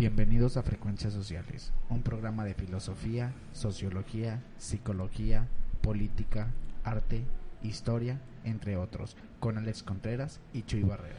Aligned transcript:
Bienvenidos 0.00 0.56
a 0.56 0.62
Frecuencias 0.62 1.12
Sociales, 1.12 1.74
un 1.90 2.00
programa 2.00 2.46
de 2.46 2.54
filosofía, 2.54 3.34
sociología, 3.52 4.40
psicología, 4.56 5.46
política, 5.82 6.46
arte, 6.84 7.22
historia, 7.62 8.18
entre 8.44 8.78
otros, 8.78 9.14
con 9.40 9.58
Alex 9.58 9.82
Contreras 9.82 10.40
y 10.54 10.62
Chuy 10.62 10.84
Barrera. 10.84 11.18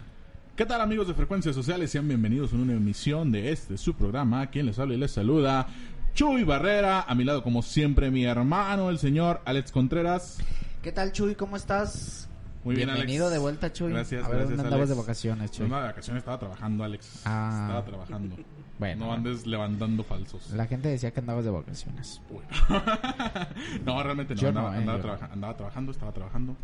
¿Qué 0.55 0.65
tal 0.65 0.81
amigos 0.81 1.07
de 1.07 1.13
Frecuencias 1.13 1.53
Sociales? 1.53 1.91
Sean 1.91 2.07
bienvenidos 2.07 2.53
a 2.53 2.55
una 2.55 2.73
emisión 2.73 3.31
de 3.31 3.51
este 3.51 3.77
su 3.77 3.93
programa. 3.93 4.49
Quien 4.49 4.65
les 4.65 4.79
habla 4.79 4.95
y 4.95 4.97
les 4.97 5.11
saluda, 5.11 5.67
Chuy 6.15 6.43
Barrera. 6.43 7.01
A 7.01 7.13
mi 7.13 7.23
lado, 7.23 7.43
como 7.43 7.61
siempre, 7.61 8.09
mi 8.09 8.25
hermano, 8.25 8.89
el 8.89 8.97
señor 8.97 9.41
Alex 9.45 9.71
Contreras. 9.71 10.39
¿Qué 10.81 10.91
tal 10.91 11.11
Chuy? 11.11 11.35
¿Cómo 11.35 11.55
estás? 11.55 12.30
Muy 12.63 12.75
bien, 12.75 12.87
Bienvenido 12.89 13.25
Alex. 13.25 13.33
de 13.33 13.39
vuelta, 13.39 13.73
Chuy. 13.73 13.91
Gracias, 13.91 14.23
A 14.23 14.27
ver, 14.27 14.37
gracias, 14.37 14.49
¿dónde 14.57 14.63
andabas 14.69 14.89
de 14.89 14.95
vacaciones, 14.95 15.51
Chuy? 15.51 15.67
No, 15.67 15.77
de 15.77 15.83
vacaciones 15.83 16.21
estaba 16.21 16.37
trabajando, 16.39 16.83
Alex. 16.83 17.21
Ah. 17.25 17.59
Estaba 17.63 17.85
trabajando. 17.85 18.35
Bueno. 18.81 19.05
No 19.05 19.13
andes 19.13 19.45
levantando 19.45 20.03
falsos. 20.03 20.49
La 20.53 20.65
gente 20.65 20.89
decía 20.89 21.11
que 21.11 21.19
andabas 21.19 21.45
de 21.45 21.51
vacaciones. 21.51 22.19
no, 23.85 24.01
realmente 24.01 24.33
no. 24.33 24.41
Yo 24.41 24.47
andaba, 24.47 24.71
no, 24.71 24.75
eh, 24.75 24.79
andaba, 24.79 24.97
yo. 24.97 25.01
trabaja- 25.03 25.29
andaba 25.31 25.55
trabajando, 25.55 25.91
estaba 25.91 26.11
trabajando. 26.13 26.55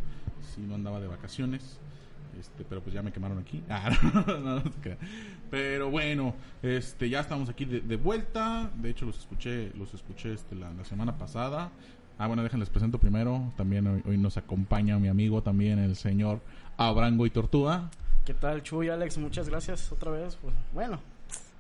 Sí, 0.56 0.62
no 0.62 0.74
andaba 0.74 1.00
de 1.00 1.06
vacaciones. 1.08 1.80
Este, 2.40 2.64
pero 2.64 2.82
pues 2.82 2.96
ya 2.96 3.04
me 3.04 3.12
quemaron 3.12 3.38
aquí. 3.38 3.64
Ah, 3.70 3.92
no, 4.02 4.40
no, 4.40 4.56
no. 4.56 4.64
Pero 5.52 5.92
bueno, 5.92 6.34
este, 6.64 7.08
ya 7.08 7.20
estamos 7.20 7.50
aquí 7.50 7.66
de, 7.66 7.82
de 7.82 7.96
vuelta. 7.98 8.72
De 8.78 8.90
hecho, 8.90 9.06
los 9.06 9.20
escuché, 9.20 9.72
los 9.76 9.94
escuché 9.94 10.34
este, 10.34 10.56
la, 10.56 10.72
la 10.74 10.86
semana 10.86 11.20
pasada. 11.20 11.70
Ah, 12.20 12.26
bueno, 12.26 12.42
déjenles 12.42 12.70
presento 12.70 12.98
primero. 12.98 13.54
También 13.58 13.86
hoy, 13.86 14.02
hoy 14.08 14.18
nos 14.18 14.38
acompaña 14.38 14.98
mi 14.98 15.08
amigo 15.08 15.44
también, 15.44 15.78
el 15.78 15.96
señor 15.96 16.40
Abrango 16.76 17.28
y 17.28 17.30
Tortuga. 17.30 17.92
¿Qué 18.26 18.34
tal, 18.34 18.64
Chuy, 18.64 18.90
Alex? 18.90 19.20
Muchas 19.20 19.50
gracias 19.50 19.92
otra 19.92 20.12
vez. 20.12 20.36
Pues, 20.42 20.54
bueno, 20.74 21.00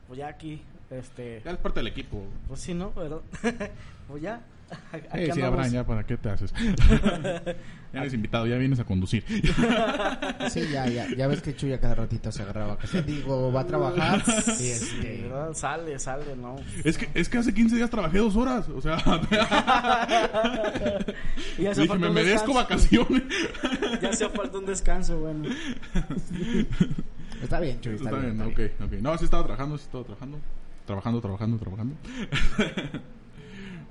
pues 0.07 0.17
ya 0.17 0.27
aquí, 0.27 0.61
este... 0.89 1.41
Ya 1.45 1.51
es 1.51 1.57
parte 1.57 1.79
del 1.79 1.87
equipo. 1.87 2.23
Pues 2.47 2.59
sí, 2.59 2.73
¿no? 2.73 2.91
Pero, 2.95 3.21
pues 4.07 4.21
ya. 4.21 4.41
Aquí 4.91 5.07
Eh, 5.13 5.31
sí. 5.33 5.41
Abraham, 5.41 5.71
ya 5.71 5.85
para 5.85 6.03
qué 6.05 6.17
te 6.17 6.29
haces. 6.29 6.53
ya 7.93 7.99
eres 8.01 8.13
invitado, 8.13 8.45
ya 8.47 8.57
vienes 8.57 8.79
a 8.79 8.83
conducir. 8.83 9.23
Sí, 10.49 10.61
ya, 10.71 10.87
ya, 10.87 11.07
ya 11.15 11.27
ves 11.27 11.41
que 11.41 11.55
Chuy 11.55 11.73
a 11.73 11.79
cada 11.79 11.95
ratito 11.95 12.31
se 12.31 12.41
agarra 12.41 12.67
vacaciones. 12.67 13.05
Digo, 13.05 13.51
va 13.51 13.61
a 13.61 13.67
trabajar 13.67 14.23
y 14.59 14.67
este... 14.67 15.21
¿verdad? 15.23 15.53
Sale, 15.53 15.99
sale, 15.99 16.35
¿no? 16.35 16.55
Es 16.83 16.97
que, 16.97 17.09
es 17.13 17.27
que 17.29 17.37
hace 17.37 17.53
15 17.53 17.75
días 17.75 17.89
trabajé 17.89 18.19
dos 18.19 18.35
horas. 18.35 18.67
O 18.69 18.81
sea, 18.81 18.97
Y 21.57 21.63
ya 21.63 21.71
hace 21.71 21.81
dije, 21.81 21.87
falta 21.87 21.95
me 21.97 22.07
un 22.09 22.13
merezco 22.13 22.53
descanso. 22.53 22.53
vacaciones. 22.53 23.23
Ya 24.01 24.09
hace 24.09 24.29
falta 24.29 24.57
un 24.57 24.65
descanso, 24.65 25.19
bueno. 25.19 25.49
Está 27.41 27.59
bien, 27.59 27.79
Chuy, 27.81 27.95
está, 27.95 28.09
Está 28.09 28.19
bien, 28.21 28.41
está 28.41 28.47
ok, 28.47 28.71
ok. 28.85 28.93
No, 29.01 29.17
sí 29.17 29.25
estaba 29.25 29.43
trabajando, 29.43 29.77
sí 29.77 29.83
estaba 29.85 30.03
trabajando. 30.03 30.39
Trabajando, 30.85 31.21
trabajando, 31.21 31.57
trabajando. 31.57 31.95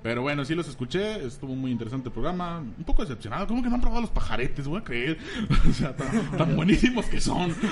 Pero 0.07 0.23
bueno, 0.23 0.45
sí 0.45 0.55
los 0.55 0.69
escuché, 0.69 1.27
estuvo 1.27 1.57
muy 1.57 1.73
interesante 1.73 2.11
el 2.11 2.13
programa. 2.13 2.61
Un 2.61 2.85
poco 2.85 3.03
decepcionado, 3.03 3.49
¿cómo 3.49 3.61
que 3.61 3.69
no 3.69 3.75
han 3.75 3.81
probado 3.81 4.03
los 4.03 4.11
pajaretes? 4.11 4.69
Voy 4.69 4.79
a 4.79 4.85
creer. 4.85 5.19
O 5.69 5.73
sea, 5.73 5.97
tan, 5.97 6.55
buenísimos 6.55 7.07
que 7.07 7.21
son. 7.21 7.53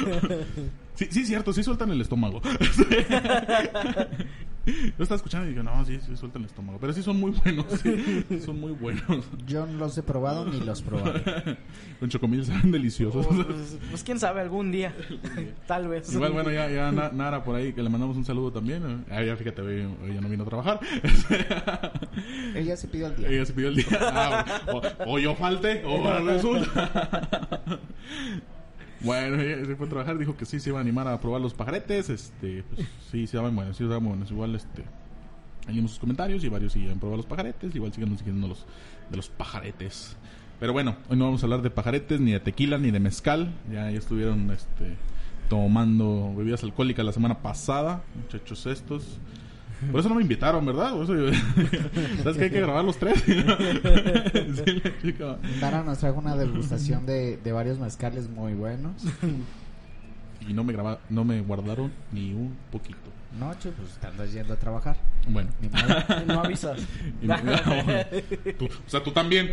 Sí, 0.96 1.08
sí, 1.10 1.26
cierto, 1.26 1.52
sí 1.52 1.64
sueltan 1.64 1.90
el 1.90 2.00
estómago. 2.00 2.40
Yo 4.66 5.02
estaba 5.02 5.16
escuchando 5.16 5.46
y 5.46 5.50
digo, 5.50 5.62
no, 5.62 5.84
sí, 5.84 5.98
sí 6.06 6.16
sueltan 6.16 6.42
el 6.42 6.46
estómago. 6.46 6.78
Pero 6.80 6.92
sí 6.92 7.02
son 7.02 7.18
muy 7.20 7.32
buenos, 7.32 7.66
sí, 7.82 8.40
son 8.44 8.60
muy 8.60 8.72
buenos. 8.72 9.26
Yo 9.46 9.66
no 9.66 9.78
los 9.78 9.98
he 9.98 10.02
probado 10.02 10.44
ni 10.46 10.60
los 10.60 10.80
probaré. 10.82 11.22
Con 12.00 12.08
chocomil 12.08 12.44
saben 12.44 12.70
deliciosos. 12.72 13.26
Pues, 13.26 13.78
pues 13.90 14.02
quién 14.04 14.18
sabe, 14.18 14.40
algún 14.40 14.72
día. 14.72 14.94
Tal 15.66 15.88
vez. 15.88 16.12
Igual, 16.12 16.32
bueno, 16.32 16.50
ya, 16.50 16.68
ya 16.70 16.90
Na- 16.92 17.10
Nara 17.12 17.44
por 17.44 17.56
ahí, 17.56 17.72
que 17.72 17.82
le 17.82 17.88
mandamos 17.90 18.16
un 18.16 18.24
saludo 18.24 18.52
también. 18.52 19.04
Ah, 19.10 19.22
ya 19.22 19.36
fíjate, 19.36 19.60
hoy, 19.62 19.86
ya 20.14 20.20
no 20.20 20.28
vino 20.28 20.44
a 20.44 20.46
trabajar. 20.46 20.80
Ella 22.54 22.76
se 22.76 22.88
pidió 22.88 23.08
el 23.08 23.16
día. 23.16 23.28
Ella 23.28 23.44
se 23.46 23.52
pidió 23.52 23.68
el 23.68 23.76
día. 23.76 23.86
Ah, 24.00 24.44
o, 24.72 24.82
o 25.14 25.18
yo 25.18 25.34
falte, 25.34 25.82
o 25.84 26.20
resulta. 26.20 27.60
Bueno, 29.04 29.38
se 29.38 29.76
fue 29.76 29.86
a 29.86 29.88
trabajar, 29.88 30.18
dijo 30.18 30.36
que 30.36 30.46
sí 30.46 30.58
se 30.60 30.70
iba 30.70 30.78
a 30.78 30.82
animar 30.82 31.06
a 31.06 31.20
probar 31.20 31.40
los 31.40 31.54
pajaretes. 31.54 32.08
Este, 32.08 32.64
pues, 32.74 32.88
sí, 33.10 33.26
se 33.26 33.36
daban 33.36 33.54
buenos, 33.54 33.76
sí 33.76 33.84
se 33.84 33.88
daban 33.88 34.04
buenos. 34.04 34.30
Igual, 34.30 34.54
este, 34.54 34.82
ahí 35.66 35.74
vimos 35.74 35.92
sus 35.92 36.00
comentarios 36.00 36.42
y 36.42 36.48
varios 36.48 36.72
siguen 36.72 36.98
probando 36.98 37.18
los 37.18 37.26
pajaretes. 37.26 37.74
Igual 37.74 37.92
siguen 37.92 38.16
siguiendo 38.16 38.48
los 38.48 38.66
de 39.10 39.16
los 39.16 39.28
pajaretes. 39.28 40.16
Pero 40.58 40.72
bueno, 40.72 40.96
hoy 41.08 41.16
no 41.16 41.24
vamos 41.24 41.42
a 41.42 41.46
hablar 41.46 41.62
de 41.62 41.70
pajaretes, 41.70 42.20
ni 42.20 42.32
de 42.32 42.40
tequila, 42.40 42.78
ni 42.78 42.90
de 42.90 43.00
mezcal. 43.00 43.52
Ya, 43.70 43.90
ya 43.90 43.98
estuvieron, 43.98 44.50
este, 44.50 44.96
tomando 45.48 46.34
bebidas 46.34 46.62
alcohólicas 46.62 47.04
la 47.04 47.12
semana 47.12 47.42
pasada, 47.42 48.02
muchachos 48.14 48.66
estos. 48.66 49.18
Por 49.90 50.00
eso 50.00 50.08
no 50.08 50.14
me 50.14 50.22
invitaron, 50.22 50.64
¿verdad? 50.64 50.92
Por 50.92 51.04
eso 51.04 51.14
yo- 51.14 51.30
¿Sabes 52.22 52.36
que 52.38 52.44
hay 52.44 52.50
que 52.50 52.60
grabar 52.60 52.84
los 52.84 52.96
tres? 52.98 53.22
Sí, 53.24 54.80
la 54.82 54.98
chica. 55.02 55.36
Dara 55.60 55.82
nos 55.82 55.98
trajo 55.98 56.18
una 56.18 56.36
degustación 56.36 57.06
de, 57.06 57.36
de 57.36 57.52
varios 57.52 57.78
mezcales 57.78 58.28
muy 58.28 58.54
buenos. 58.54 58.92
Y 60.48 60.52
no 60.52 60.62
me 60.64 60.72
graba, 60.72 60.98
no 61.10 61.24
me 61.24 61.40
guardaron 61.42 61.90
ni 62.12 62.32
un 62.32 62.56
poquito. 62.70 62.98
No, 63.38 63.52
Chuy, 63.58 63.72
pues 63.76 63.90
te 63.98 64.06
andas 64.06 64.32
yendo 64.32 64.54
a 64.54 64.56
trabajar. 64.56 64.96
Bueno. 65.28 65.50
Ni. 65.60 65.66
Y 65.66 66.26
no 66.26 66.40
avisas. 66.40 66.80
Y 67.20 67.26
no- 67.26 67.36
Tú- 68.58 68.66
o 68.66 68.88
sea, 68.90 69.02
tú 69.02 69.10
también. 69.10 69.50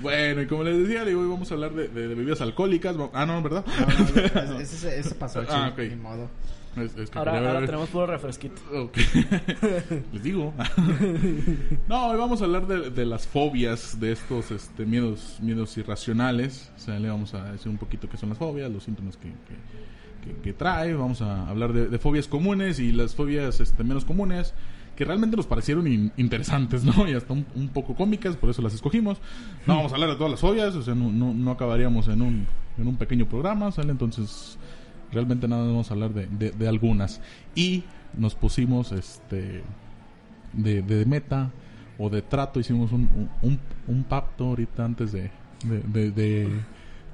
bueno, 0.00 0.42
y 0.42 0.46
como 0.46 0.64
les 0.64 0.78
decía, 0.78 1.04
digo, 1.04 1.20
hoy 1.22 1.28
vamos 1.28 1.50
a 1.50 1.54
hablar 1.54 1.72
de, 1.72 1.88
de- 1.88 2.08
de 2.08 2.14
bebidas 2.14 2.40
alcohólicas. 2.40 2.96
Ah, 3.12 3.24
no, 3.26 3.40
¿verdad? 3.42 3.64
No, 3.66 4.44
no, 4.54 4.60
ese, 4.60 4.76
ese- 4.76 4.98
ese 5.00 5.14
pasó, 5.14 5.44
Chuy. 5.44 5.54
Ah, 5.54 5.70
ok. 5.72 5.78
Ni 5.78 5.96
modo. 5.96 6.28
Es- 6.76 6.96
es 6.96 7.10
que 7.10 7.18
Ahora, 7.18 7.36
ahora 7.38 7.66
tenemos 7.66 7.88
puro 7.90 8.06
refresquito. 8.06 8.60
Ok. 8.74 8.96
Les 10.12 10.22
digo. 10.22 10.54
no, 11.88 12.06
hoy 12.08 12.18
vamos 12.18 12.40
a 12.40 12.44
hablar 12.44 12.66
de, 12.66 12.90
de 12.90 13.06
las 13.06 13.26
fobias, 13.26 13.98
de 14.00 14.12
estos 14.12 14.50
este, 14.50 14.86
miedos, 14.86 15.38
miedos 15.40 15.76
irracionales. 15.76 16.72
O 16.76 16.78
sea, 16.80 16.98
le 16.98 17.08
vamos 17.08 17.34
a 17.34 17.52
decir 17.52 17.68
un 17.70 17.78
poquito 17.78 18.08
qué 18.08 18.16
son 18.16 18.30
las 18.30 18.38
fobias, 18.38 18.70
los 18.70 18.84
síntomas 18.84 19.16
que, 19.16 19.28
que, 19.28 20.32
que- 20.34 20.40
que 20.40 20.52
trae. 20.52 20.94
Vamos 20.94 21.20
a 21.22 21.48
hablar 21.48 21.72
de, 21.72 21.88
de 21.88 21.98
fobias 21.98 22.26
comunes 22.28 22.78
y 22.78 22.92
las 22.92 23.14
fobias 23.14 23.60
este, 23.60 23.84
menos 23.84 24.04
comunes 24.04 24.54
que 24.96 25.04
realmente 25.06 25.36
nos 25.36 25.46
parecieron 25.46 25.86
in- 25.86 26.12
interesantes, 26.16 26.84
¿no? 26.96 27.08
Y 27.08 27.14
hasta 27.14 27.32
un, 27.32 27.46
un 27.54 27.68
poco 27.68 27.94
cómicas, 27.94 28.36
por 28.36 28.50
eso 28.50 28.62
las 28.62 28.74
escogimos. 28.74 29.18
No 29.66 29.76
vamos 29.76 29.92
a 29.92 29.94
hablar 29.96 30.10
de 30.10 30.16
todas 30.16 30.30
las 30.30 30.40
fobias, 30.40 30.74
o 30.74 30.82
sea, 30.82 30.94
no, 30.94 31.10
no, 31.10 31.32
no 31.34 31.50
acabaríamos 31.50 32.08
en 32.08 32.22
un, 32.22 32.46
en 32.78 32.86
un 32.86 32.96
pequeño 32.96 33.26
programa, 33.26 33.72
¿sale? 33.72 33.90
Entonces, 33.90 34.58
realmente 35.12 35.46
nada 35.48 35.62
más 35.62 35.70
vamos 35.72 35.90
a 35.90 35.94
hablar 35.94 36.12
de, 36.14 36.26
de- 36.26 36.50
de 36.52 36.68
algunas. 36.68 37.20
Y 37.54 37.84
nos 38.16 38.34
pusimos 38.34 38.92
este 38.92 39.62
de, 40.52 40.82
de 40.82 41.04
meta 41.06 41.50
o 41.98 42.10
de 42.10 42.22
trato, 42.22 42.58
hicimos 42.60 42.92
un, 42.92 43.08
un, 43.42 43.58
un 43.86 44.04
pacto 44.04 44.46
ahorita 44.46 44.84
antes 44.84 45.12
de, 45.12 45.30
de, 45.64 46.48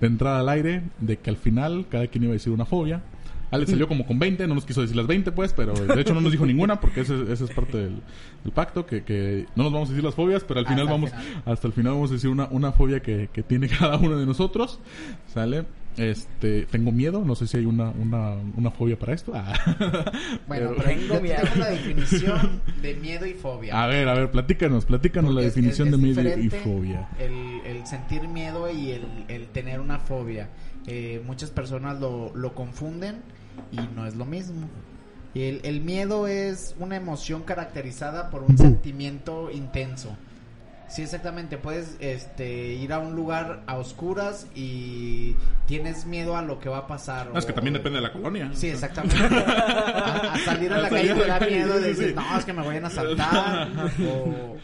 entrar 0.00 0.36
al 0.40 0.48
aire, 0.48 0.82
de 1.00 1.18
que 1.18 1.30
al 1.30 1.36
final 1.36 1.86
cada 1.90 2.06
quien 2.06 2.24
iba 2.24 2.32
a 2.32 2.34
decir 2.34 2.52
una 2.52 2.64
fobia. 2.64 3.02
Alex 3.50 3.70
salió 3.70 3.88
como 3.88 4.06
con 4.06 4.18
20, 4.18 4.46
no 4.46 4.54
nos 4.54 4.66
quiso 4.66 4.82
decir 4.82 4.94
las 4.94 5.06
20 5.06 5.32
pues, 5.32 5.54
pero 5.54 5.72
de 5.72 5.98
hecho 6.00 6.12
no 6.12 6.20
nos 6.20 6.30
dijo 6.32 6.44
ninguna 6.44 6.80
porque 6.80 7.00
ese, 7.00 7.14
ese 7.32 7.44
es 7.44 7.50
parte 7.50 7.78
del, 7.78 7.96
del 8.44 8.52
pacto, 8.52 8.84
que, 8.84 9.04
que 9.04 9.46
no 9.56 9.62
nos 9.64 9.72
vamos 9.72 9.88
a 9.88 9.92
decir 9.92 10.04
las 10.04 10.14
fobias, 10.14 10.44
pero 10.44 10.60
al 10.60 10.66
final 10.66 10.86
vamos, 10.86 11.08
final. 11.10 11.42
hasta 11.46 11.66
el 11.66 11.72
final 11.72 11.94
vamos 11.94 12.10
a 12.10 12.14
decir 12.14 12.28
una, 12.28 12.46
una 12.50 12.72
fobia 12.72 13.00
que, 13.00 13.30
que 13.32 13.42
tiene 13.42 13.66
cada 13.78 13.96
uno 13.96 14.18
de 14.18 14.26
nosotros, 14.26 14.80
¿sale? 15.32 15.64
Este, 15.98 16.64
tengo 16.66 16.92
miedo, 16.92 17.24
no 17.24 17.34
sé 17.34 17.46
si 17.46 17.56
hay 17.56 17.66
una, 17.66 17.90
una, 17.90 18.34
una 18.56 18.70
fobia 18.70 18.98
para 18.98 19.12
esto. 19.14 19.32
Ah. 19.34 19.52
Bueno, 20.46 20.70
Pero- 20.70 20.76
pero 20.76 20.88
Tengo 20.88 21.14
yo 21.14 21.20
miedo. 21.20 21.42
tengo 21.42 21.56
la 21.56 21.70
definición 21.70 22.62
de 22.80 22.94
miedo 22.94 23.26
y 23.26 23.34
fobia. 23.34 23.82
A 23.82 23.86
ver, 23.86 24.08
a 24.08 24.14
ver, 24.14 24.30
platícanos, 24.30 24.84
platícanos 24.86 25.34
la 25.34 25.40
es- 25.42 25.46
definición 25.54 25.88
es- 25.88 25.94
es 25.94 26.00
de 26.00 26.06
miedo 26.24 26.38
y 26.40 26.48
fobia. 26.50 27.08
El, 27.18 27.60
el 27.66 27.86
sentir 27.86 28.26
miedo 28.28 28.70
y 28.70 28.92
el, 28.92 29.06
el 29.28 29.46
tener 29.48 29.80
una 29.80 29.98
fobia. 29.98 30.48
Eh, 30.86 31.20
muchas 31.26 31.50
personas 31.50 32.00
lo, 32.00 32.32
lo 32.34 32.54
confunden 32.54 33.16
y 33.72 33.76
no 33.94 34.06
es 34.06 34.14
lo 34.16 34.24
mismo. 34.24 34.68
El, 35.34 35.60
el 35.64 35.82
miedo 35.82 36.26
es 36.26 36.74
una 36.78 36.96
emoción 36.96 37.42
caracterizada 37.42 38.30
por 38.30 38.42
un 38.44 38.56
sentimiento 38.56 39.50
intenso. 39.52 40.16
Sí, 40.88 41.02
exactamente. 41.02 41.58
Puedes 41.58 41.96
este, 42.00 42.74
ir 42.74 42.92
a 42.92 42.98
un 42.98 43.14
lugar 43.14 43.62
a 43.66 43.76
oscuras 43.76 44.46
y 44.54 45.36
tienes 45.66 46.06
miedo 46.06 46.36
a 46.36 46.42
lo 46.42 46.58
que 46.60 46.68
va 46.68 46.78
a 46.78 46.86
pasar. 46.86 47.30
No, 47.32 47.38
es 47.38 47.44
que 47.46 47.52
o- 47.52 47.54
también 47.54 47.74
depende 47.74 47.98
de 47.98 48.02
la 48.02 48.12
colonia. 48.12 48.50
Sí, 48.54 48.68
exactamente. 48.68 49.16
A, 49.46 50.32
a 50.34 50.38
salir 50.38 50.72
a 50.72 50.78
la 50.78 50.86
A 50.86 50.90
calle 50.90 51.08
salir 51.08 51.22
te 51.22 51.28
da 51.28 51.40
miedo 51.40 51.74
de 51.80 51.88
decir, 51.88 52.08
sí. 52.08 52.14
no, 52.14 52.38
es 52.38 52.44
que 52.44 52.52
me 52.52 52.62
vayan 52.66 52.84
a 52.84 52.88
asaltar. 52.88 53.68
o, 54.08 54.56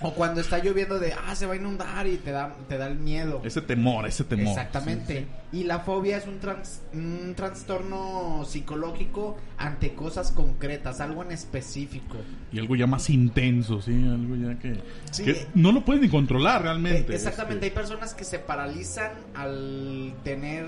o 0.00 0.14
cuando 0.14 0.40
está 0.40 0.58
lloviendo 0.58 0.98
de, 0.98 1.12
ah, 1.12 1.34
se 1.34 1.46
va 1.46 1.54
a 1.54 1.56
inundar 1.56 2.06
y 2.06 2.16
te 2.18 2.30
da, 2.30 2.54
te 2.68 2.78
da 2.78 2.86
el 2.86 2.98
miedo. 2.98 3.40
Ese 3.44 3.60
temor, 3.60 4.06
ese 4.06 4.24
temor. 4.24 4.48
Exactamente. 4.48 5.26
Y 5.52 5.64
la 5.64 5.80
fobia 5.80 6.16
es 6.18 6.26
un, 6.26 6.38
trans- 6.38 6.82
un 6.92 7.32
trastorno 7.34 8.44
psicológico 8.46 9.36
ante 9.56 9.94
cosas 9.94 10.30
concretas, 10.30 11.00
algo 11.00 11.22
en 11.24 11.32
específico. 11.32 12.16
Y 12.52 12.58
algo 12.58 12.76
ya 12.76 12.86
más 12.86 13.10
intenso, 13.10 13.80
sí, 13.82 13.92
algo 13.92 14.36
ya 14.36 14.58
que, 14.58 14.80
Sí. 15.10 15.24
que 15.24 15.46
no 15.54 15.72
lo 15.72 15.84
puedes 15.84 16.02
ni 16.02 16.08
controlar 16.08 16.60
Eh, 16.60 16.64
realmente. 16.64 17.14
exactamente, 17.14 17.66
hay 17.66 17.72
personas 17.72 18.14
que 18.14 18.24
se 18.24 18.38
paralizan 18.38 19.10
al 19.34 20.14
tener 20.22 20.66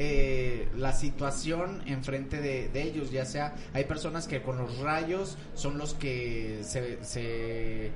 eh, 0.00 0.68
la 0.76 0.92
situación 0.92 1.82
enfrente 1.86 2.40
de, 2.40 2.68
de 2.68 2.82
ellos, 2.82 3.10
ya 3.10 3.24
sea, 3.24 3.56
hay 3.72 3.82
personas 3.84 4.28
que 4.28 4.40
con 4.42 4.56
los 4.56 4.78
rayos 4.78 5.36
son 5.54 5.76
los 5.76 5.94
que 5.94 6.60
se, 6.62 7.02
se 7.02 7.90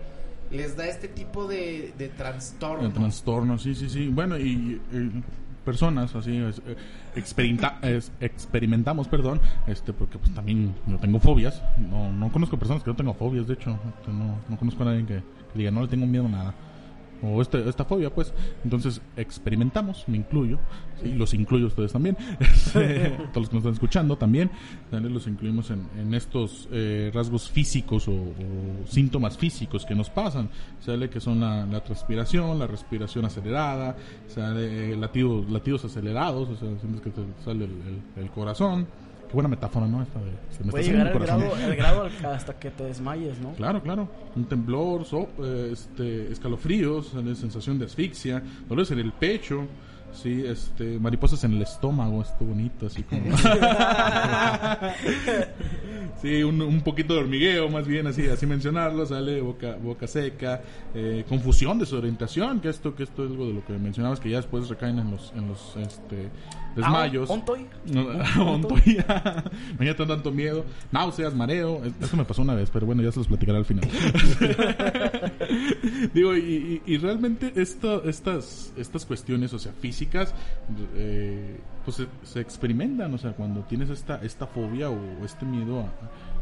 les 0.52 0.76
da 0.76 0.86
este 0.86 1.08
tipo 1.08 1.46
de, 1.46 1.92
de 1.98 2.08
trastorno. 2.08 2.86
El 2.86 2.92
trastorno, 2.92 3.58
sí, 3.58 3.74
sí, 3.74 3.88
sí. 3.88 4.08
Bueno, 4.08 4.38
y, 4.38 4.80
personas 5.64 6.14
así 6.16 6.36
es, 6.38 6.58
eh, 6.66 6.76
experimenta- 7.14 7.78
es- 7.82 8.10
experimentamos, 8.20 9.06
perdón, 9.08 9.40
este 9.66 9.92
porque 9.92 10.18
pues 10.18 10.34
también 10.34 10.74
yo 10.86 10.98
tengo 10.98 11.20
fobias. 11.20 11.62
No, 11.78 12.12
no 12.12 12.32
conozco 12.32 12.58
personas 12.58 12.82
que 12.82 12.90
no 12.90 12.96
tengan 12.96 13.14
fobias, 13.14 13.46
de 13.46 13.54
hecho, 13.54 13.70
no, 14.08 14.36
no 14.48 14.56
conozco 14.58 14.82
a 14.82 14.86
nadie 14.86 15.06
que, 15.06 15.14
que 15.52 15.58
diga 15.58 15.70
no 15.70 15.82
le 15.82 15.88
tengo 15.88 16.06
miedo 16.06 16.26
a 16.26 16.28
nada. 16.30 16.54
O 17.22 17.40
este, 17.40 17.68
esta 17.68 17.84
fobia, 17.84 18.10
pues. 18.10 18.32
Entonces 18.64 19.00
experimentamos, 19.16 20.04
me 20.08 20.16
incluyo, 20.16 20.58
y 21.04 21.12
los 21.12 21.34
incluyo 21.34 21.66
a 21.66 21.68
ustedes 21.68 21.92
también. 21.92 22.16
Este, 22.72 23.10
todos 23.32 23.36
los 23.36 23.48
que 23.48 23.54
nos 23.56 23.62
están 23.62 23.72
escuchando 23.74 24.16
también, 24.16 24.50
los 24.90 25.26
incluimos 25.26 25.70
en, 25.70 26.14
estos 26.14 26.68
eh, 26.72 27.10
rasgos 27.12 27.50
físicos 27.50 28.08
o, 28.08 28.32
síntomas 28.86 29.36
físicos 29.36 29.84
que 29.84 29.94
nos 29.94 30.10
pasan. 30.10 30.48
Sale 30.80 31.10
que 31.10 31.20
son 31.20 31.40
la, 31.40 31.66
la 31.66 31.82
transpiración, 31.82 32.58
la 32.58 32.66
respiración 32.66 33.24
acelerada, 33.24 33.96
sale 34.28 34.96
latidos, 34.96 35.50
latidos 35.50 35.84
acelerados, 35.84 36.48
o 36.48 36.56
sea, 36.56 36.68
sientes 36.78 37.00
que 37.02 37.10
te 37.10 37.22
sale 37.44 37.68
el 38.16 38.30
corazón. 38.30 38.86
Qué 39.32 39.36
buena 39.36 39.48
metáfora, 39.48 39.86
¿no? 39.86 40.02
Esta 40.02 40.18
de, 40.18 40.30
se 40.50 40.62
me 40.62 40.70
Puede 40.70 40.84
está 40.84 40.92
llegar 40.94 41.12
el 41.16 41.18
grado, 41.22 41.56
el 41.56 41.74
grado 41.76 42.08
hasta 42.34 42.52
que 42.58 42.70
te 42.70 42.84
desmayes, 42.84 43.40
¿no? 43.40 43.52
Claro, 43.54 43.82
claro. 43.82 44.06
Un 44.36 44.44
temblor, 44.44 45.06
so- 45.06 45.30
eh, 45.42 45.70
este, 45.72 46.30
escalofríos, 46.30 47.14
eh, 47.14 47.34
sensación 47.34 47.78
de 47.78 47.86
asfixia, 47.86 48.42
dolores 48.68 48.90
en 48.90 48.98
el 48.98 49.10
pecho, 49.12 49.64
sí, 50.12 50.44
este, 50.46 50.98
mariposas 50.98 51.42
en 51.44 51.54
el 51.54 51.62
estómago, 51.62 52.20
esto 52.20 52.44
bonito, 52.44 52.84
así 52.88 53.02
como. 53.04 53.22
sí, 56.20 56.42
un, 56.42 56.60
un 56.60 56.80
poquito 56.82 57.14
de 57.14 57.20
hormigueo, 57.20 57.68
más 57.68 57.86
bien, 57.86 58.06
así, 58.06 58.26
así 58.28 58.46
mencionarlo, 58.46 59.06
sale 59.06 59.40
boca, 59.40 59.76
boca 59.82 60.06
seca, 60.06 60.60
eh, 60.94 61.24
confusión, 61.28 61.78
desorientación, 61.78 62.60
que 62.60 62.68
esto, 62.68 62.94
que 62.94 63.04
esto 63.04 63.24
es 63.24 63.30
algo 63.30 63.46
de 63.46 63.54
lo 63.54 63.64
que 63.64 63.72
mencionabas, 63.78 64.20
que 64.20 64.30
ya 64.30 64.36
después 64.36 64.68
recaen 64.68 64.98
en 64.98 65.10
los, 65.10 65.32
en 65.34 65.48
los, 65.48 65.76
este, 65.76 66.28
desmayos. 66.76 67.30
Ah, 67.30 67.34
¿Ontoy? 67.34 67.66
No, 67.86 68.04
Montoya. 68.44 69.06
Imagínate 69.70 70.06
tanto 70.06 70.30
miedo. 70.30 70.64
Náuseas, 70.90 71.34
mareo. 71.34 71.84
Es- 71.84 71.92
Eso 72.00 72.16
me 72.16 72.24
pasó 72.24 72.42
una 72.42 72.54
vez, 72.54 72.70
pero 72.70 72.86
bueno, 72.86 73.02
ya 73.02 73.12
se 73.12 73.18
los 73.20 73.28
platicaré 73.28 73.58
al 73.58 73.64
final. 73.64 73.88
Digo, 76.14 76.36
y, 76.36 76.82
y- 76.86 76.92
y 76.94 76.98
realmente 76.98 77.52
esto, 77.56 78.04
estas, 78.04 78.72
estas 78.76 79.06
cuestiones, 79.06 79.52
o 79.52 79.58
sea, 79.58 79.72
físicas, 79.72 80.34
eh, 80.94 81.58
pues 81.84 81.96
se, 81.96 82.06
se 82.24 82.40
experimentan, 82.40 83.12
o 83.14 83.18
sea, 83.18 83.32
cuando 83.32 83.60
tienes 83.62 83.90
esta, 83.90 84.16
esta 84.22 84.46
fobia 84.46 84.90
o 84.90 85.24
este 85.24 85.44
miedo 85.46 85.80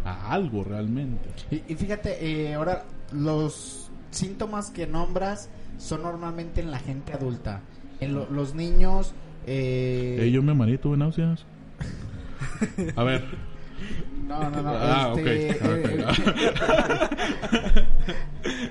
a, 0.05 0.11
a 0.11 0.33
algo 0.33 0.65
realmente. 0.65 1.29
Y, 1.51 1.73
y 1.73 1.77
fíjate, 1.77 2.19
eh, 2.25 2.55
ahora 2.55 2.85
los 3.13 3.91
síntomas 4.11 4.71
que 4.71 4.87
nombras 4.87 5.49
son 5.79 6.03
normalmente 6.03 6.61
en 6.61 6.71
la 6.71 6.79
gente 6.79 7.13
adulta. 7.13 7.61
En 8.01 8.15
lo- 8.15 8.29
los 8.31 8.55
niños... 8.55 9.13
Eh, 9.47 10.19
Eh, 10.21 10.31
yo 10.31 10.43
me 10.43 10.55
mareé, 10.55 10.79
tuve 10.79 10.97
náuseas. 10.97 11.45
A 12.97 13.05
ver. 13.05 13.25
No, 14.27 14.51
no, 14.51 14.63
no. 14.63 14.71
Ah, 14.75 15.13
este, 15.17 15.51
ok. 15.51 15.61
Ah, 15.63 16.99
eh, 17.73 17.85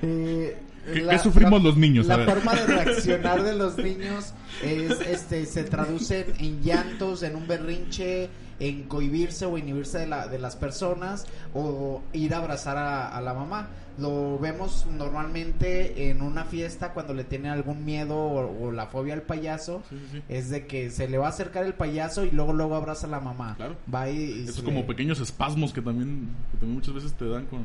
eh, 0.02 0.56
¿Qué- 0.92 1.00
la- 1.02 1.12
qué 1.12 1.18
sufrimos 1.18 1.62
la- 1.62 1.68
los 1.68 1.76
niños? 1.76 2.06
A 2.08 2.16
La 2.16 2.16
ver. 2.24 2.28
forma 2.36 2.54
de 2.54 2.66
reaccionar 2.66 3.42
de 3.42 3.54
los 3.54 3.76
niños 3.78 4.32
es, 4.70 5.00
este, 5.00 5.46
se 5.46 5.64
traduce 5.64 6.26
en 6.38 6.62
llantos, 6.62 7.22
en 7.22 7.36
un 7.36 7.46
berrinche, 7.46 8.28
en 8.58 8.82
cohibirse 8.84 9.46
o 9.46 9.56
inhibirse 9.56 9.98
de, 10.00 10.06
la, 10.06 10.28
de 10.28 10.38
las 10.38 10.54
personas 10.56 11.26
o 11.54 12.02
ir 12.12 12.34
a 12.34 12.38
abrazar 12.38 12.76
a, 12.76 13.08
a 13.16 13.20
la 13.20 13.32
mamá. 13.34 13.68
Lo 13.98 14.38
vemos 14.38 14.86
normalmente 14.90 16.10
en 16.10 16.22
una 16.22 16.44
fiesta 16.44 16.92
cuando 16.92 17.12
le 17.14 17.24
tiene 17.24 17.48
algún 17.50 17.84
miedo 17.84 18.16
o, 18.16 18.66
o 18.66 18.72
la 18.72 18.86
fobia 18.86 19.14
al 19.14 19.22
payaso. 19.22 19.82
Sí, 19.90 19.96
sí, 19.98 20.06
sí. 20.18 20.22
Es 20.28 20.48
de 20.50 20.66
que 20.66 20.90
se 20.90 21.08
le 21.08 21.18
va 21.18 21.26
a 21.26 21.30
acercar 21.30 21.64
el 21.64 21.74
payaso 21.74 22.24
y 22.24 22.30
luego 22.30 22.52
luego 22.52 22.74
abraza 22.76 23.06
a 23.06 23.10
la 23.10 23.20
mamá. 23.20 23.54
Claro. 23.56 23.76
Va 23.92 24.08
y, 24.10 24.16
y 24.18 24.42
Esos 24.44 24.56
se 24.56 24.62
como 24.64 24.80
le- 24.80 24.86
pequeños 24.86 25.20
espasmos 25.20 25.72
que 25.72 25.82
también, 25.82 26.28
que 26.52 26.58
también 26.58 26.74
muchas 26.76 26.94
veces 26.94 27.12
te 27.14 27.28
dan 27.28 27.46
con, 27.46 27.64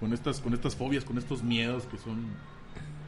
con 0.00 0.12
estas 0.12 0.40
con 0.40 0.52
estas 0.54 0.74
fobias, 0.76 1.04
con 1.04 1.16
estos 1.18 1.42
miedos 1.42 1.84
que 1.90 1.96
son 1.98 2.26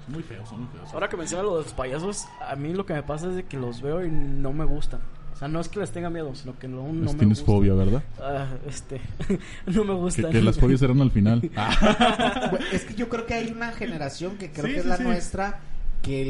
muy 0.09 0.23
feos, 0.23 0.49
son 0.49 0.61
muy 0.61 0.69
feos. 0.73 0.93
Ahora 0.93 1.09
que 1.09 1.17
mencionas 1.17 1.47
lo 1.47 1.57
de 1.59 1.63
los 1.65 1.73
payasos, 1.73 2.25
a 2.47 2.55
mí 2.57 2.73
lo 2.73 2.85
que 2.87 2.95
me 2.95 3.03
pasa 3.03 3.29
es 3.29 3.37
de 3.37 3.45
que 3.45 3.57
los 3.59 3.81
veo 3.83 4.05
y 4.05 4.11
no 4.11 4.53
me 4.53 4.65
gustan. 4.65 5.01
O 5.33 5.37
sea, 5.37 5.49
no 5.49 5.59
es 5.61 5.69
que 5.69 5.81
les 5.81 5.91
tenga 5.91 6.11
miedo, 6.11 6.33
sino 6.35 6.57
que 6.59 6.69
no, 6.69 6.85
no 6.93 7.13
me 7.13 7.19
tienes 7.19 7.43
fobia, 7.43 7.75
¿verdad? 7.75 8.03
Ah, 8.21 8.47
este, 8.69 9.01
no 9.67 9.83
me 9.85 9.93
Que, 9.95 9.99
gustan. 10.01 10.31
que 10.31 10.41
las 10.43 10.59
fobias 10.59 10.79
serán 10.81 11.01
al 11.01 11.11
final. 11.11 11.51
Ah, 11.57 12.53
es 12.73 12.85
que 12.85 12.95
yo 12.95 13.09
creo 13.09 13.27
que 13.27 13.35
hay 13.35 13.49
una 13.51 13.73
generación 13.73 14.37
que 14.39 14.51
creo 14.53 14.67
Sí, 14.67 14.73
que 14.73 14.77
es 14.79 14.83
sí, 14.85 14.89
la 14.89 14.97
sí. 14.99 15.03
nuestra 15.03 15.61
que 16.03 16.25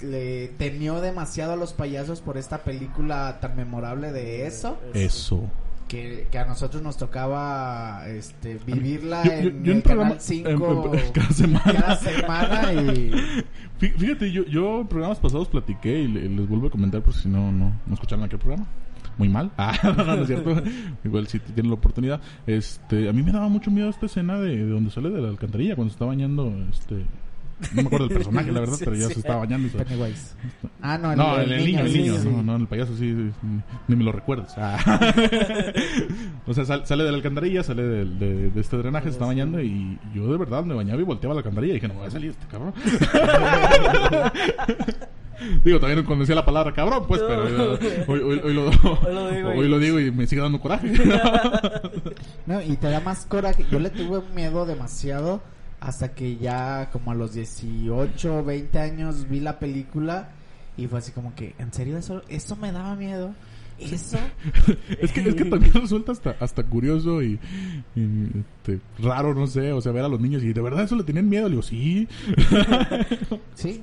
le, 0.00 0.08
le 0.08 0.48
temió 0.58 1.00
demasiado 1.00 1.52
a 1.52 1.56
los 1.56 1.74
payasos 1.74 2.20
por 2.22 2.38
esta 2.38 2.58
película 2.64 3.38
tan 3.40 3.54
memorable 3.56 4.10
de 4.12 4.46
eso 4.48 4.78
Eso. 4.94 5.48
Que, 5.92 6.26
que 6.30 6.38
a 6.38 6.46
nosotros 6.46 6.82
nos 6.82 6.96
tocaba 6.96 8.02
este 8.08 8.58
vivirla 8.66 9.22
Yo- 9.24 9.30
yo- 9.30 9.36
en 9.50 9.62
yo 9.64 9.72
el 9.72 9.82
programa- 9.82 10.08
canal 10.10 10.20
5 10.22 10.90
en- 10.94 10.98
en- 10.98 11.12
cada 11.12 11.30
semana. 11.32 11.64
cada 11.64 11.96
semana 11.96 12.72
y 12.72 13.10
Fí- 13.78 13.92
Fíjate, 13.98 14.32
yo, 14.32 14.44
yo 14.46 14.80
en 14.80 14.86
programas 14.86 15.18
pasados 15.20 15.48
platiqué 15.48 16.00
y 16.00 16.08
le- 16.08 16.28
les 16.30 16.48
vuelvo 16.48 16.68
a 16.68 16.70
comentar 16.70 17.02
por 17.02 17.12
si 17.12 17.28
no, 17.28 17.52
no, 17.52 17.78
no 17.86 17.94
escucharon 17.94 18.24
aquel 18.24 18.38
programa. 18.38 18.66
Muy 19.18 19.28
mal. 19.28 19.50
Ah, 19.58 19.76
no, 19.84 20.02
no 20.04 20.14
es 20.22 20.26
cierto. 20.28 20.54
Igual 21.04 21.26
si 21.26 21.38
tienen 21.40 21.68
la 21.68 21.74
oportunidad. 21.74 22.20
Este, 22.46 23.10
a 23.10 23.12
mí 23.12 23.22
me 23.22 23.30
daba 23.32 23.48
mucho 23.48 23.70
miedo 23.70 23.90
esta 23.90 24.06
escena 24.06 24.38
de, 24.40 24.56
de 24.56 24.66
donde 24.70 24.90
sale 24.90 25.10
de 25.10 25.20
la 25.20 25.28
alcantarilla 25.28 25.74
cuando 25.76 25.90
se 25.90 25.96
está 25.96 26.06
bañando 26.06 26.50
este 26.70 27.04
no 27.74 27.82
me 27.82 27.86
acuerdo 27.86 28.08
del 28.08 28.16
personaje, 28.16 28.52
la 28.52 28.60
verdad, 28.60 28.74
Sí, 28.78 28.84
pero 28.84 28.96
ya 28.96 29.06
sí. 29.08 29.14
se 29.14 29.20
estaba 29.20 29.38
bañando. 29.40 29.66
y 29.68 29.70
se- 29.70 29.78
Pennywise 29.78 30.34
ah 30.82 30.98
no 30.98 31.12
el, 31.12 31.18
No, 31.18 31.38
el, 31.38 31.52
el 31.52 31.64
niño, 31.66 31.80
el 31.80 31.92
niño, 31.92 32.14
sí. 32.20 32.28
no, 32.28 32.42
no, 32.42 32.56
el 32.56 32.66
payaso 32.66 32.96
sí, 32.96 33.12
sí, 33.14 33.46
ni 33.88 33.96
me 33.96 34.04
lo 34.04 34.12
recuerdas. 34.12 34.54
Ah. 34.58 34.78
o 36.46 36.54
sea, 36.54 36.64
sal- 36.64 36.86
sale 36.86 37.04
de 37.04 37.10
la 37.10 37.16
alcantarilla, 37.16 37.62
sale 37.62 37.82
de, 37.82 38.50
de 38.50 38.60
este 38.60 38.76
drenaje, 38.76 39.06
se 39.06 39.12
está 39.12 39.26
bañando 39.26 39.60
y 39.60 39.98
yo 40.14 40.30
de 40.30 40.38
verdad 40.38 40.64
me 40.64 40.74
bañaba 40.74 41.00
y 41.00 41.04
volteaba 41.04 41.34
la 41.34 41.40
alcantarilla 41.40 41.72
y 41.72 41.74
dije, 41.76 41.88
no 41.88 41.94
voy 41.94 42.06
a 42.06 42.10
salir 42.10 42.30
este 42.30 42.46
cabrón. 42.46 42.72
Digo, 45.64 45.80
también 45.80 46.04
cuando 46.04 46.22
decía 46.22 46.36
la 46.36 46.44
palabra 46.44 46.72
cabrón, 46.72 47.04
pues, 47.08 47.20
pero 47.26 47.42
hoy, 48.06 48.20
hoy- 48.20 48.40
hoy 48.44 48.54
lo, 48.54 48.70
Hoy 49.56 49.68
lo 49.68 49.78
digo 49.80 49.98
y 49.98 50.10
me 50.12 50.26
sigue 50.26 50.40
dando 50.40 50.60
coraje. 50.60 50.92
No, 52.46 52.60
y 52.62 52.76
te 52.76 52.88
da 52.88 53.00
más 53.00 53.26
coraje. 53.26 53.64
Yo 53.70 53.80
le 53.80 53.90
tuve 53.90 54.22
miedo 54.34 54.66
demasiado 54.66 55.42
hasta 55.82 56.14
que 56.14 56.36
ya 56.36 56.90
como 56.92 57.10
a 57.10 57.14
los 57.14 57.34
18, 57.34 58.44
20 58.44 58.78
años 58.78 59.28
vi 59.28 59.40
la 59.40 59.58
película 59.58 60.28
y 60.76 60.86
fue 60.86 61.00
así 61.00 61.10
como 61.12 61.34
que, 61.34 61.54
¿en 61.58 61.72
serio 61.72 61.98
eso, 61.98 62.22
eso 62.28 62.56
me 62.56 62.70
daba 62.70 62.94
miedo? 62.94 63.34
¿Eso? 63.90 64.18
es, 65.00 65.12
que, 65.12 65.20
es 65.20 65.34
que 65.34 65.44
también 65.44 65.72
resulta 65.74 66.12
hasta, 66.12 66.36
hasta 66.40 66.62
curioso 66.64 67.22
y, 67.22 67.38
y, 67.96 68.02
este, 68.62 68.80
raro, 69.00 69.34
no 69.34 69.46
sé, 69.46 69.72
o 69.72 69.80
sea, 69.80 69.92
ver 69.92 70.04
a 70.04 70.08
los 70.08 70.20
niños 70.20 70.42
y 70.42 70.52
de 70.52 70.60
verdad 70.60 70.84
eso 70.84 70.96
le 70.96 71.02
tenían 71.04 71.28
miedo. 71.28 71.44
Le 71.48 71.50
digo, 71.56 71.62
sí. 71.62 72.08
Sí. 73.54 73.82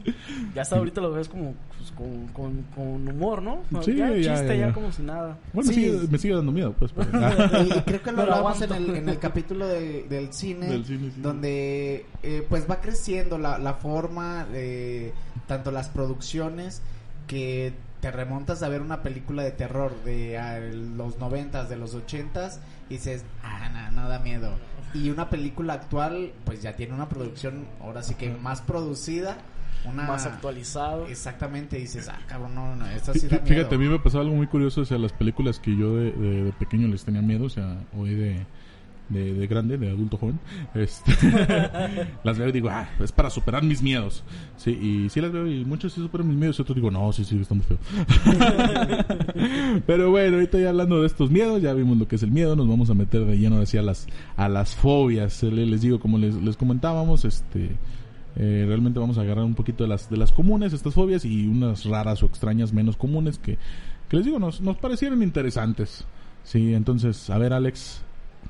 Ya 0.56 0.62
hasta 0.64 0.78
ahorita 0.78 1.00
lo 1.02 1.12
ves 1.12 1.30
como 1.30 1.54
pues, 1.78 1.92
con, 1.92 2.28
con, 2.28 2.64
con 2.76 3.08
humor, 3.08 3.42
¿no? 3.42 3.62
Sí, 3.82 3.96
ya, 3.96 4.10
ya, 4.16 4.16
chiste, 4.36 4.48
ya, 4.50 4.56
ya, 4.56 4.68
ya. 4.68 4.74
como 4.74 4.92
si 4.92 5.02
nada. 5.04 5.38
Bueno, 5.54 5.70
Sí. 5.72 5.76
sigue- 5.76 6.08
me 6.10 6.18
sigue 6.18 6.36
dando 6.36 6.52
miedo, 6.52 6.74
pues. 6.78 6.92
pero- 6.92 7.10
Y, 7.64 7.78
y 7.78 7.82
creo 7.82 8.02
que 8.02 8.12
lo 8.12 8.18
Pero 8.18 8.34
hablamos 8.36 8.62
en 8.62 8.74
el, 8.74 8.90
en 8.96 9.10
el 9.10 9.20
capítulo 9.20 9.68
de- 9.68 10.04
del 10.10 10.34
cine, 10.34 10.68
Del 10.68 10.86
cine, 10.86 11.12
sí. 11.14 11.22
donde 11.22 12.06
eh, 12.24 12.46
pues 12.50 12.70
va 12.70 12.82
creciendo 12.82 13.38
la, 13.38 13.58
la 13.60 13.74
forma, 13.76 14.48
eh, 14.54 15.14
tanto 15.48 15.72
las 15.72 15.90
producciones, 15.90 16.82
que 17.28 17.74
te 18.02 18.12
remontas 18.12 18.64
a 18.64 18.70
ver 18.70 18.82
una 18.82 19.02
película 19.04 19.44
de 19.44 19.52
terror 19.52 19.94
de 20.06 20.38
ah, 20.38 20.60
los 20.60 21.18
noventas, 21.20 21.70
de 21.70 21.76
los 21.78 21.94
ochentas, 21.96 22.60
y 22.90 22.94
dices, 22.96 23.26
ah, 23.44 23.70
no, 23.92 24.02
no 24.04 24.10
da 24.10 24.20
miedo. 24.20 24.52
Y 24.94 25.10
una 25.10 25.30
película 25.30 25.74
actual, 25.74 26.32
pues 26.46 26.62
ya 26.62 26.76
tiene 26.76 26.94
una 26.94 27.10
producción, 27.10 27.66
ahora 27.82 28.02
sí 28.02 28.16
que 28.16 28.30
más 28.32 28.62
producida, 28.62 29.38
una... 29.86 30.04
Más 30.04 30.26
actualizado. 30.26 31.08
Exactamente, 31.08 31.78
dices, 31.78 32.10
ah, 32.10 32.20
cabrón, 32.28 32.56
no, 32.56 32.76
no, 32.76 32.88
esta 32.88 33.14
sí 33.14 33.28
da 33.28 33.38
miedo. 33.38 33.46
Fíjate, 33.46 33.76
a 33.76 33.78
mí 33.78 33.88
me 33.88 34.00
pasó 34.00 34.20
algo 34.20 34.36
muy 34.36 34.48
curioso, 34.48 34.82
o 34.82 34.86
sea, 34.86 34.98
las 34.98 35.14
películas 35.14 35.60
que 35.60 35.76
yo 35.76 35.96
de, 35.96 36.12
de- 36.12 36.44
de 36.46 36.52
pequeño 36.54 36.88
les 36.88 37.04
tenía 37.06 37.22
miedo, 37.22 37.46
o 37.46 37.50
sea, 37.50 37.78
hoy 37.98 38.16
de, 38.16 38.46
de, 39.10 39.34
de 39.34 39.48
grande, 39.48 39.78
de 39.78 39.90
adulto 39.90 40.18
joven, 40.18 40.40
este, 40.74 41.14
las 42.24 42.38
veo 42.38 42.50
y 42.50 42.52
digo, 42.52 42.70
ah, 42.70 42.90
es 43.00 43.12
para 43.12 43.30
superar 43.30 43.64
mis 43.64 43.82
miedos, 43.82 44.24
sí, 44.58 44.72
y 44.72 45.10
sí 45.10 45.22
las 45.22 45.32
veo 45.32 45.48
y 45.48 45.66
muchos 45.66 45.94
sí 45.94 46.02
superan 46.02 46.28
mis 46.28 46.38
miedos 46.38 46.60
y 46.60 46.62
otros 46.62 46.76
digo, 46.76 46.92
no, 46.92 47.12
sí, 47.12 47.24
sí, 47.24 47.40
está 47.40 47.56
muy 47.56 47.64
feo. 47.64 47.78
Pero 49.88 50.12
bueno, 50.12 50.36
ahorita 50.36 50.60
ya 50.60 50.70
hablando 50.70 51.02
de 51.02 51.08
estos 51.08 51.32
miedos, 51.32 51.62
ya 51.62 51.74
vimos 51.74 51.98
lo 51.98 52.08
que 52.08 52.16
es 52.16 52.24
el 52.24 52.32
miedo, 52.32 52.56
nos 52.56 52.68
vamos 52.68 52.90
a 52.90 52.94
meter 52.94 53.26
de 53.26 53.38
lleno 53.38 53.62
hacia 53.62 53.82
las, 53.82 54.08
a 54.38 54.50
las 54.50 54.76
fobias, 54.76 55.44
Eh, 55.44 55.52
les 55.52 55.82
digo, 55.82 56.00
como 56.00 56.18
les, 56.18 56.36
les 56.36 56.58
comentábamos, 56.58 57.26
este... 57.26 57.78
Eh, 58.36 58.64
realmente 58.68 59.00
vamos 59.00 59.18
a 59.18 59.22
agarrar 59.22 59.44
un 59.44 59.56
poquito 59.56 59.84
de 59.84 59.90
las 59.90 60.10
de 60.10 60.16
las 60.16 60.32
comunes 60.32 60.72
estas 60.72 60.94
fobias 60.94 61.26
y 61.26 61.48
unas 61.48 61.84
raras 61.84 62.22
o 62.22 62.28
extrañas 62.28 62.72
menos 62.72 62.96
comunes 62.96 63.40
que 63.40 63.58
que 64.10 64.18
les 64.18 64.26
digo, 64.26 64.40
nos, 64.40 64.60
nos 64.60 64.78
parecieron 64.78 65.24
interesantes. 65.24 66.06
Sí, 66.44 66.74
entonces, 66.74 67.30
a 67.30 67.38
ver, 67.38 67.54
Alex, 67.54 68.02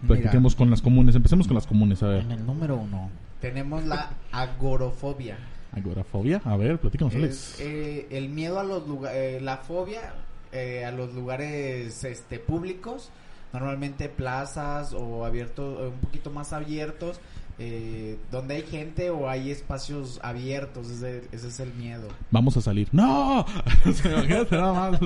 Mira. 0.02 0.16
platiquemos 0.16 0.56
con 0.56 0.70
las 0.70 0.82
comunes. 0.82 1.16
Empecemos 1.16 1.48
con 1.48 1.56
las 1.56 1.68
comunes, 1.68 2.02
a 2.04 2.08
ver. 2.08 2.22
En 2.24 2.32
el 2.32 2.46
número 2.46 2.76
uno 2.78 3.10
tenemos 3.42 3.86
la 3.86 4.12
agorofobia. 4.32 5.38
Agorafobia, 5.72 6.42
a 6.46 6.58
ver, 6.58 6.80
platícanos, 6.80 7.14
Alex. 7.16 7.58
eh, 7.60 8.08
el 8.12 8.30
miedo 8.30 8.60
a 8.60 8.64
los 8.64 8.88
lugares, 8.88 9.42
la 9.42 9.58
fobia 9.58 10.14
eh, 10.52 10.84
a 10.84 10.92
los 10.92 11.14
lugares 11.14 12.04
este 12.04 12.40
públicos, 12.40 13.12
normalmente 13.54 14.10
plazas 14.10 14.94
o 14.94 15.26
abiertos, 15.26 15.80
eh, 15.80 15.88
un 15.88 16.00
poquito 16.00 16.32
más 16.32 16.54
abiertos, 16.54 17.20
eh, 17.60 18.18
donde 18.32 18.56
hay 18.56 18.64
gente 18.64 19.10
o 19.12 19.30
hay 19.30 19.52
espacios 19.52 20.20
abiertos, 20.24 20.90
ese, 20.90 21.24
ese 21.32 21.50
es 21.50 21.60
el 21.60 21.72
miedo. 21.76 22.08
Vamos 22.32 22.58
a 22.58 22.62
salir. 22.62 22.88
¡No! 22.92 23.42
o 23.86 23.92
sea, 23.94 24.12
imagínate 24.12 24.56
nada 24.58 24.74
más. 24.92 25.02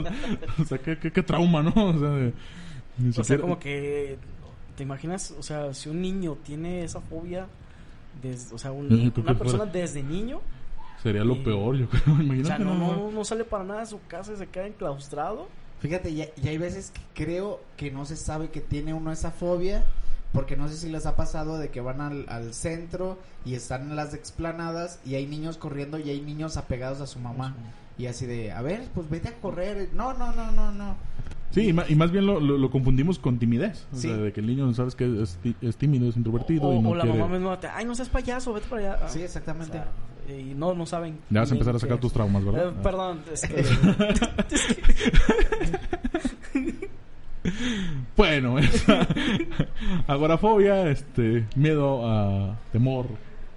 O 0.61 0.65
sea, 0.65 0.77
qué, 0.77 0.97
qué, 0.97 1.11
qué 1.11 1.23
trauma, 1.23 1.61
¿no? 1.61 1.73
O 1.75 1.99
sea, 1.99 3.21
O 3.21 3.23
sea, 3.23 3.37
como 3.37 3.59
que. 3.59 4.17
¿Te 4.75 4.83
imaginas? 4.83 5.31
O 5.37 5.43
sea, 5.43 5.73
si 5.73 5.89
un 5.89 6.01
niño 6.01 6.37
tiene 6.43 6.83
esa 6.83 7.01
fobia. 7.01 7.47
Desde, 8.21 8.53
o 8.55 8.57
sea, 8.57 8.71
un- 8.71 8.87
una 9.17 9.37
persona 9.37 9.63
fuera- 9.65 9.71
desde 9.71 10.03
niño. 10.03 10.41
Sería 11.01 11.23
lo 11.23 11.35
y- 11.35 11.43
peor, 11.43 11.75
yo 11.75 11.87
creo. 11.89 12.03
O 12.41 12.45
sea, 12.45 12.57
no 12.59 13.25
sale 13.25 13.43
para 13.43 13.63
nada 13.63 13.79
de 13.81 13.85
su 13.87 13.99
casa 14.07 14.33
y 14.33 14.37
se 14.37 14.47
queda 14.47 14.67
enclaustrado. 14.67 15.47
Fíjate, 15.79 16.13
ya, 16.13 16.27
ya 16.35 16.51
hay 16.51 16.57
veces 16.57 16.91
que 16.91 17.01
creo 17.25 17.59
que 17.75 17.91
no 17.91 18.05
se 18.05 18.15
sabe 18.15 18.49
que 18.49 18.61
tiene 18.61 18.93
uno 18.93 19.11
esa 19.11 19.31
fobia, 19.31 19.83
porque 20.31 20.55
no 20.55 20.69
sé 20.69 20.77
si 20.77 20.89
les 20.89 21.05
ha 21.05 21.17
pasado 21.17 21.57
de 21.57 21.69
que 21.69 21.81
van 21.81 21.99
al, 21.99 22.25
al 22.29 22.53
centro 22.53 23.17
y 23.43 23.55
están 23.55 23.89
en 23.89 23.95
las 23.97 24.13
explanadas 24.13 24.99
y 25.05 25.15
hay 25.15 25.27
niños 25.27 25.57
corriendo 25.57 25.99
y 25.99 26.09
hay 26.09 26.21
niños 26.21 26.55
apegados 26.55 27.01
a 27.01 27.07
su 27.07 27.19
mamá. 27.19 27.53
Y 27.97 28.05
así 28.05 28.25
de, 28.25 28.53
a 28.53 28.61
ver, 28.61 28.87
pues 28.95 29.09
vete 29.09 29.27
a 29.27 29.35
correr. 29.41 29.89
No, 29.93 30.13
no, 30.13 30.31
no, 30.31 30.51
no, 30.53 30.71
no. 30.71 30.95
Sí, 31.53 31.69
y, 31.69 31.73
ma- 31.73 31.85
y 31.87 31.95
más 31.95 32.11
bien 32.11 32.25
lo, 32.25 32.39
lo, 32.39 32.57
lo 32.57 32.69
confundimos 32.71 33.19
con 33.19 33.37
timidez. 33.39 33.85
O 33.93 33.95
Sí. 33.95 34.07
sea, 34.07 34.17
de 34.17 34.33
que 34.33 34.39
el 34.41 34.47
niño, 34.47 34.73
sabes 34.73 34.95
que 34.95 35.21
es, 35.21 35.39
es 35.61 35.77
tímido, 35.77 36.09
es 36.09 36.17
introvertido 36.17 36.63
O, 36.63 36.73
y 36.73 36.79
no 36.79 36.89
o 36.89 36.95
la 36.95 37.03
quiere... 37.03 37.19
mamá 37.19 37.37
misma 37.37 37.59
te, 37.59 37.67
ay, 37.67 37.85
no 37.85 37.93
seas 37.95 38.09
payaso, 38.09 38.53
vete 38.53 38.67
para 38.67 38.95
allá. 38.95 39.07
Sí, 39.07 39.21
O 39.21 39.25
exactamente. 39.25 39.73
sea, 39.73 39.87
y 40.35 40.53
no, 40.55 40.73
no 40.73 40.85
saben. 40.85 41.19
Ya 41.29 41.41
vas 41.41 41.51
a 41.51 41.53
empezar 41.53 41.75
a 41.75 41.79
sacar 41.79 41.97
que- 41.97 42.01
tus 42.01 42.13
traumas, 42.13 42.43
¿verdad? 42.43 42.69
Eh, 42.69 42.73
perdón, 42.81 43.19
es 43.31 43.41
que. 43.41 43.63
Bueno, 48.15 48.57
esa 48.59 49.05
agorafobia, 50.07 50.89
este, 50.89 51.45
miedo 51.55 52.07
a 52.09 52.57
temor, 52.71 53.07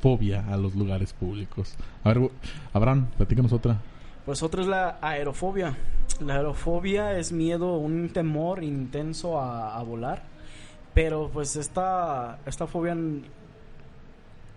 fobia 0.00 0.44
a 0.52 0.56
los 0.56 0.74
lugares 0.74 1.12
públicos. 1.12 1.76
A 2.02 2.12
ver, 2.12 2.30
Abraham, 2.72 3.06
platícanos 3.16 3.52
otra. 3.52 3.80
Pues 4.24 4.42
otra 4.42 4.62
es 4.62 4.66
la 4.66 4.98
aerofobia. 5.00 5.76
La 6.20 6.36
aerofobia 6.36 7.18
es 7.18 7.32
miedo, 7.32 7.76
un 7.78 8.08
temor 8.10 8.62
intenso 8.64 9.38
a, 9.40 9.76
a 9.76 9.82
volar. 9.82 10.22
Pero 10.94 11.28
pues 11.32 11.56
esta, 11.56 12.38
esta 12.46 12.66
fobia 12.66 12.96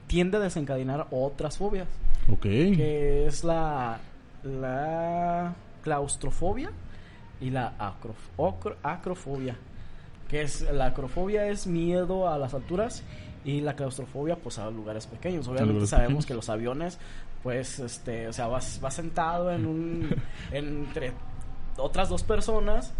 tiende 0.07 0.37
a 0.37 0.39
desencadenar 0.39 1.07
otras 1.11 1.57
fobias. 1.57 1.87
Ok. 2.31 2.41
Que 2.43 3.25
es 3.27 3.43
la, 3.43 3.99
la 4.43 5.53
claustrofobia 5.83 6.71
y 7.41 7.49
la 7.49 7.73
acrof- 7.77 8.29
ocro- 8.37 8.75
acrofobia. 8.83 9.55
Que 10.27 10.41
es 10.41 10.61
la 10.71 10.87
acrofobia 10.87 11.47
es 11.47 11.67
miedo 11.67 12.29
a 12.29 12.37
las 12.37 12.53
alturas 12.53 13.03
y 13.45 13.61
la 13.61 13.75
claustrofobia 13.75 14.35
pues 14.35 14.59
a 14.59 14.69
lugares 14.69 15.07
pequeños. 15.07 15.47
Obviamente 15.47 15.73
lugares 15.73 15.89
sabemos 15.89 16.09
pequeños. 16.09 16.25
que 16.25 16.33
los 16.35 16.49
aviones 16.49 16.99
pues 17.43 17.79
este, 17.79 18.27
o 18.27 18.33
sea, 18.33 18.47
vas, 18.47 18.79
vas 18.81 18.93
sentado 18.93 19.51
en 19.51 19.65
un 19.65 20.09
entre 20.51 21.13
otras 21.79 22.09
dos 22.09 22.23
personas 22.23 22.93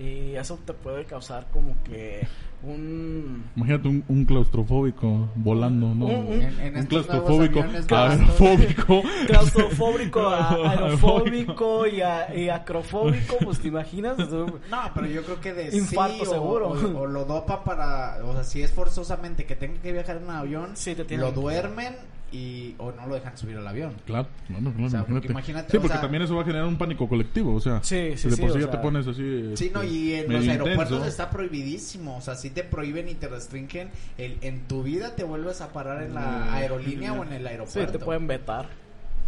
y 0.00 0.34
eso 0.36 0.58
te 0.64 0.72
puede 0.72 1.04
causar 1.04 1.46
como 1.52 1.74
que 1.84 2.26
un 2.62 3.44
Imagínate 3.56 3.88
un, 3.88 4.04
un 4.08 4.24
claustrofóbico 4.24 5.28
volando, 5.34 5.94
¿no? 5.94 6.06
Un- 6.06 6.26
un- 6.26 6.42
En- 6.42 6.60
en 6.60 6.76
un 6.78 6.86
claustrofóbico, 6.86 7.60
aerofóbico. 7.90 9.02
claustrofóbico, 9.26 10.20
a- 10.28 10.50
aerofóbico 10.70 11.86
y, 11.86 12.00
a- 12.00 12.34
y 12.34 12.48
acrofóbico, 12.48 13.36
pues 13.44 13.58
te 13.60 13.68
imaginas. 13.68 14.16
No, 14.18 14.56
pero 14.94 15.06
yo 15.08 15.22
creo 15.24 15.40
que 15.40 15.52
de 15.52 15.76
Infarto 15.76 16.14
sí, 16.24 16.30
o- 16.30 16.32
seguro. 16.32 16.68
O, 16.68 17.00
o 17.00 17.06
lo 17.06 17.24
dopa 17.24 17.64
para, 17.64 18.24
o 18.24 18.32
sea, 18.32 18.44
si 18.44 18.62
es 18.62 18.70
forzosamente 18.72 19.44
que 19.44 19.56
tenga 19.56 19.80
que 19.80 19.92
viajar 19.92 20.16
en 20.18 20.24
un 20.24 20.30
avión, 20.30 20.70
Sí, 20.74 20.94
te 20.94 21.16
lo 21.16 21.28
que- 21.34 21.40
duermen 21.40 21.94
y 22.32 22.74
o 22.78 22.90
no 22.92 23.06
lo 23.06 23.14
dejan 23.14 23.36
subir 23.36 23.56
al 23.58 23.66
avión. 23.68 23.92
Claro, 24.06 24.26
bueno, 24.48 24.70
claro, 24.72 24.86
O 24.86 24.90
sea, 24.90 25.04
porque 25.04 25.28
imagínate. 25.28 25.70
Sí, 25.70 25.76
o 25.76 25.80
porque 25.80 25.92
sea- 25.94 26.00
también 26.00 26.22
eso 26.22 26.34
va 26.34 26.42
a 26.42 26.44
generar 26.44 26.66
un 26.66 26.78
pánico 26.78 27.08
colectivo, 27.08 27.54
o 27.54 27.60
sea. 27.60 27.80
Sí, 27.82 28.12
sí, 28.16 28.28
de 28.30 28.36
sí, 28.36 28.40
por 28.42 28.52
sí 28.52 28.58
ya 28.58 28.62
sea- 28.64 28.70
te 28.70 28.78
pones 28.78 29.06
así. 29.06 29.52
Sí, 29.56 29.70
no, 29.72 29.82
este, 29.82 29.94
y 29.94 30.14
en 30.14 30.32
los 30.32 30.48
aeropuertos 30.48 30.86
intenso. 30.98 31.04
está 31.06 31.30
prohibidísimo, 31.30 32.16
o 32.16 32.20
sea, 32.20 32.34
si 32.34 32.50
te 32.50 32.64
prohíben 32.64 33.08
y 33.08 33.14
te 33.14 33.28
restringen, 33.28 33.90
el, 34.18 34.38
en 34.40 34.62
tu 34.68 34.82
vida 34.82 35.14
te 35.14 35.24
vuelves 35.24 35.60
a 35.60 35.72
parar 35.72 36.02
en 36.02 36.14
la 36.14 36.52
aerolínea 36.54 37.12
o 37.12 37.22
en 37.24 37.32
el 37.32 37.42
Sí, 37.42 37.48
aeropuerto. 37.48 37.98
te 37.98 38.04
pueden 38.04 38.26
vetar. 38.26 38.66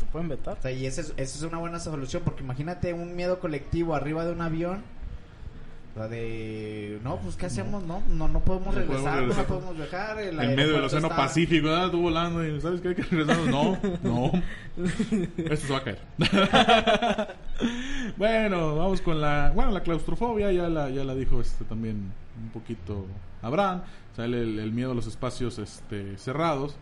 Te 0.00 0.06
pueden 0.06 0.28
vetar. 0.28 0.56
O 0.58 0.62
sea, 0.62 0.72
y 0.72 0.86
esa 0.86 1.02
es, 1.02 1.08
esa 1.16 1.36
es 1.38 1.42
una 1.42 1.58
buena 1.58 1.78
solución, 1.78 2.22
porque 2.24 2.42
imagínate 2.42 2.92
un 2.94 3.14
miedo 3.14 3.38
colectivo 3.38 3.94
arriba 3.94 4.24
de 4.24 4.32
un 4.32 4.40
avión. 4.40 4.82
Sea, 5.94 6.08
de, 6.08 6.98
no, 7.04 7.18
pues, 7.18 7.36
¿qué 7.36 7.46
hacemos? 7.46 7.84
No, 7.84 8.02
no, 8.08 8.26
no 8.26 8.40
podemos 8.40 8.74
No 8.74 8.80
regresar, 8.80 9.02
podemos 9.02 9.14
no 9.14 9.20
regresar. 9.20 9.46
podemos 9.46 9.76
viajar. 9.76 10.18
El 10.18 10.40
En 10.40 10.56
medio 10.56 10.72
del 10.72 10.84
océano 10.84 11.06
está- 11.06 11.16
Pacífico. 11.16 11.90
Tú 11.92 12.00
volando 12.02 12.44
y 12.44 12.60
¿sabes 12.60 12.80
qué? 12.80 12.88
Hay 12.88 12.94
que 12.96 13.02
regresarnos. 13.02 13.46
No, 13.48 13.78
no. 14.02 14.32
Esto 15.36 15.66
se 15.68 15.72
va 15.72 15.78
a 15.78 15.84
caer. 15.84 16.00
bueno, 18.16 18.76
vamos 18.76 19.00
con 19.00 19.20
la. 19.20 19.52
Bueno, 19.54 19.70
la 19.70 19.82
claustrofobia 19.82 20.50
ya 20.52 20.68
la, 20.68 20.90
ya 20.90 21.04
la 21.04 21.14
dijo 21.14 21.40
este 21.40 21.64
también 21.64 22.12
un 22.42 22.48
poquito 22.50 23.06
Abraham. 23.42 23.82
Sea, 24.16 24.24
el, 24.26 24.34
el- 24.34 24.58
el 24.58 24.72
miedo 24.72 24.92
a 24.92 24.94
los 24.94 25.06
espacios 25.06 25.58
este, 25.58 26.16
cerrados. 26.18 26.76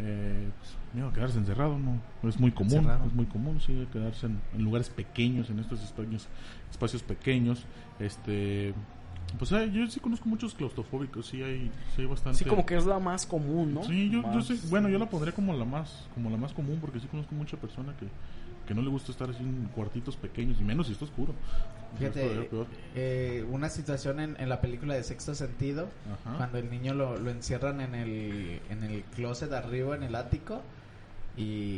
Eh, 0.00 0.48
pues, 0.58 0.76
miedo 0.94 1.08
a 1.08 1.12
quedarse 1.12 1.38
encerrado, 1.38 1.78
¿no? 1.78 2.00
Es 2.28 2.38
muy 2.38 2.52
común. 2.52 2.74
Encerrado. 2.74 3.06
Es 3.06 3.12
muy 3.14 3.26
común, 3.26 3.60
sí, 3.60 3.86
quedarse 3.92 4.26
en, 4.26 4.40
en 4.54 4.62
lugares 4.62 4.88
pequeños, 4.90 5.50
en 5.50 5.58
estos 5.58 5.82
espacios, 5.82 6.28
espacios 6.70 7.02
pequeños. 7.02 7.64
Este. 7.98 8.74
Pues 9.38 9.52
eh, 9.52 9.70
yo 9.70 9.86
sí 9.90 10.00
conozco 10.00 10.26
muchos 10.26 10.54
claustrofóbicos, 10.54 11.26
sí 11.26 11.42
hay, 11.42 11.70
sí 11.94 12.00
hay 12.02 12.06
bastante. 12.06 12.38
Sí, 12.38 12.44
como 12.46 12.64
que 12.64 12.76
es 12.76 12.86
la 12.86 12.98
más 12.98 13.26
común, 13.26 13.74
¿no? 13.74 13.84
Sí, 13.84 14.08
yo, 14.08 14.22
yo 14.22 14.28
Más- 14.28 14.46
sé, 14.46 14.56
bueno, 14.70 14.88
yo 14.88 14.98
la 14.98 15.10
pondría 15.10 15.34
como 15.34 15.52
la 15.52 15.66
más, 15.66 16.06
como 16.14 16.30
la 16.30 16.38
más 16.38 16.52
común 16.54 16.78
porque 16.80 16.98
sí 16.98 17.06
conozco 17.08 17.34
mucha 17.34 17.58
persona 17.58 17.94
que, 18.00 18.06
que 18.66 18.74
no 18.74 18.80
le 18.80 18.88
gusta 18.88 19.12
estar 19.12 19.28
así 19.28 19.42
en 19.42 19.68
cuartitos 19.74 20.16
pequeños 20.16 20.58
y 20.60 20.64
menos 20.64 20.86
si 20.86 20.94
está 20.94 21.04
oscuro. 21.04 21.34
Fíjate, 21.98 22.48
eh, 22.94 23.44
una 23.50 23.68
situación 23.68 24.18
en, 24.20 24.36
en 24.40 24.48
la 24.48 24.62
película 24.62 24.94
de 24.94 25.02
Sexto 25.02 25.34
Sentido, 25.34 25.88
Ajá. 26.24 26.38
cuando 26.38 26.56
el 26.56 26.70
niño 26.70 26.94
lo, 26.94 27.18
lo 27.18 27.30
encierran 27.30 27.82
en 27.82 27.94
el, 27.94 28.60
en 28.70 28.82
el 28.82 29.02
closet 29.14 29.52
arriba, 29.52 29.94
en 29.94 30.04
el 30.04 30.14
ático, 30.14 30.62
y 31.36 31.77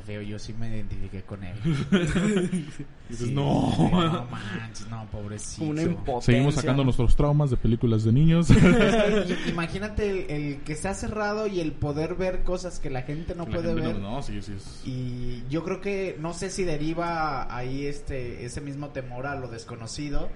qué 0.00 0.06
feo, 0.06 0.22
yo 0.22 0.38
sí 0.38 0.52
me 0.54 0.68
identifiqué 0.68 1.22
con 1.22 1.42
él. 1.44 1.54
Dices, 3.08 3.28
Sí, 3.28 3.32
no. 3.34 3.72
No 3.90 4.26
manches, 4.30 4.88
no, 4.88 5.04
pobrecito. 5.10 5.64
Una 5.64 5.82
impotencia. 5.82 6.20
Seguimos 6.32 6.54
sacando 6.54 6.84
nuestros 6.84 7.16
traumas 7.16 7.50
de 7.50 7.56
películas 7.56 8.04
de 8.04 8.12
niños. 8.12 8.48
Imagínate 9.48 10.10
el, 10.10 10.30
el 10.30 10.56
que 10.62 10.72
está 10.72 10.94
cerrado 10.94 11.46
y 11.46 11.60
el 11.60 11.72
poder 11.72 12.14
ver 12.14 12.42
cosas 12.42 12.78
que 12.78 12.90
la 12.90 13.02
gente 13.02 13.34
no 13.34 13.44
La 13.44 13.50
puede 13.50 13.68
gente 13.68 13.82
ver. 13.82 13.98
No, 13.98 14.12
no, 14.16 14.22
sí, 14.22 14.40
sí. 14.42 14.52
es- 14.56 14.82
Y 14.86 15.42
yo 15.50 15.64
creo 15.64 15.80
que 15.80 16.16
no 16.20 16.32
sé 16.34 16.50
si 16.50 16.64
deriva 16.64 17.54
ahí 17.54 17.86
este 17.86 18.44
ese 18.44 18.60
mismo 18.60 18.90
temor 18.90 19.26
a 19.26 19.34
lo 19.34 19.48
desconocido, 19.48 20.28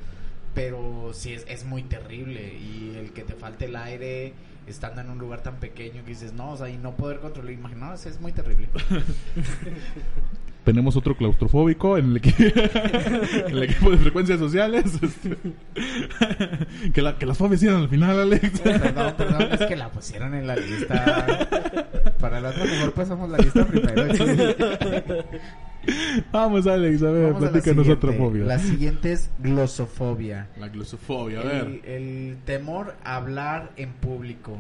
pero 0.54 1.11
sí 1.14 1.33
es, 1.33 1.44
es 1.49 1.64
muy 1.64 1.83
terrible 1.85 2.54
y 2.59 2.97
el 2.99 3.12
que 3.12 3.23
te 3.23 3.35
falte 3.35 3.66
el 3.66 3.76
aire 3.76 4.33
estando 4.66 5.00
en 5.00 5.11
un 5.11 5.18
lugar 5.18 5.42
tan 5.42 5.56
pequeño 5.56 6.02
que 6.04 6.11
dices, 6.11 6.33
no, 6.33 6.52
o 6.52 6.56
sea, 6.56 6.68
y 6.68 6.76
no 6.78 6.92
poder 6.97 7.21
controlar, 7.21 7.52
imaginaos, 7.52 8.06
es 8.06 8.21
muy 8.21 8.33
terrible. 8.33 8.68
Tenemos 10.64 10.97
otro 10.97 11.14
claustrofóbico 11.14 11.99
en 11.99 12.06
el, 12.12 12.23
equi- 12.23 13.44
en 13.49 13.52
el 13.56 13.62
equipo 13.64 13.90
de 13.90 13.99
frecuencias 13.99 14.38
sociales. 14.38 14.85
este, 15.02 15.37
que, 16.94 17.02
la, 17.02 17.18
que 17.18 17.26
las 17.26 17.38
eran 17.38 17.83
al 17.83 17.88
final, 17.90 18.18
Alex. 18.18 18.61
perdón, 18.61 19.14
perdón, 19.18 19.49
es 19.52 19.61
que 19.66 19.76
la 19.76 19.90
pusieron 19.90 20.33
en 20.35 20.47
la 20.47 20.56
lista. 20.56 21.47
Para 22.18 22.38
el 22.38 22.47
otro 22.47 22.64
mejor 22.64 22.92
pasamos 22.94 23.28
la 23.28 23.37
lista 23.38 23.66
primero. 23.66 24.06
Vamos, 26.32 26.66
Alex, 26.66 27.02
a 27.02 27.10
ver, 27.10 27.32
Vamos 27.32 27.44
a 27.48 27.50
platícanos 27.50 27.88
otra 27.88 28.12
siguiente. 28.12 28.18
fobia. 28.18 28.44
La 28.44 28.58
siguiente 28.58 29.12
es 29.12 29.30
glosofobia. 29.38 30.48
La 30.58 30.68
glosofobia, 30.68 31.40
a 31.40 31.44
ver. 31.44 31.66
El, 31.66 31.84
el 31.84 32.36
temor 32.44 32.94
a 33.04 33.16
hablar 33.16 33.70
en 33.76 33.92
público. 33.92 34.58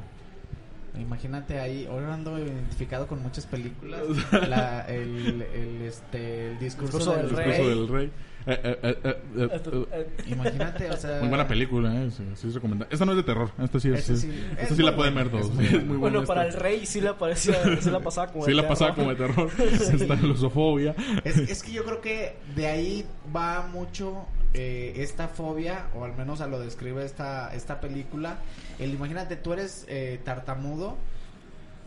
Imagínate 1.00 1.58
ahí, 1.58 1.86
ahora 1.90 2.14
ando 2.14 2.38
identificado 2.38 3.06
con 3.08 3.20
muchas 3.22 3.46
películas. 3.46 4.02
La- 4.48 4.82
el, 4.82 5.42
el, 5.42 5.82
este, 5.82 6.52
el 6.52 6.58
discurso, 6.60 6.98
Discurso 6.98 7.16
del 7.16 7.26
del 7.28 7.36
rey. 7.36 7.46
Discurso 7.48 7.68
del 7.70 7.88
rey. 7.88 8.10
Eh, 8.46 8.78
eh, 8.82 9.16
eh. 9.34 10.06
Imagínate, 10.26 10.90
o 10.90 10.96
sea. 10.96 11.20
Muy 11.20 11.28
buena 11.28 11.48
película, 11.48 11.94
¿eh? 12.04 12.10
Sí, 12.10 12.24
sí 12.34 12.48
es 12.48 12.54
recomendable. 12.54 12.92
Esta 12.92 13.04
no 13.06 13.12
es 13.12 13.16
de 13.16 13.22
terror. 13.22 13.50
Esta 13.62 13.80
sí 13.80 13.88
es. 13.90 14.00
Esta 14.00 14.16
sí- 14.16 14.44
esta 14.52 14.62
es 14.62 14.68
sí 14.68 14.74
muy 14.74 14.84
la 14.84 14.96
pueden 14.96 15.14
ver 15.14 15.26
es 15.26 15.32
todos. 15.32 15.50
muy 15.54 15.64
Sí, 15.66 15.70
buena. 15.72 15.86
muy 15.88 15.96
Bueno, 15.96 16.24
para 16.24 16.42
el 16.42 16.48
esta. 16.48 16.60
rey 16.62 16.86
sí 16.86 17.00
la 17.00 17.16
parecía, 17.16 17.54
sí 17.80 17.90
la 17.90 18.00
pasaba 18.00 18.32
como 18.32 18.44
Sí 18.44 18.50
de 18.50 18.56
la 18.56 18.68
pasaba 18.68 18.94
terror. 18.94 19.16
como 19.16 19.28
de 19.28 19.34
terror. 19.34 19.50
Está. 19.94 21.24
Es, 21.24 21.36
es 21.38 21.62
que 21.62 21.72
yo 21.72 21.84
creo 21.84 22.00
que 22.00 22.36
de 22.54 22.66
ahí 22.66 23.06
va 23.34 23.66
mucho 23.72 24.26
eh, 24.52 24.92
esta 24.98 25.28
fobia, 25.28 25.86
o 25.94 26.04
al 26.04 26.14
menos 26.16 26.40
a 26.40 26.46
lo 26.46 26.60
describe 26.60 27.04
esta, 27.04 27.54
esta 27.54 27.80
película, 27.80 28.38
el 28.78 28.92
imagínate, 28.92 29.36
tú 29.36 29.52
eres 29.52 29.84
eh, 29.88 30.20
tartamudo 30.24 30.96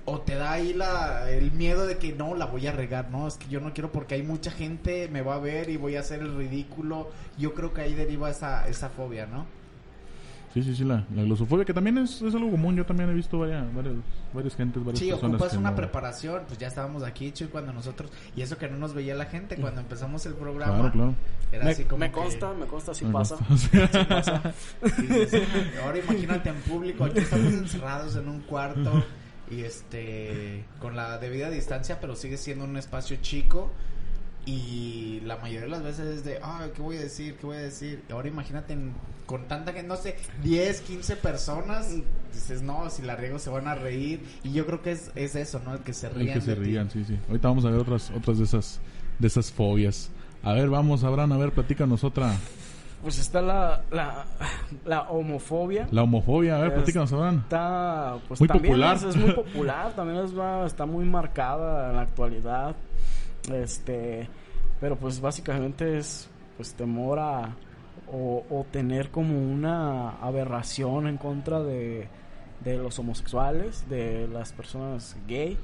o 0.09 0.19
te 0.21 0.35
da 0.35 0.53
ahí 0.53 0.73
la, 0.73 1.29
el 1.29 1.51
miedo 1.51 1.85
de 1.85 1.97
que 1.97 2.13
no, 2.13 2.33
la 2.33 2.45
voy 2.45 2.65
a 2.65 2.71
regar, 2.71 3.11
no, 3.11 3.27
es 3.27 3.35
que 3.35 3.47
yo 3.49 3.59
no 3.59 3.73
quiero 3.73 3.91
porque 3.91 4.15
hay 4.15 4.23
mucha 4.23 4.51
gente, 4.51 5.09
me 5.09 5.21
va 5.21 5.35
a 5.35 5.39
ver 5.39 5.69
y 5.69 5.75
voy 5.75 5.97
a 5.97 5.99
hacer 5.99 6.21
el 6.21 6.33
ridículo. 6.37 7.09
Yo 7.37 7.53
creo 7.53 7.73
que 7.73 7.81
ahí 7.81 7.93
deriva 7.93 8.29
esa, 8.29 8.67
esa 8.69 8.87
fobia, 8.89 9.25
¿no? 9.25 9.45
Sí, 10.53 10.63
sí, 10.63 10.73
sí, 10.75 10.85
la, 10.85 11.03
la 11.13 11.23
glosofobia, 11.23 11.65
que 11.65 11.73
también 11.73 11.97
es, 11.99 12.21
es 12.21 12.33
algo 12.33 12.49
común. 12.49 12.75
Yo 12.77 12.85
también 12.85 13.09
he 13.09 13.13
visto 13.13 13.37
varias, 13.37 13.63
varias, 13.75 13.95
varias 14.33 14.55
gentes, 14.55 14.81
varias 14.83 14.97
Sí, 14.99 15.09
personas. 15.09 15.35
ocupas 15.35 15.51
que 15.51 15.57
una 15.57 15.69
no- 15.71 15.75
preparación, 15.75 16.41
pues 16.47 16.57
ya 16.57 16.67
estábamos 16.67 17.03
aquí, 17.03 17.31
Chuy, 17.33 17.47
cuando 17.47 17.73
nosotros, 17.73 18.09
y 18.35 18.41
eso 18.41 18.57
que 18.57 18.67
no 18.69 18.77
nos 18.77 18.93
veía 18.95 19.13
la 19.13 19.25
gente, 19.25 19.57
cuando 19.57 19.81
empezamos 19.81 20.25
el 20.25 20.33
programa, 20.35 20.73
Claro, 20.77 20.91
claro. 20.93 21.13
era 21.51 21.65
Me, 21.65 21.71
así 21.71 21.83
como 21.83 21.99
me 21.99 22.05
que- 22.07 22.11
consta, 22.13 22.53
me 22.53 22.65
consta 22.65 22.91
Me 23.05 23.11
pasa. 23.11 23.35
Sí 23.57 23.77
pasa. 24.07 24.41
ahora 25.83 25.99
imagínate 25.99 26.49
en 26.49 26.55
público, 26.61 27.03
aquí 27.03 27.19
estamos 27.19 27.53
encerrados 27.53 28.15
en 28.15 28.27
un 28.29 28.39
cuarto 28.41 29.03
y 29.49 29.61
este 29.63 30.63
con 30.79 30.95
la 30.95 31.17
debida 31.19 31.49
distancia, 31.49 31.99
pero 32.01 32.15
sigue 32.15 32.37
siendo 32.37 32.65
un 32.65 32.77
espacio 32.77 33.17
chico 33.21 33.71
y 34.45 35.19
la 35.25 35.37
mayoría 35.37 35.61
de 35.65 35.67
las 35.69 35.83
veces 35.83 36.17
es 36.19 36.23
de, 36.23 36.39
ay, 36.41 36.71
¿qué 36.73 36.81
voy 36.81 36.95
a 36.97 37.01
decir? 37.01 37.35
¿Qué 37.35 37.45
voy 37.45 37.57
a 37.57 37.61
decir? 37.61 38.01
Ahora 38.11 38.29
imagínate 38.29 38.73
en- 38.73 38.93
con 39.25 39.45
tanta 39.49 39.73
gente, 39.73 39.89
no 39.89 39.97
sé, 39.97 40.15
10, 40.41 40.79
15 40.81 41.17
personas, 41.17 41.89
dices, 42.33 42.61
no, 42.61 42.89
si 42.89 43.01
la 43.01 43.17
riego 43.17 43.39
se 43.39 43.49
van 43.49 43.67
a 43.67 43.75
reír 43.75 44.21
y 44.45 44.53
yo 44.53 44.65
creo 44.65 44.81
que 44.81 44.93
es, 44.93 45.11
es 45.15 45.35
eso, 45.35 45.59
¿no? 45.65 45.73
El 45.73 45.79
que 45.81 45.91
se 45.91 46.07
El 46.07 46.13
rían 46.15 46.39
que 46.39 46.45
se 46.45 46.55
ti. 46.55 46.61
rían, 46.61 46.89
sí, 46.89 47.03
sí. 47.05 47.19
Ahorita 47.27 47.49
vamos 47.49 47.65
a 47.65 47.69
ver 47.71 47.81
otras, 47.81 48.09
otras 48.15 48.37
de 48.37 48.45
esas, 48.45 48.79
de 49.19 49.27
esas 49.27 49.51
fobias. 49.51 50.09
A 50.43 50.53
ver, 50.53 50.69
vamos, 50.69 51.03
Abraham, 51.03 51.33
a 51.33 51.37
ver, 51.37 51.51
platícanos 51.51 52.05
otra. 52.05 52.33
Pues 53.01 53.19
está 53.19 53.41
la, 53.41 53.81
la, 53.91 54.25
la 54.85 55.01
homofobia. 55.03 55.87
La 55.91 56.03
homofobia, 56.03 56.57
a 56.57 56.61
ver, 56.61 56.73
platícanos. 56.73 57.11
Está, 57.11 58.17
pues 58.27 58.39
Muy 58.39 58.47
también 58.47 58.73
popular. 58.73 58.95
Es, 58.95 59.03
es 59.03 59.15
muy 59.15 59.31
popular, 59.33 59.93
también 59.93 60.25
es, 60.25 60.31
está 60.65 60.85
muy 60.85 61.05
marcada 61.05 61.89
en 61.89 61.95
la 61.95 62.01
actualidad. 62.01 62.75
Este, 63.53 64.27
pero 64.79 64.95
pues 64.95 65.21
básicamente 65.21 65.97
es 65.97 66.29
pues 66.57 66.73
temor 66.73 67.19
a 67.19 67.55
o, 68.11 68.43
o 68.49 68.65
tener 68.71 69.11
como 69.11 69.37
una 69.37 70.11
aberración 70.21 71.07
en 71.07 71.17
contra 71.17 71.61
de, 71.61 72.07
de 72.63 72.77
los 72.77 72.97
homosexuales, 72.99 73.87
de 73.89 74.27
las 74.27 74.53
personas 74.53 75.15
gay. 75.27 75.57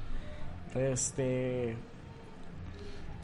Este, 0.76 1.76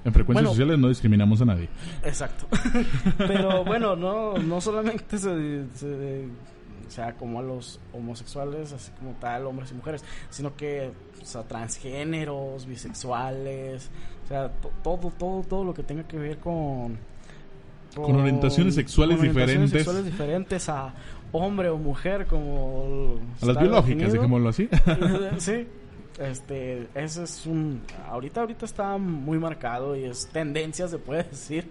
En 0.06 0.14
frecuencias 0.14 0.34
Bueno. 0.44 0.50
sociales 0.50 0.80
no 0.80 0.88
discriminamos 0.90 1.42
a 1.42 1.46
nadie. 1.46 1.68
Exacto. 2.04 2.46
Pero 3.18 3.64
bueno, 3.66 3.96
no, 3.96 4.38
no 4.38 4.62
solamente 4.62 5.18
se, 5.18 5.66
se- 5.76 6.26
o 6.88 6.92
sea, 6.92 7.14
como 7.14 7.40
a 7.40 7.44
los 7.44 7.80
homosexuales, 7.94 8.72
así 8.74 8.92
como 8.98 9.12
tal, 9.20 9.46
hombres 9.46 9.72
y 9.72 9.76
mujeres, 9.76 10.04
sino 10.30 10.56
que 10.56 10.92
o 11.22 11.26
sea, 11.26 11.44
transgéneros, 11.44 12.66
bisexuales, 12.66 13.90
o 14.26 14.28
sea, 14.28 14.50
to- 14.50 14.72
todo, 14.84 15.12
todo, 15.18 15.44
todo 15.44 15.64
lo 15.66 15.74
que 15.74 15.84
tenga 15.84 16.04
que 16.04 16.18
ver 16.18 16.38
con... 16.38 16.98
Con 17.96 18.16
orientaciones 18.16 18.76
sexuales 18.76 19.18
con 19.18 19.28
orientaciones 19.30 19.72
diferentes. 19.72 19.86
sexuales 19.86 20.06
diferentes 20.06 20.70
a 20.70 20.94
hombre 21.32 21.70
o 21.70 21.78
mujer, 21.78 22.26
como... 22.28 23.18
A 23.42 23.46
las 23.48 23.60
biológicas, 23.60 24.14
dejémoslo 24.14 24.50
así. 24.50 24.70
sí. 25.40 25.68
Este, 26.20 26.88
ese 26.96 27.24
es 27.24 27.46
un 27.46 27.82
ahorita 28.10 28.42
ahorita 28.42 28.66
está 28.66 28.98
muy 28.98 29.38
marcado 29.40 29.96
y 29.96 30.04
es 30.04 30.28
tendencia 30.28 30.88
se 30.88 30.98
puede 30.98 31.24
decir, 31.32 31.70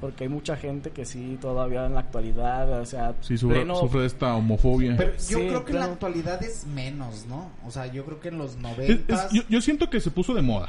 porque 0.00 0.24
hay 0.24 0.28
mucha 0.28 0.56
gente 0.56 0.90
que 0.90 1.06
sí 1.06 1.38
todavía 1.40 1.86
en 1.86 1.94
la 1.94 2.00
actualidad, 2.00 2.80
o 2.80 2.84
sea, 2.84 3.14
Sí, 3.22 3.38
sufre, 3.38 3.62
pleno- 3.64 3.80
sufre 3.80 4.00
de 4.02 4.06
esta 4.06 4.34
homofobia. 4.34 4.94
Pero 4.98 5.12
yo 5.12 5.18
Sí, 5.18 5.34
creo 5.34 5.64
que 5.64 5.72
en 5.72 5.78
la 5.78 5.84
actualidad 5.86 6.42
es 6.42 6.66
menos, 6.66 7.24
¿no? 7.26 7.50
O 7.66 7.70
sea, 7.70 7.86
yo 7.86 8.04
creo 8.04 8.20
que 8.20 8.28
en 8.28 8.36
los 8.38 8.50
Es- 8.50 8.56
es- 8.56 8.62
noventas... 8.62 9.32
yo, 9.32 9.42
yo 9.48 9.60
siento 9.62 9.88
que 9.88 9.98
se 10.00 10.10
puso 10.10 10.34
de 10.34 10.42
moda. 10.42 10.68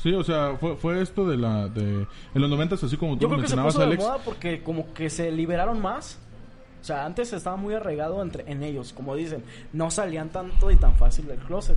Sí, 0.00 0.12
o 0.14 0.22
sea, 0.24 0.56
fue, 0.60 0.76
fue 0.76 1.00
esto 1.02 1.28
de 1.28 1.36
la... 1.36 1.68
De, 1.68 1.82
en 2.34 2.40
los 2.40 2.48
noventas, 2.50 2.82
así 2.84 2.96
como 2.96 3.14
tú 3.16 3.22
Yo 3.22 3.28
creo 3.28 3.40
que 3.40 3.48
se 3.48 3.56
mencionabas, 3.56 3.74
puso 3.74 3.80
de 3.80 3.86
Alex. 3.86 4.02
moda 4.04 4.18
porque 4.24 4.62
como 4.62 4.92
que 4.94 5.10
se 5.10 5.30
liberaron 5.32 5.80
más. 5.80 6.18
O 6.80 6.84
sea, 6.84 7.04
antes 7.06 7.32
estaba 7.32 7.56
muy 7.56 7.74
arraigado 7.74 8.20
entre 8.22 8.50
en 8.50 8.64
ellos, 8.64 8.92
como 8.92 9.14
dicen, 9.14 9.44
no 9.72 9.90
salían 9.92 10.30
tanto 10.30 10.70
y 10.72 10.76
tan 10.76 10.96
fácil 10.96 11.26
del 11.28 11.38
closet. 11.38 11.76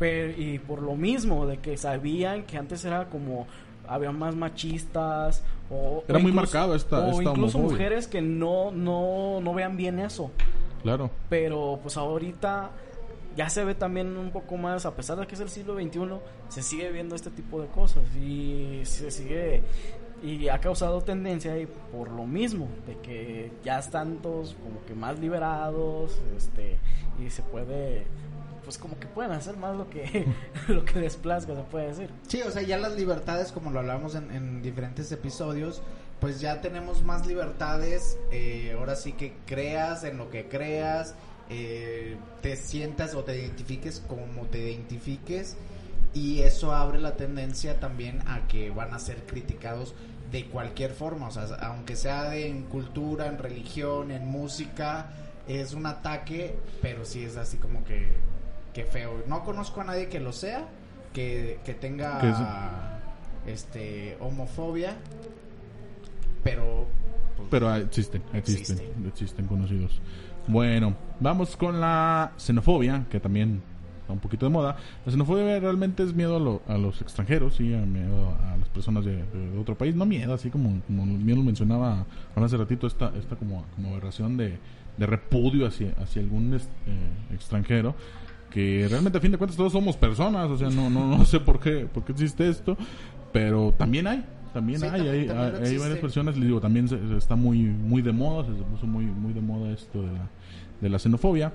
Pero, 0.00 0.32
y 0.36 0.58
por 0.58 0.82
lo 0.82 0.96
mismo 0.96 1.46
de 1.46 1.58
que 1.58 1.76
sabían 1.76 2.42
que 2.42 2.56
antes 2.58 2.84
era 2.84 3.08
como 3.08 3.46
había 3.86 4.10
más 4.10 4.34
machistas 4.34 5.42
o 5.70 6.02
Era 6.08 6.18
o 6.18 6.22
muy 6.22 6.32
marcado 6.32 6.74
esta- 6.74 6.98
o 7.00 7.10
esta 7.10 7.22
incluso 7.30 7.58
homofobia. 7.58 7.76
mujeres 7.76 8.08
que 8.08 8.20
no 8.22 8.72
no 8.72 9.40
no 9.40 9.54
vean 9.54 9.76
bien 9.76 10.00
eso. 10.00 10.32
Claro. 10.82 11.10
Pero 11.28 11.78
pues 11.82 11.96
ahorita 11.96 12.70
ya 13.36 13.48
se 13.48 13.64
ve 13.64 13.74
también 13.76 14.16
un 14.16 14.30
poco 14.32 14.56
más, 14.56 14.86
a 14.86 14.96
pesar 14.96 15.18
de 15.18 15.26
que 15.26 15.34
es 15.34 15.40
el 15.40 15.48
siglo 15.50 15.74
XXI, 15.74 16.18
se 16.48 16.62
sigue 16.62 16.90
viendo 16.90 17.14
este 17.14 17.30
tipo 17.30 17.60
de 17.60 17.68
cosas 17.68 18.02
y 18.16 18.80
se 18.84 19.10
sigue 19.12 19.62
y 20.22 20.48
ha 20.48 20.58
causado 20.60 21.00
tendencia 21.00 21.56
y 21.58 21.66
por 21.66 22.10
lo 22.10 22.26
mismo 22.26 22.68
de 22.86 22.96
que 22.98 23.52
ya 23.64 23.78
están 23.78 24.16
todos 24.18 24.56
como 24.62 24.84
que 24.86 24.94
más 24.94 25.18
liberados, 25.18 26.18
este 26.36 26.78
y 27.24 27.30
se 27.30 27.42
puede 27.42 28.04
pues 28.70 28.78
como 28.78 29.00
que 29.00 29.08
pueden 29.08 29.32
hacer 29.32 29.56
más 29.56 29.76
lo 29.76 29.90
que 29.90 30.26
lo 30.68 30.84
que 30.84 31.00
les 31.00 31.14
se 31.14 31.20
puede 31.72 31.88
decir. 31.88 32.08
Sí, 32.28 32.40
o 32.42 32.52
sea, 32.52 32.62
ya 32.62 32.78
las 32.78 32.94
libertades, 32.94 33.50
como 33.50 33.72
lo 33.72 33.80
hablamos 33.80 34.14
en, 34.14 34.30
en 34.30 34.62
diferentes 34.62 35.10
episodios, 35.10 35.82
pues 36.20 36.40
ya 36.40 36.60
tenemos 36.60 37.02
más 37.02 37.26
libertades. 37.26 38.16
eh, 38.30 38.76
ahora 38.78 38.94
sí 38.94 39.14
que 39.14 39.34
creas 39.44 40.04
en 40.04 40.18
lo 40.18 40.30
que 40.30 40.46
creas, 40.46 41.16
eh, 41.48 42.16
te 42.42 42.54
sientas 42.54 43.16
o 43.16 43.24
te 43.24 43.40
identifiques 43.40 44.04
como 44.06 44.42
te 44.46 44.60
identifiques. 44.60 45.56
Y 46.14 46.42
eso 46.42 46.72
abre 46.72 47.00
la 47.00 47.16
tendencia 47.16 47.80
también 47.80 48.20
a 48.28 48.46
que 48.46 48.70
van 48.70 48.94
a 48.94 49.00
ser 49.00 49.26
criticados 49.26 49.96
de 50.30 50.46
cualquier 50.46 50.92
forma. 50.92 51.26
O 51.26 51.32
sea, 51.32 51.42
aunque 51.62 51.96
sea 51.96 52.30
de, 52.30 52.46
en 52.46 52.62
cultura, 52.66 53.26
en 53.26 53.38
religión, 53.38 54.12
en 54.12 54.28
música, 54.28 55.10
es 55.48 55.74
un 55.74 55.86
ataque, 55.86 56.56
pero 56.80 57.04
sí 57.04 57.24
es 57.24 57.36
así 57.36 57.56
como 57.56 57.84
que, 57.84 58.29
que 58.74 58.84
feo. 58.84 59.22
No 59.26 59.44
conozco 59.44 59.80
a 59.80 59.84
nadie 59.84 60.08
que 60.08 60.20
lo 60.20 60.32
sea, 60.32 60.66
que, 61.12 61.58
que 61.64 61.74
tenga 61.74 62.18
este 63.46 64.16
homofobia, 64.20 64.94
pero 66.44 66.86
pues, 67.36 67.48
Pero 67.50 67.74
existen, 67.76 68.22
existen, 68.32 68.78
Existen. 68.78 69.06
existen 69.08 69.46
conocidos. 69.46 70.00
Bueno, 70.46 70.94
vamos 71.20 71.56
con 71.56 71.80
la 71.80 72.32
xenofobia, 72.36 73.06
que 73.10 73.20
también 73.20 73.62
está 74.00 74.12
un 74.12 74.18
poquito 74.20 74.46
de 74.46 74.50
moda. 74.50 74.76
La 75.04 75.12
xenofobia 75.12 75.58
realmente 75.60 76.02
es 76.02 76.14
miedo 76.14 76.36
a, 76.36 76.40
lo- 76.40 76.62
a 76.66 76.76
los 76.78 77.00
extranjeros, 77.02 77.56
sí, 77.56 77.74
a 77.74 77.78
miedo 77.78 78.34
a 78.42 78.56
las 78.56 78.68
personas 78.68 79.04
de, 79.04 79.16
de 79.24 79.58
otro 79.58 79.76
país. 79.76 79.94
No 79.94 80.06
miedo, 80.06 80.32
así 80.34 80.50
como, 80.50 80.80
como 80.86 81.04
bien 81.18 81.38
lo 81.38 81.44
mencionaba 81.44 82.06
hace 82.34 82.56
ratito, 82.56 82.86
esta, 82.86 83.12
esta 83.18 83.36
como, 83.36 83.64
como 83.74 83.90
aberración 83.90 84.36
de, 84.36 84.58
de 84.96 85.06
repudio 85.06 85.66
hacia, 85.66 85.92
hacia 86.00 86.22
algún 86.22 86.54
es- 86.54 86.68
eh, 86.86 87.34
extranjero. 87.34 87.94
Que 88.50 88.86
realmente 88.88 89.18
a 89.18 89.20
fin 89.20 89.30
de 89.32 89.38
cuentas 89.38 89.56
todos 89.56 89.72
somos 89.72 89.96
personas, 89.96 90.50
o 90.50 90.56
sea, 90.58 90.68
no, 90.70 90.90
no, 90.90 91.06
no 91.06 91.24
sé 91.26 91.38
por 91.40 91.60
qué, 91.60 91.86
por 91.92 92.04
qué 92.04 92.12
existe 92.12 92.48
esto, 92.48 92.76
pero 93.32 93.72
también 93.78 94.06
hay, 94.08 94.24
también 94.52 94.80
Sí, 94.80 94.86
hay, 94.86 94.90
también- 94.92 95.14
hay, 95.14 95.26
también 95.28 95.62
hay- 95.64 95.68
hay 95.70 95.78
varias 95.78 95.98
personas, 96.00 96.36
les 96.36 96.46
digo, 96.46 96.60
también 96.60 96.88
se, 96.88 96.98
se 97.08 97.16
está 97.16 97.36
muy 97.36 97.58
muy 97.60 98.02
de 98.02 98.12
moda, 98.12 98.44
se 98.46 98.52
puso 98.64 98.86
muy 98.86 99.04
muy 99.04 99.32
de 99.32 99.40
moda 99.40 99.70
esto 99.72 100.02
de 100.02 100.12
la, 100.12 100.28
de 100.80 100.88
la 100.88 100.98
xenofobia. 100.98 101.52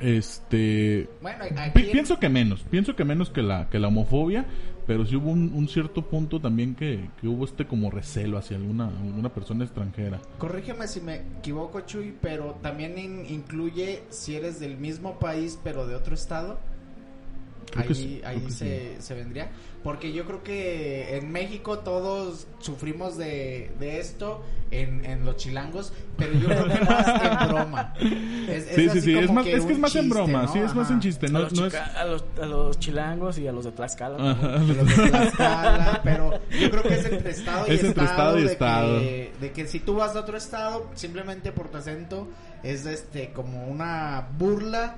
Este 0.00 1.08
bueno, 1.20 1.44
pi- 1.74 1.82
pienso 1.92 2.18
que 2.18 2.28
menos, 2.28 2.62
pienso 2.70 2.96
que 2.96 3.04
menos 3.04 3.30
que 3.30 3.42
la 3.42 3.68
que 3.68 3.78
la 3.78 3.88
homofobia, 3.88 4.46
pero 4.86 5.04
sí 5.06 5.16
hubo 5.16 5.30
un, 5.30 5.52
un 5.54 5.68
cierto 5.68 6.02
punto 6.02 6.40
también 6.40 6.74
que, 6.74 7.08
que 7.20 7.28
hubo 7.28 7.44
este 7.44 7.66
como 7.66 7.90
recelo 7.90 8.38
hacia 8.38 8.56
alguna 8.56 8.88
alguna 8.88 9.28
persona 9.28 9.64
extranjera. 9.64 10.20
Corrígeme 10.38 10.88
si 10.88 11.00
me 11.00 11.16
equivoco, 11.38 11.80
Chuy, 11.82 12.14
pero 12.20 12.56
también 12.62 12.98
in- 12.98 13.26
incluye 13.28 14.02
si 14.10 14.34
eres 14.36 14.58
del 14.60 14.76
mismo 14.76 15.18
país 15.18 15.58
pero 15.62 15.86
de 15.86 15.94
otro 15.94 16.14
estado. 16.14 16.58
Creo 17.70 17.82
ahí 17.82 17.88
que 17.88 17.94
sí, 17.94 18.20
ahí 18.24 18.40
que 18.40 18.50
se, 18.50 18.96
se 19.00 19.14
vendría. 19.14 19.50
Porque 19.82 20.12
yo 20.12 20.24
creo 20.24 20.42
que 20.44 21.16
en 21.16 21.32
México 21.32 21.80
todos 21.80 22.46
sufrimos 22.60 23.16
de, 23.16 23.72
de 23.80 23.98
esto 23.98 24.42
en, 24.70 25.04
en 25.04 25.24
los 25.24 25.36
chilangos, 25.36 25.92
pero 26.16 26.32
yo 26.34 26.46
creo 26.46 26.68
que 26.68 26.84
más 26.84 27.08
en 27.08 27.48
broma. 27.48 27.94
Es, 28.48 28.66
Sí, 28.66 28.82
sí, 28.82 28.88
así 28.88 29.00
sí, 29.00 29.18
es 29.18 29.32
más 29.32 29.46
es 29.46 29.64
que 29.64 29.72
es 29.72 29.78
más 29.78 29.96
en 29.96 30.02
chiste, 30.02 30.14
broma, 30.14 30.42
¿no? 30.42 30.52
sí, 30.52 30.58
es 30.60 30.74
más 30.74 30.84
Ajá. 30.86 30.94
en 30.94 31.00
chiste, 31.00 31.26
a, 31.26 31.30
no, 31.30 31.38
los 31.40 31.52
no 31.52 31.66
es 31.66 31.74
a, 31.74 32.04
los, 32.04 32.24
a 32.40 32.46
los 32.46 32.78
chilangos 32.78 33.38
y 33.38 33.46
a 33.48 33.52
los 33.52 33.64
de 33.64 33.72
Tlaxcala. 33.72 34.30
Ajá. 34.30 34.48
de 34.58 34.74
los 34.74 34.96
de 34.96 35.08
Tlaxcala, 35.08 36.00
pero 36.04 36.40
yo 36.60 36.70
creo 36.70 36.82
que 36.84 36.94
es 36.94 37.04
entre 37.06 37.30
estado 37.32 37.66
y 37.66 37.70
Es 37.72 37.84
entre 37.84 38.04
estado 38.04 38.38
y 38.38 38.42
de 38.42 38.52
estado. 38.52 38.98
Que, 39.00 39.32
de 39.40 39.52
que 39.52 39.66
si 39.66 39.80
tú 39.80 39.94
vas 39.96 40.14
a 40.14 40.20
otro 40.20 40.36
estado, 40.36 40.90
simplemente 40.94 41.50
por 41.52 41.68
tu 41.68 41.78
acento, 41.78 42.28
es 42.62 42.86
este 42.86 43.32
como 43.32 43.66
una 43.66 44.28
burla, 44.38 44.96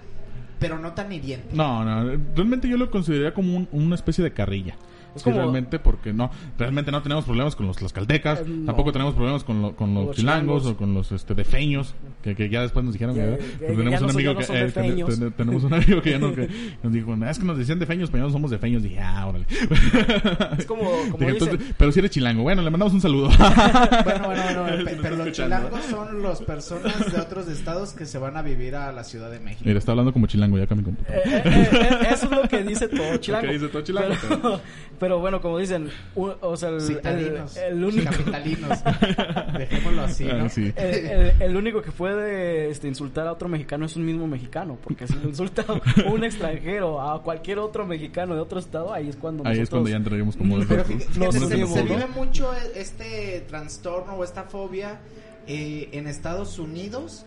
pero 0.58 0.78
no 0.78 0.92
tan 0.92 1.12
hiriente. 1.12 1.48
No, 1.54 1.84
no, 1.84 2.18
realmente 2.34 2.68
yo 2.68 2.76
lo 2.76 2.90
consideraría 2.90 3.34
como 3.34 3.56
un- 3.56 3.68
una 3.72 3.94
especie 3.94 4.22
de 4.24 4.32
carrilla. 4.32 4.74
Es 5.14 5.22
Sí, 5.22 5.24
como- 5.30 5.36
realmente, 5.36 5.78
porque 5.78 6.12
no, 6.12 6.30
realmente 6.58 6.90
no 6.90 7.02
tenemos 7.02 7.24
problemas 7.24 7.54
con 7.56 7.66
los 7.66 7.76
tlaxcaltecas, 7.76 8.40
Eh, 8.40 8.44
no. 8.48 8.66
tampoco 8.66 8.92
tenemos 8.92 9.14
problemas 9.14 9.44
con, 9.44 9.62
lo- 9.62 9.76
con 9.76 9.94
los, 9.94 10.06
Los 10.06 10.16
chilangos, 10.16 10.62
chilangos. 10.62 10.66
o 10.66 10.76
con 10.76 10.94
los 10.94 11.12
este, 11.12 11.34
defeños, 11.34 11.94
que, 12.22 12.34
que 12.34 12.48
ya 12.48 12.62
después 12.62 12.84
nos 12.84 12.94
dijeron 12.94 13.14
que, 13.14 13.38
ya 13.60 13.66
tenemos 13.66 14.02
un 14.02 14.10
amigo 14.10 14.36
que, 14.36 14.44
eh, 14.44 15.30
tenemos 15.36 15.64
un 15.64 15.74
amigo 15.74 16.02
que 16.02 16.10
ya 16.10 16.18
no, 16.18 16.34
que 16.34 16.48
nos 16.82 16.92
dijo, 16.92 17.14
es 17.28 17.38
que 17.38 17.44
nos 17.44 17.58
decían 17.58 17.78
defeños, 17.78 18.10
pero 18.10 18.24
ya 18.24 18.26
no 18.28 18.32
somos 18.32 18.50
defeños, 18.50 18.82
dije, 18.82 19.00
ah, 19.00 19.26
órale. 19.26 19.46
Es 20.58 20.66
como, 20.66 20.82
como 21.10 21.18
Dije, 21.18 21.32
dicen, 21.32 21.48
entonces, 21.50 21.74
pero 21.78 21.92
si 21.92 21.98
eres 22.00 22.10
chilango, 22.10 22.42
bueno, 22.42 22.62
le 22.62 22.70
mandamos 22.70 22.92
un 22.94 23.00
saludo. 23.00 23.28
Bueno, 23.28 24.26
bueno, 24.26 24.62
bueno, 24.62 24.90
Si 24.90 24.96
pero 25.02 25.16
los 25.16 25.32
chilangos 25.32 25.80
son 25.90 26.22
las 26.22 26.40
personas 26.42 27.12
de 27.12 27.20
otros 27.20 27.48
estados 27.48 27.92
que 27.92 28.04
se 28.06 28.18
van 28.18 28.36
a 28.36 28.42
vivir 28.42 28.74
a 28.76 28.92
la 28.92 29.04
Ciudad 29.04 29.30
de 29.30 29.40
México. 29.40 29.62
Mira, 29.64 29.78
está 29.78 29.92
hablando 29.92 30.12
como 30.12 30.26
chilango, 30.26 30.58
ya 30.58 30.64
Eh, 30.64 30.66
eh, 31.08 31.42
eh, 31.44 31.88
eso 32.10 32.26
es 32.26 32.30
lo 32.30 32.48
que 32.48 32.62
dice 32.64 32.88
todo 32.88 33.16
chilango. 33.18 33.46
Lo 33.46 33.52
que 33.52 33.58
dice 33.58 33.68
todo 33.68 33.82
chilango, 33.82 34.14
Pero, 34.28 34.60
pero 34.98 35.03
bueno, 35.18 35.40
como 35.40 35.58
dicen, 35.58 35.90
u- 36.14 36.32
o 36.40 36.56
sea, 36.56 36.68
el, 36.70 36.74
el, 36.76 36.80
Citadinos, 36.82 37.56
el 37.56 37.84
único... 37.84 38.10
capitalinos. 38.10 38.78
Dejémoslo 39.58 40.02
así, 40.02 40.24
¿no? 40.24 40.44
Ah, 40.44 40.48
sí. 40.48 40.72
El, 40.76 40.94
el- 41.06 41.42
el 41.42 41.56
único 41.56 41.82
que 41.82 41.90
puede 41.92 42.70
este, 42.70 42.88
insultar 42.88 43.26
a 43.26 43.32
otro 43.32 43.48
mexicano 43.48 43.86
es 43.86 43.96
un 43.96 44.04
mismo 44.04 44.26
mexicano, 44.26 44.78
porque 44.82 45.06
si 45.06 45.14
lo 45.14 45.28
insulta 45.28 45.64
un 46.06 46.24
extranjero 46.24 47.00
a 47.00 47.22
cualquier 47.22 47.58
otro 47.58 47.86
mexicano 47.86 48.34
de 48.34 48.40
otro 48.40 48.58
estado, 48.58 48.92
ahí 48.92 49.08
es 49.08 49.16
cuando 49.16 49.46
Ahí 49.46 49.58
es 49.60 49.70
cuando 49.70 49.88
ya 49.90 49.96
entraríamos 49.96 50.36
como... 50.36 50.58
Pero 50.66 50.84
de- 50.84 50.84
fíjate, 50.84 51.04
fíjate, 51.12 51.38
Nos 51.58 51.70
se, 51.72 51.82
vive 51.82 52.06
mucho 52.14 52.50
este 52.74 53.44
trastorno 53.48 54.14
o 54.14 54.24
esta 54.24 54.44
fobia 54.44 55.00
eh, 55.46 55.88
en 55.92 56.06
Estados 56.06 56.58
Unidos 56.58 57.26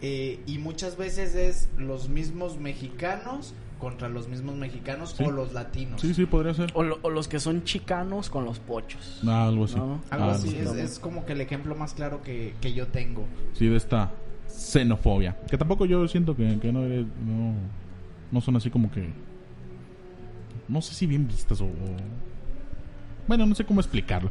eh, 0.00 0.40
y 0.46 0.58
muchas 0.58 0.96
veces 0.96 1.34
es 1.34 1.68
los 1.76 2.08
mismos 2.08 2.58
mexicanos 2.58 3.54
contra 3.78 4.08
los 4.08 4.26
mismos 4.28 4.56
mexicanos 4.56 5.14
Sí. 5.16 5.24
o 5.24 5.30
los 5.30 5.52
latinos. 5.52 6.00
Sí, 6.00 6.12
sí, 6.14 6.26
podría 6.26 6.52
ser. 6.54 6.70
O, 6.74 6.82
lo- 6.82 6.98
o 7.02 7.10
los 7.10 7.28
que 7.28 7.38
son 7.40 7.62
chicanos 7.64 8.28
con 8.30 8.44
los 8.44 8.58
pochos. 8.58 9.20
Ah, 9.26 9.46
algo 9.46 9.64
así. 9.66 9.76
No, 9.76 10.00
Algo 10.10 10.24
Ah, 10.26 10.32
así, 10.32 10.56
algo 10.58 10.74
es, 10.74 10.78
es 10.92 10.98
como 10.98 11.24
que 11.24 11.32
el 11.34 11.40
ejemplo 11.40 11.74
más 11.76 11.94
claro 11.94 12.22
que, 12.22 12.54
que 12.60 12.72
yo 12.72 12.88
tengo. 12.88 13.24
Sí, 13.54 13.66
de 13.66 13.76
esta 13.76 14.10
xenofobia. 14.48 15.36
Que 15.48 15.56
tampoco 15.58 15.84
yo 15.86 16.06
siento 16.08 16.34
que, 16.36 16.58
que 16.58 16.72
no, 16.72 16.84
eres- 16.84 17.06
no, 17.24 17.54
no 18.32 18.40
son 18.40 18.56
así 18.56 18.68
como 18.70 18.90
que... 18.90 19.08
No 20.68 20.82
sé 20.82 20.94
si 20.94 21.06
bien 21.06 21.26
vistas 21.28 21.60
o... 21.60 21.66
o- 21.66 21.96
Bueno, 23.26 23.46
no 23.46 23.54
sé 23.54 23.64
cómo 23.64 23.80
explicarlo. 23.80 24.30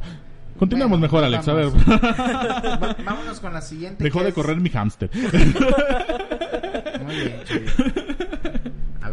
Continuemos 0.58 0.98
Bueno, 0.98 1.02
mejor, 1.02 1.24
Alex. 1.24 1.46
A 1.48 1.52
ver. 1.54 1.70
vamos. 1.70 2.96
Vámonos 3.04 3.40
con 3.40 3.52
la 3.52 3.60
siguiente. 3.62 4.02
Dejó 4.04 4.22
de 4.22 4.28
es- 4.30 4.34
correr 4.34 4.60
mi 4.60 4.68
hámster. 4.70 5.08
Muy 7.04 7.14
bien, 7.16 7.40
Chuy. 7.44 7.62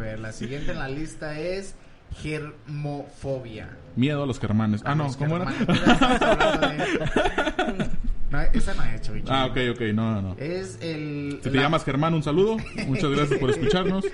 Ver, 0.06 0.20
la 0.20 0.32
siguiente 0.32 0.72
en 0.72 0.78
la 0.78 0.88
lista 0.88 1.40
es 1.40 1.74
germofobia. 2.22 3.70
Miedo 3.96 4.22
a 4.22 4.28
los 4.28 4.40
germanes. 4.40 4.82
Ah, 4.86 4.94
no, 4.94 5.12
¿cómo 5.18 5.38
era? 5.38 5.46
de- 5.52 5.56
No, 8.32 8.42
esa 8.42 8.74
no 8.74 8.84
es, 8.84 9.02
Chuy. 9.02 9.24
Ah, 9.28 9.46
ok, 9.50 9.58
ok, 9.74 9.82
no, 9.94 10.12
no, 10.14 10.22
no. 10.22 10.36
Es 10.38 10.78
el. 10.82 11.40
Si 11.44 11.50
te 11.50 11.56
la- 11.56 11.64
llamas 11.64 11.84
Germán, 11.86 12.14
un 12.14 12.22
saludo. 12.24 12.58
Muchas 12.86 13.10
gracias 13.12 13.40
por 13.40 13.50
escucharnos. 13.50 14.06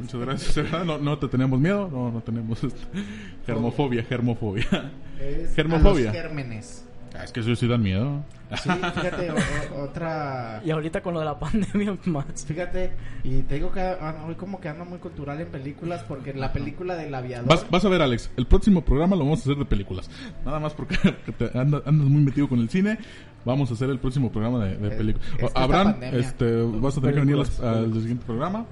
Muchas 0.00 0.20
gracias. 0.20 0.72
No, 0.86 0.98
no 0.98 1.18
te 1.18 1.28
tenemos 1.28 1.60
miedo. 1.60 1.88
No, 1.92 2.10
no 2.10 2.20
tenemos 2.22 2.62
este, 2.64 2.80
germofobia, 3.46 4.02
germofobia. 4.04 4.90
es 5.20 5.54
germofobia. 5.54 6.10
a 6.10 6.12
los 6.14 6.22
gérmenes. 6.22 6.84
Ah, 7.14 7.24
Es 7.24 7.32
que 7.32 7.40
eso 7.40 7.54
sí 7.56 7.66
dan 7.66 7.82
miedo. 7.82 8.22
Sí, 8.62 8.68
fíjate, 8.68 9.30
o- 9.30 9.34
o- 9.80 9.82
otra. 9.84 10.60
Y 10.64 10.70
ahorita 10.70 11.00
con 11.02 11.14
lo 11.14 11.20
de 11.20 11.26
la 11.26 11.38
pandemia 11.38 11.96
más. 12.06 12.44
Fíjate, 12.46 12.92
y 13.24 13.42
te 13.42 13.56
digo 13.56 13.70
que 13.72 13.80
ah, 13.80 14.24
hoy 14.26 14.34
como 14.34 14.60
que 14.60 14.68
ando 14.68 14.84
muy 14.84 14.98
cultural 14.98 15.40
en 15.40 15.48
películas 15.48 16.02
porque 16.08 16.32
la 16.34 16.52
película 16.52 16.94
del 16.96 17.14
aviador. 17.14 17.48
Vas, 17.48 17.66
vas 17.70 17.84
a 17.84 17.88
ver, 17.88 18.02
Alex, 18.02 18.30
el 18.36 18.46
próximo 18.46 18.84
programa 18.84 19.16
lo 19.16 19.24
vamos 19.24 19.40
a 19.40 19.42
hacer 19.42 19.56
de 19.56 19.64
películas. 19.64 20.10
Nada 20.44 20.58
más 20.60 20.74
porque 20.74 20.96
te 21.38 21.58
andas, 21.58 21.82
andas 21.86 22.08
muy 22.08 22.22
metido 22.22 22.48
con 22.48 22.58
el 22.60 22.68
cine. 22.68 22.98
Vamos 23.44 23.70
a 23.70 23.74
hacer 23.74 23.88
el 23.88 23.98
próximo 23.98 24.30
programa 24.30 24.64
de, 24.66 24.90
películas. 24.90 25.52
pandemia. 25.52 26.10
este, 26.18 26.62
vas 26.62 26.96
a 26.98 27.00
tener 27.00 27.14
que 27.14 27.20
venir 27.20 27.36
al 27.62 27.92
siguiente 27.94 28.24
programa. 28.26 28.66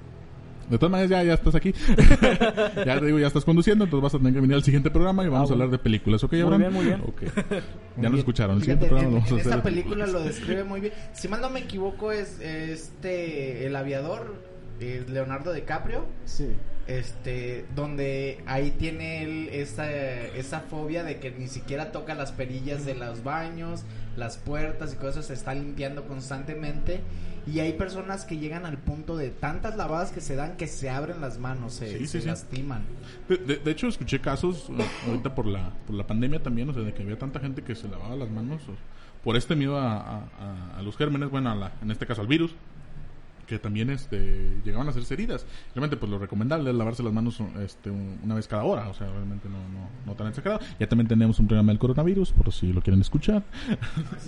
De 0.69 0.77
todas 0.77 0.91
maneras, 0.91 1.09
ya, 1.09 1.23
ya 1.23 1.33
estás 1.33 1.55
aquí. 1.55 1.73
ya 2.85 2.99
te 2.99 3.05
digo, 3.05 3.19
ya 3.19 3.27
estás 3.27 3.43
conduciendo, 3.45 3.85
entonces 3.85 4.03
vas 4.03 4.13
a 4.15 4.17
tener 4.19 4.33
que 4.33 4.41
venir 4.41 4.55
al 4.55 4.63
siguiente 4.63 4.91
programa 4.91 5.23
y 5.25 5.27
vamos 5.27 5.49
Ah, 5.49 5.53
a 5.53 5.55
hablar 5.55 5.69
de 5.71 5.79
películas. 5.79 6.23
¿Ok, 6.23 6.33
Muy 6.33 6.41
Abraham? 6.41 6.59
bien, 6.61 6.73
muy 6.73 6.85
bien. 6.85 7.01
Ok. 7.01 7.21
Muy 7.31 7.31
Ya 7.31 8.01
bien. 8.01 8.11
nos 8.11 8.19
escucharon. 8.19 8.57
El 8.57 8.61
Fíjate, 8.63 8.85
siguiente 8.85 8.87
programa 8.87 9.07
en, 9.07 9.13
lo 9.15 9.19
vamos 9.19 9.31
a 9.31 9.35
hacer. 9.35 9.51
esta 9.51 9.63
película 9.63 10.07
lo 10.07 10.19
describe 10.23 10.63
muy 10.63 10.79
bien. 10.81 10.93
Si 11.13 11.27
mal 11.27 11.41
no 11.41 11.49
me 11.49 11.59
equivoco, 11.61 12.11
es 12.11 12.39
este 12.39 13.65
el 13.65 13.75
aviador, 13.75 14.35
es 14.79 15.09
Leonardo 15.09 15.51
DiCaprio. 15.53 16.05
Sí. 16.25 16.47
Este, 16.89 17.65
donde 17.75 18.39
ahí 18.47 18.71
tiene 18.71 19.21
él 19.21 19.49
esa, 19.51 19.91
esa 19.91 20.61
fobia 20.61 21.03
de 21.03 21.19
que 21.19 21.29
ni 21.29 21.47
siquiera 21.47 21.91
toca 21.91 22.15
las 22.15 22.31
perillas 22.31 22.83
de 22.83 22.95
los 22.95 23.23
baños, 23.23 23.83
las 24.17 24.37
puertas 24.37 24.93
y 24.93 24.95
cosas, 24.95 25.27
se 25.27 25.33
está 25.35 25.53
limpiando 25.53 26.07
constantemente. 26.07 27.01
Y 27.45 27.59
hay 27.59 27.73
personas 27.73 28.25
que 28.25 28.37
llegan 28.37 28.65
al 28.65 28.77
punto 28.79 29.17
de 29.17 29.29
tantas 29.29 29.75
lavadas 29.77 30.11
que 30.11 30.19
se 30.19 30.35
dan 30.35 30.57
que 30.57 30.65
se 30.67 30.89
abren 30.89 31.21
las 31.21 31.37
manos, 31.37 31.73
se, 31.73 31.91
Sí, 31.91 31.99
sí, 31.99 32.07
se 32.07 32.21
sí. 32.21 32.27
lastiman. 32.27 32.81
De, 33.27 33.37
de- 33.37 33.57
de 33.57 33.71
hecho, 33.71 33.87
escuché 33.87 34.19
casos 34.19 34.69
eh, 34.71 34.83
ahorita 35.07 35.35
por 35.35 35.45
la, 35.45 35.71
por 35.85 35.95
la 35.95 36.07
pandemia 36.07 36.41
también, 36.41 36.69
o 36.69 36.73
sea, 36.73 36.81
de 36.81 36.93
que 36.93 37.03
había 37.03 37.19
tanta 37.19 37.39
gente 37.39 37.61
que 37.63 37.75
se 37.75 37.87
lavaba 37.87 38.15
las 38.15 38.29
manos 38.31 38.61
o- 38.67 39.23
por 39.23 39.35
este 39.37 39.55
miedo 39.55 39.77
a, 39.77 39.93
a- 39.99 40.17
a- 40.39 40.77
a 40.79 40.81
los 40.81 40.97
gérmenes, 40.97 41.29
bueno, 41.29 41.51
a 41.51 41.55
la- 41.55 41.71
en 41.83 41.91
este 41.91 42.05
caso 42.07 42.21
al 42.21 42.27
virus, 42.27 42.51
que 43.49 43.57
también 43.57 43.89
este, 43.89 44.61
llegaban 44.63 44.85
a 44.87 44.91
hacerse 44.91 45.15
heridas. 45.15 45.45
Realmente, 45.73 45.97
pues 45.97 46.09
lo 46.11 46.19
recomendable 46.19 46.69
es 46.69 46.75
lavarse 46.75 47.01
las 47.01 47.11
manos 47.11 47.39
este, 47.65 47.89
un- 47.89 48.19
una 48.23 48.35
vez 48.35 48.47
cada 48.47 48.63
hora, 48.63 48.87
o 48.89 48.93
sea, 48.93 49.07
realmente 49.09 49.49
no, 49.49 49.57
no, 49.57 49.89
no 50.05 50.13
tan 50.13 50.27
exagerado. 50.27 50.61
Ya 50.79 50.87
también 50.87 51.07
tenemos 51.07 51.39
un 51.39 51.47
programa 51.47 51.71
del 51.71 51.79
coronavirus, 51.79 52.31
por 52.33 52.53
si 52.53 52.71
lo 52.71 52.81
quieren 52.81 53.01
escuchar. 53.01 53.41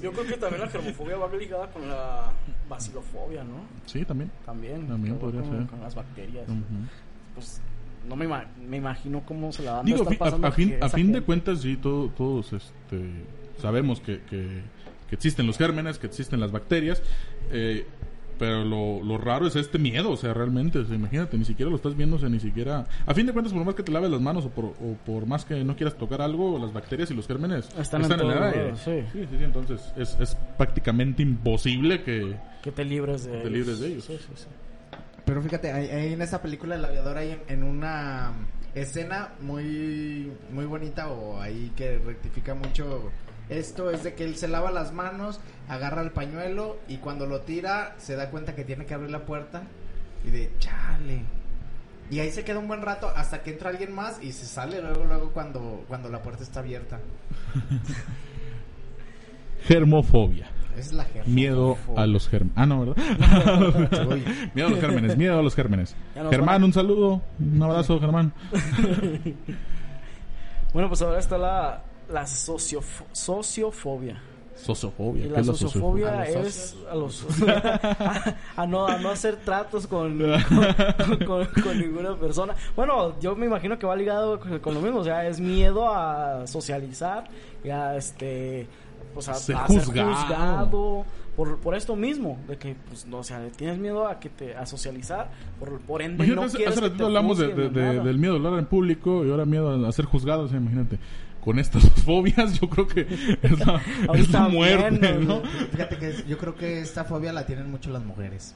Yo 0.02 0.12
creo 0.12 0.26
que 0.26 0.38
también 0.38 0.62
la 0.64 0.68
germofobia 0.70 1.18
va 1.18 1.30
ligada 1.36 1.68
con 1.70 1.88
la 1.88 2.32
bacilofobia, 2.68 3.44
¿no? 3.44 3.62
Sí, 3.86 4.04
también. 4.06 4.32
También. 4.46 4.88
También 4.88 5.18
podría 5.20 5.42
con, 5.44 5.52
ser. 5.60 5.68
con 5.68 5.80
las 5.82 5.94
bacterias. 5.94 6.50
Ujú. 6.50 6.60
Pues 7.36 7.62
no 8.10 8.16
me, 8.16 8.26
ima- 8.28 8.46
me 8.68 8.78
imagino 8.78 9.22
cómo 9.26 9.52
se 9.52 9.62
la 9.64 9.74
dan. 9.74 9.86
Digo, 9.86 10.00
estar 10.02 10.16
a, 10.16 10.18
pasando 10.18 10.48
a 10.48 10.52
fin, 10.52 10.70
que 10.70 10.80
a 10.84 10.90
fin 10.90 11.12
de 11.12 11.22
cuentas, 11.22 11.62
sí, 11.62 11.78
todo- 11.78 12.10
todos 12.10 12.54
este, 12.54 13.12
sabemos 13.62 14.00
que, 14.00 14.22
que- 14.24 14.62
que 15.08 15.16
existen 15.16 15.46
los 15.46 15.58
gérmenes, 15.58 16.00
que 16.00 16.08
existen 16.08 16.40
las 16.40 16.52
bacterias, 16.52 17.04
eh, 17.52 17.86
pero 18.42 18.66
lo, 18.66 19.04
lo 19.04 19.20
raro 19.20 19.46
es 19.46 19.56
este 19.56 19.78
miedo, 19.78 20.10
o 20.10 20.18
sea, 20.18 20.34
realmente, 20.34 20.80
o 20.80 20.84
sea, 20.84 20.96
imagínate, 20.96 21.38
ni 21.38 21.46
siquiera 21.46 21.70
lo 21.70 21.76
estás 21.76 21.96
viendo, 21.96 22.16
o 22.16 22.20
sea, 22.20 22.28
ni 22.28 22.40
siquiera... 22.40 22.88
A 23.06 23.14
fin 23.14 23.28
de 23.28 23.34
cuentas, 23.34 23.54
por 23.54 23.64
más 23.64 23.76
que 23.76 23.84
te 23.84 23.92
laves 23.92 24.10
las 24.10 24.20
manos 24.20 24.46
o 24.46 24.50
por, 24.50 24.66
o 24.66 24.98
por 25.06 25.28
más 25.28 25.46
que 25.46 25.64
no 25.64 25.76
quieras 25.76 25.96
tocar 25.96 26.24
algo, 26.24 26.58
las 26.58 26.74
bacterias 26.74 27.12
y 27.12 27.14
los 27.14 27.28
gérmenes 27.28 27.70
Están 27.78 28.04
en 28.04 28.14
en 28.14 28.20
el 28.20 28.42
aire. 28.42 28.76
sí. 28.78 29.04
sí, 29.14 29.28
sí, 29.30 29.38
sí, 29.38 29.44
entonces 29.44 29.94
es, 29.96 30.18
es 30.20 30.36
prácticamente 30.58 31.22
imposible 31.22 32.02
que... 32.02 32.36
Que 32.64 32.72
te 32.72 32.84
libres 32.84 33.26
de 33.26 33.42
Te 33.42 33.50
libres 33.52 33.80
de 33.80 33.88
ellos. 33.90 34.06
Sí, 34.06 34.18
sí, 34.18 34.34
sí. 34.34 34.48
Pero 35.24 35.44
fíjate, 35.44 35.72
ahí, 35.72 35.88
ahí 35.90 36.14
en 36.14 36.24
esa 36.24 36.42
película 36.42 36.74
El 36.74 36.84
aviador 36.84 37.20
hay 37.20 37.34
en, 37.34 37.42
en 37.48 37.64
una 37.64 38.34
escena 38.74 39.34
muy 39.40 40.32
muy 40.50 40.66
bonita 40.66 41.12
o 41.12 41.40
ahí 41.40 41.72
que 41.76 42.00
rectifica 42.00 42.56
mucho 42.56 43.12
esto 43.52 43.92
es 43.92 44.04
de 44.04 44.14
que 44.14 44.24
él 44.24 44.38
se 44.38 44.48
lava 44.48 44.72
las 44.72 44.94
manos, 44.94 45.42
agarra 45.68 46.02
el 46.02 46.12
pañuelo 46.12 46.78
y 46.88 46.98
cuando 46.98 47.26
lo 47.26 47.42
tira 47.42 47.96
se 47.98 48.16
da 48.16 48.30
cuenta 48.30 48.56
que 48.56 48.64
tiene 48.64 48.86
que 48.86 48.94
abrir 48.94 49.12
la 49.12 49.26
puerta 49.26 49.64
y 50.26 50.30
de 50.32 50.52
chale. 50.60 51.24
Y 52.10 52.20
ahí 52.20 52.32
se 52.32 52.46
queda 52.46 52.60
un 52.60 52.70
buen 52.70 52.82
rato 52.82 53.12
hasta 53.14 53.44
que 53.44 53.52
entra 53.52 53.70
alguien 53.70 53.94
más 53.94 54.24
y 54.24 54.32
se 54.32 54.46
sale 54.46 54.82
luego 54.82 55.04
luego 55.04 55.32
cuando 55.32 55.84
cuando 55.90 56.08
la 56.08 56.22
puerta 56.22 56.44
está 56.44 56.62
abierta. 56.62 57.00
Germofobia. 59.64 60.50
Es 60.78 60.94
la 60.94 61.04
jefa. 61.04 61.28
Miedo 61.28 61.78
a 61.98 62.06
los 62.08 62.30
gérmenes. 62.30 62.54
Ah, 62.56 62.66
no, 62.66 62.86
¿verdad? 62.86 62.96
Miedo 64.56 64.68
a 64.68 64.72
los 64.72 64.80
gérmenes, 64.80 65.18
miedo 65.18 65.38
a 65.38 65.42
los 65.44 65.56
gérmenes. 65.56 65.94
Germán, 66.30 66.64
un 66.64 66.72
saludo, 66.72 67.22
un 67.38 67.62
abrazo, 67.62 68.00
Germán. 68.00 68.34
Bueno, 70.74 70.88
pues 70.88 71.02
ahora 71.02 71.20
está 71.20 71.38
la, 71.38 71.84
la 72.12 72.24
sociof- 72.24 73.04
sociofobia. 73.12 74.22
Sociofobia. 74.56 75.26
Y 75.26 75.30
¿qué 75.30 75.34
la 75.38 75.44
sociofobia 75.44 76.22
¿A 76.22 76.26
los 76.30 76.46
es 76.48 76.76
a 76.92 76.96
los 76.96 77.26
a, 77.48 78.36
a 78.62 78.68
no 78.68 78.86
a 78.86 79.00
no 79.00 79.10
hacer 79.10 79.38
tratos 79.38 79.88
con 79.88 80.20
con, 80.50 81.18
con- 81.26 81.48
con 81.64 81.80
ninguna 81.80 82.16
persona. 82.16 82.54
Bueno, 82.76 83.20
yo 83.20 83.36
me 83.36 83.48
imagino 83.48 83.80
que 83.80 83.88
va 83.88 83.96
ligado 83.96 84.40
con, 84.40 84.74
lo 84.74 84.82
mismo, 84.82 85.00
o 85.00 85.04
sea, 85.04 85.28
es 85.28 85.40
miedo 85.40 85.90
a 85.90 86.46
socializar 86.46 87.24
y 87.64 87.70
a 87.70 87.96
este 87.98 88.68
pues 89.16 89.28
a, 89.30 89.34
Ser 89.34 89.56
a 89.56 89.66
juzgado. 89.66 90.14
juzgado 90.16 91.06
por, 91.36 91.58
por 91.60 91.74
esto 91.76 91.96
mismo, 91.96 92.38
de 92.48 92.58
que 92.58 92.76
pues 92.88 93.06
no, 93.08 93.18
o 93.20 93.24
sea, 93.24 93.40
le 93.40 93.50
tienes 93.50 93.78
miedo 93.80 94.06
a 94.08 94.20
que 94.20 94.30
te 94.30 94.56
a 94.56 94.66
socializar, 94.66 95.32
por, 95.60 95.80
por 95.82 96.02
ende 96.04 96.16
Imagínate, 96.24 96.36
no 96.36 96.48
hace- 96.48 96.58
quieres 96.58 96.78
hace 96.78 96.88
ratito 96.88 97.06
hablamos 97.08 97.38
de, 97.40 97.48
del 97.48 98.18
miedo 98.20 98.34
a 98.34 98.38
hablar 98.38 98.60
en 98.60 98.66
público 98.68 99.26
y 99.26 99.32
ahora 99.32 99.46
miedo 99.46 99.88
a 99.88 99.92
ser 99.92 100.06
juzgado. 100.06 100.44
O 100.44 100.48
sea, 100.50 100.58
imagínate, 100.60 101.00
con 101.44 101.60
estas 101.60 101.84
fobias 102.06 102.60
yo 102.60 102.70
creo 102.70 102.88
que 102.88 103.02
es 103.42 103.60
la, 103.66 103.76
es 104.04 104.08
Ahorita 104.10 104.40
la 104.44 104.48
muerte, 104.50 104.90
bien, 105.00 105.28
¿no? 105.28 105.42
Fíjate 105.72 105.98
que 105.98 106.10
es- 106.10 106.28
yo 106.28 106.38
creo 106.38 106.56
que 106.56 106.82
esta 106.82 107.04
fobia 107.04 107.34
la 107.34 107.46
tienen 107.46 107.70
mucho 107.70 107.90
las 107.92 108.04
mujeres. 108.04 108.54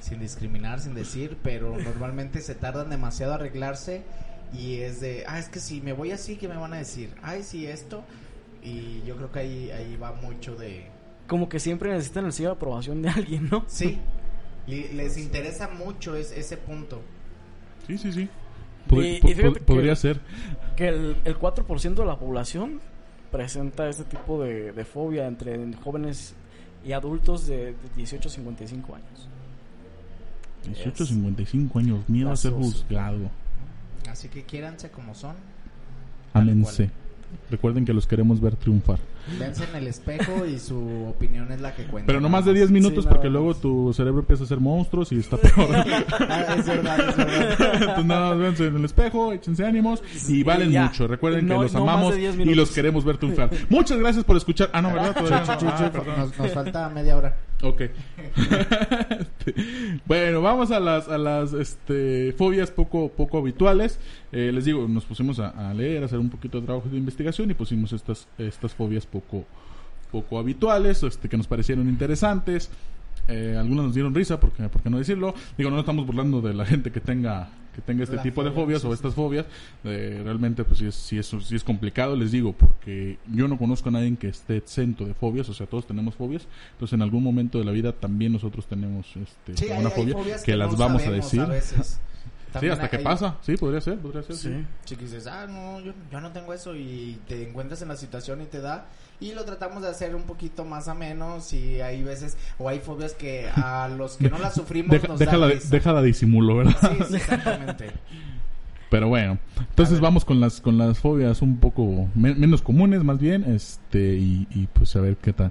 Sin 0.00 0.18
discriminar, 0.20 0.80
sin 0.80 0.94
decir, 0.94 1.36
pero 1.42 1.76
normalmente 1.78 2.40
se 2.40 2.54
tardan 2.54 2.90
demasiado 2.90 3.32
a 3.32 3.36
arreglarse 3.36 4.02
y 4.52 4.78
es 4.80 5.00
de, 5.00 5.24
ah, 5.28 5.38
es 5.38 5.48
que 5.48 5.60
si 5.60 5.80
me 5.80 5.92
voy 5.92 6.10
así, 6.10 6.36
¿qué 6.36 6.48
me 6.48 6.56
van 6.56 6.72
a 6.74 6.78
decir? 6.78 7.10
Ay, 7.22 7.42
sí, 7.42 7.66
esto. 7.66 8.02
Y 8.64 9.02
yo 9.06 9.16
creo 9.16 9.30
que 9.32 9.38
ahí, 9.40 9.70
ahí 9.70 9.96
va 9.96 10.12
mucho 10.12 10.54
de... 10.56 10.86
Como 11.26 11.48
que 11.48 11.60
siempre 11.60 11.90
necesitan 11.92 12.26
el 12.26 12.32
sello 12.32 12.50
de 12.50 12.54
aprobación 12.56 13.00
de 13.02 13.08
alguien, 13.10 13.48
¿no? 13.50 13.64
Sí, 13.68 13.98
les 14.66 15.16
interesa 15.16 15.68
mucho 15.68 16.16
es- 16.16 16.32
ese 16.32 16.56
punto. 16.56 17.00
Sí, 17.86 17.96
sí, 17.98 18.12
sí. 18.12 18.28
Pod- 18.88 19.04
Y- 19.04 19.16
y 19.16 19.34
fíjate 19.34 19.60
po- 19.60 19.66
podría 19.66 19.92
que- 19.92 19.96
ser. 19.96 20.20
Que 20.76 20.88
el, 20.88 21.16
el 21.24 21.38
4% 21.38 21.94
de 21.94 22.06
la 22.06 22.18
población 22.18 22.80
presenta 23.30 23.88
este 23.88 24.04
tipo 24.04 24.42
de, 24.42 24.72
de 24.72 24.84
fobia 24.84 25.26
entre 25.26 25.72
jóvenes 25.76 26.34
y 26.84 26.92
adultos 26.92 27.46
de, 27.46 27.72
de 27.72 27.74
18 27.96 28.28
a 28.28 28.32
55 28.32 28.94
años. 28.94 29.28
18, 30.64 31.06
55 31.06 31.78
años. 31.78 32.08
Miedo 32.08 32.30
a 32.30 32.36
ser 32.36 32.52
juzgado. 32.52 33.30
Así 34.08 34.28
que 34.28 34.44
quiéranse 34.44 34.90
como 34.90 35.14
son. 35.14 35.34
Ámense. 36.34 36.90
Recuerden 37.50 37.84
que 37.84 37.92
los 37.92 38.06
queremos 38.06 38.40
ver 38.40 38.56
triunfar. 38.56 38.98
Véanse 39.38 39.64
en 39.64 39.76
el 39.76 39.86
espejo 39.86 40.44
y 40.46 40.58
su 40.58 41.06
opinión 41.08 41.50
es 41.52 41.60
la 41.60 41.74
que 41.74 41.84
cuenta. 41.84 42.06
Pero 42.06 42.20
no 42.20 42.28
más 42.28 42.44
de 42.44 42.52
nada 42.52 42.58
10 42.60 42.70
minutos 42.70 43.04
Sí, 43.04 43.08
porque 43.10 43.28
luego 43.30 43.54
tu 43.54 43.92
cerebro 43.92 44.20
empieza 44.20 44.42
a 44.42 44.46
hacer 44.46 44.58
monstruos 44.58 45.12
y 45.12 45.18
está 45.20 45.36
peor. 45.36 45.68
Ah, 46.28 46.54
es 46.58 46.66
verdad, 46.66 47.08
es 47.08 47.16
verdad. 47.16 47.74
Entonces 47.74 48.04
nada 48.04 48.28
más 48.30 48.38
véanse 48.38 48.66
en 48.66 48.76
el 48.76 48.84
espejo, 48.84 49.32
échense 49.32 49.64
ánimos 49.64 50.02
y 50.28 50.42
valen 50.42 50.72
mucho. 50.72 51.06
Recuerden 51.06 51.46
No- 51.46 51.58
que 51.58 51.62
los 51.64 51.74
no 51.74 51.82
amamos 51.82 52.14
de 52.14 52.20
10 52.20 52.38
y 52.38 52.54
los 52.54 52.70
queremos 52.70 53.04
ver 53.04 53.18
triunfar. 53.18 53.50
Muchas 53.68 53.98
gracias 53.98 54.24
por 54.24 54.36
escuchar. 54.36 54.70
Ah, 54.72 54.82
no, 54.82 54.92
¿verdad? 54.92 55.14
Todavía 55.14 55.56
no. 55.60 55.68
Ah. 55.70 56.14
Nos, 56.18 56.38
nos 56.38 56.52
falta 56.52 56.88
media 56.88 57.16
hora. 57.16 57.36
Ok. 57.62 57.82
Este, 59.42 59.54
bueno, 60.06 60.40
vamos 60.40 60.70
a 60.70 60.78
las, 60.78 61.08
a 61.08 61.18
las 61.18 61.52
este, 61.52 62.32
fobias 62.32 62.70
poco, 62.70 63.08
poco 63.08 63.38
habituales. 63.38 63.98
Eh, 64.30 64.52
les 64.52 64.64
digo, 64.64 64.86
nos 64.86 65.04
pusimos 65.04 65.40
a, 65.40 65.74
leer, 65.74 66.02
a 66.02 66.06
hacer 66.06 66.20
un 66.20 66.30
poquito 66.30 66.60
de 66.60 66.66
trabajo 66.66 66.88
de 66.88 66.96
investigación 66.96 67.50
y 67.50 67.54
pusimos 67.54 67.92
estas, 67.92 68.28
estas 68.38 68.72
fobias 68.72 69.04
poco, 69.04 69.44
poco 70.12 70.38
habituales, 70.38 71.02
este, 71.02 71.28
que 71.28 71.36
nos 71.36 71.48
parecieron 71.48 71.88
interesantes. 71.88 72.70
Eh, 73.26 73.56
algunas 73.58 73.86
nos 73.86 73.94
dieron 73.94 74.14
risa, 74.14 74.38
porque, 74.38 74.68
¿por 74.68 74.80
qué 74.82 74.90
no 74.90 74.98
decirlo? 74.98 75.34
Digo, 75.58 75.70
no 75.70 75.80
estamos 75.80 76.06
burlando 76.06 76.40
de 76.40 76.54
la 76.54 76.64
gente 76.64 76.92
que 76.92 77.00
tenga 77.00 77.50
que 77.74 77.80
tenga 77.80 78.04
este 78.04 78.16
La 78.16 78.22
tipo 78.22 78.42
de 78.44 78.50
fobia, 78.50 78.64
fobias 78.64 78.82
sí, 78.82 78.88
o 78.88 78.94
estas 78.94 79.14
fobias. 79.14 79.46
Eh, 79.84 80.20
realmente, 80.24 80.64
pues 80.64 80.78
sí 80.78 80.86
es, 80.86 80.94
sí, 80.94 81.18
es, 81.18 81.26
sí 81.26 81.56
es 81.56 81.64
complicado, 81.64 82.16
les 82.16 82.32
digo, 82.32 82.52
porque 82.52 83.18
yo 83.32 83.48
no 83.48 83.58
conozco 83.58 83.88
a 83.88 83.92
nadie 83.92 84.14
que 84.16 84.28
esté 84.28 84.56
exento 84.56 85.04
de 85.04 85.14
fobias, 85.14 85.48
o 85.48 85.54
sea, 85.54 85.66
todos 85.66 85.86
tenemos 85.86 86.14
fobias. 86.14 86.46
Entonces, 86.72 86.94
en 86.94 87.02
algún 87.02 87.22
momento 87.22 87.58
de 87.58 87.64
la 87.64 87.72
vida 87.72 87.92
también 87.92 88.32
nosotros 88.32 88.66
tenemos 88.66 89.06
este, 89.16 89.72
una 89.72 89.88
hay 89.88 89.94
fobia 89.94 90.16
que, 90.44 90.56
las 90.56 90.72
no 90.72 90.78
vamos 90.78 91.06
a 91.06 91.10
decir. 91.10 91.46
Sí, 92.60 92.68
hasta 92.68 92.88
que 92.90 92.96
hay- 92.98 93.04
pasa. 93.04 93.36
Sí, 93.42 93.56
podría 93.56 93.80
ser, 93.80 93.98
podría 93.98 94.22
ser. 94.22 94.36
sí. 94.36 94.64
Sí. 94.84 94.96
Dices, 94.96 95.26
ah, 95.26 95.46
no, 95.46 95.80
yo, 95.80 95.92
yo 96.10 96.20
no 96.20 96.30
tengo 96.32 96.52
eso 96.54 96.74
y 96.76 97.18
te 97.28 97.48
encuentras 97.48 97.82
en 97.82 97.88
la 97.88 97.96
situación 97.96 98.40
y 98.42 98.46
te 98.46 98.60
da. 98.60 98.86
Y 99.20 99.32
lo 99.34 99.44
tratamos 99.44 99.82
de 99.82 99.88
hacer 99.88 100.14
un 100.16 100.22
poquito 100.24 100.64
más 100.64 100.88
ameno. 100.88 101.40
Si 101.40 101.80
hay 101.80 102.02
veces, 102.02 102.36
o 102.58 102.68
hay 102.68 102.80
fobias 102.80 103.14
que 103.14 103.48
a 103.54 103.88
los 103.96 104.16
que 104.16 104.28
no 104.30 104.38
las 104.38 104.54
sufrimos 104.54 104.90
Deja- 104.90 105.08
nos 105.08 105.18
déjala, 105.18 105.48
da 105.48 105.54
déjala 105.70 106.02
disimulo, 106.02 106.56
¿verdad? 106.56 106.74
Sí, 106.80 107.04
sí, 107.08 107.16
exactamente. 107.16 107.90
Pero 108.90 109.08
bueno, 109.08 109.38
entonces 109.58 110.00
vamos 110.00 110.24
con 110.26 110.38
las 110.38 110.60
con 110.60 110.76
las 110.76 110.98
fobias 110.98 111.40
un 111.40 111.56
poco 111.58 112.08
me- 112.14 112.34
menos 112.34 112.60
comunes, 112.60 113.02
más 113.02 113.18
bien, 113.18 113.44
este 113.44 114.16
y, 114.16 114.46
y 114.50 114.66
pues 114.66 114.94
a 114.96 115.00
ver 115.00 115.16
qué 115.16 115.32
tal, 115.32 115.50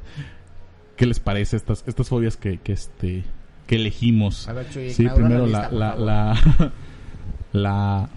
qué 0.95 1.07
les 1.07 1.19
parece 1.19 1.57
estas 1.57 1.83
estas 1.87 2.07
fobias 2.07 2.37
que, 2.37 2.59
que 2.59 2.73
este 2.73 3.23
que 3.65 3.75
elegimos. 3.77 4.47
A 4.47 4.53
ver, 4.53 4.69
Chuy, 4.69 4.91
Sí, 4.91 5.07
primero 5.09 5.47
la 5.47 5.71
la 5.71 5.95
la 5.95 6.35
la 7.53 8.09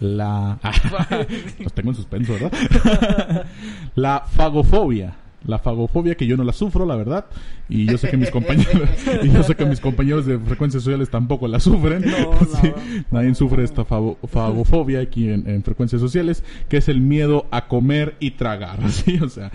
la 0.00 0.58
ah, 0.62 0.72
los 1.60 1.72
tengo 1.72 1.90
en 1.90 1.96
suspenso, 1.96 2.32
¿verdad? 2.34 2.52
la 3.94 4.20
fagofobia. 4.20 5.16
La 5.46 5.58
fagofobia 5.58 6.14
que 6.14 6.26
yo 6.26 6.38
no 6.38 6.44
la 6.44 6.54
sufro, 6.54 6.86
la 6.86 6.96
verdad, 6.96 7.26
y 7.68 7.84
yo 7.84 7.98
sé 7.98 8.08
que 8.08 8.16
mis 8.16 8.30
compañeros 8.30 8.88
y 9.22 9.28
yo 9.28 9.42
sé 9.42 9.54
que 9.54 9.66
mis 9.66 9.78
compañeros 9.78 10.24
de 10.24 10.38
frecuencias 10.38 10.82
sociales 10.82 11.10
tampoco 11.10 11.48
la 11.48 11.60
sufren. 11.60 12.00
No, 12.02 12.32
Sí, 12.62 12.68
no. 12.68 13.04
nadie 13.10 13.34
sufre 13.34 13.62
esta 13.62 13.84
fago- 13.84 14.16
fagofobia 14.26 15.00
aquí 15.00 15.28
en, 15.28 15.46
en 15.46 15.62
frecuencias 15.62 16.00
sociales, 16.00 16.42
que 16.70 16.78
es 16.78 16.88
el 16.88 17.02
miedo 17.02 17.44
a 17.50 17.66
comer 17.68 18.14
y 18.20 18.30
tragar, 18.30 18.90
¿sí? 18.90 19.18
O 19.22 19.28
sea, 19.28 19.50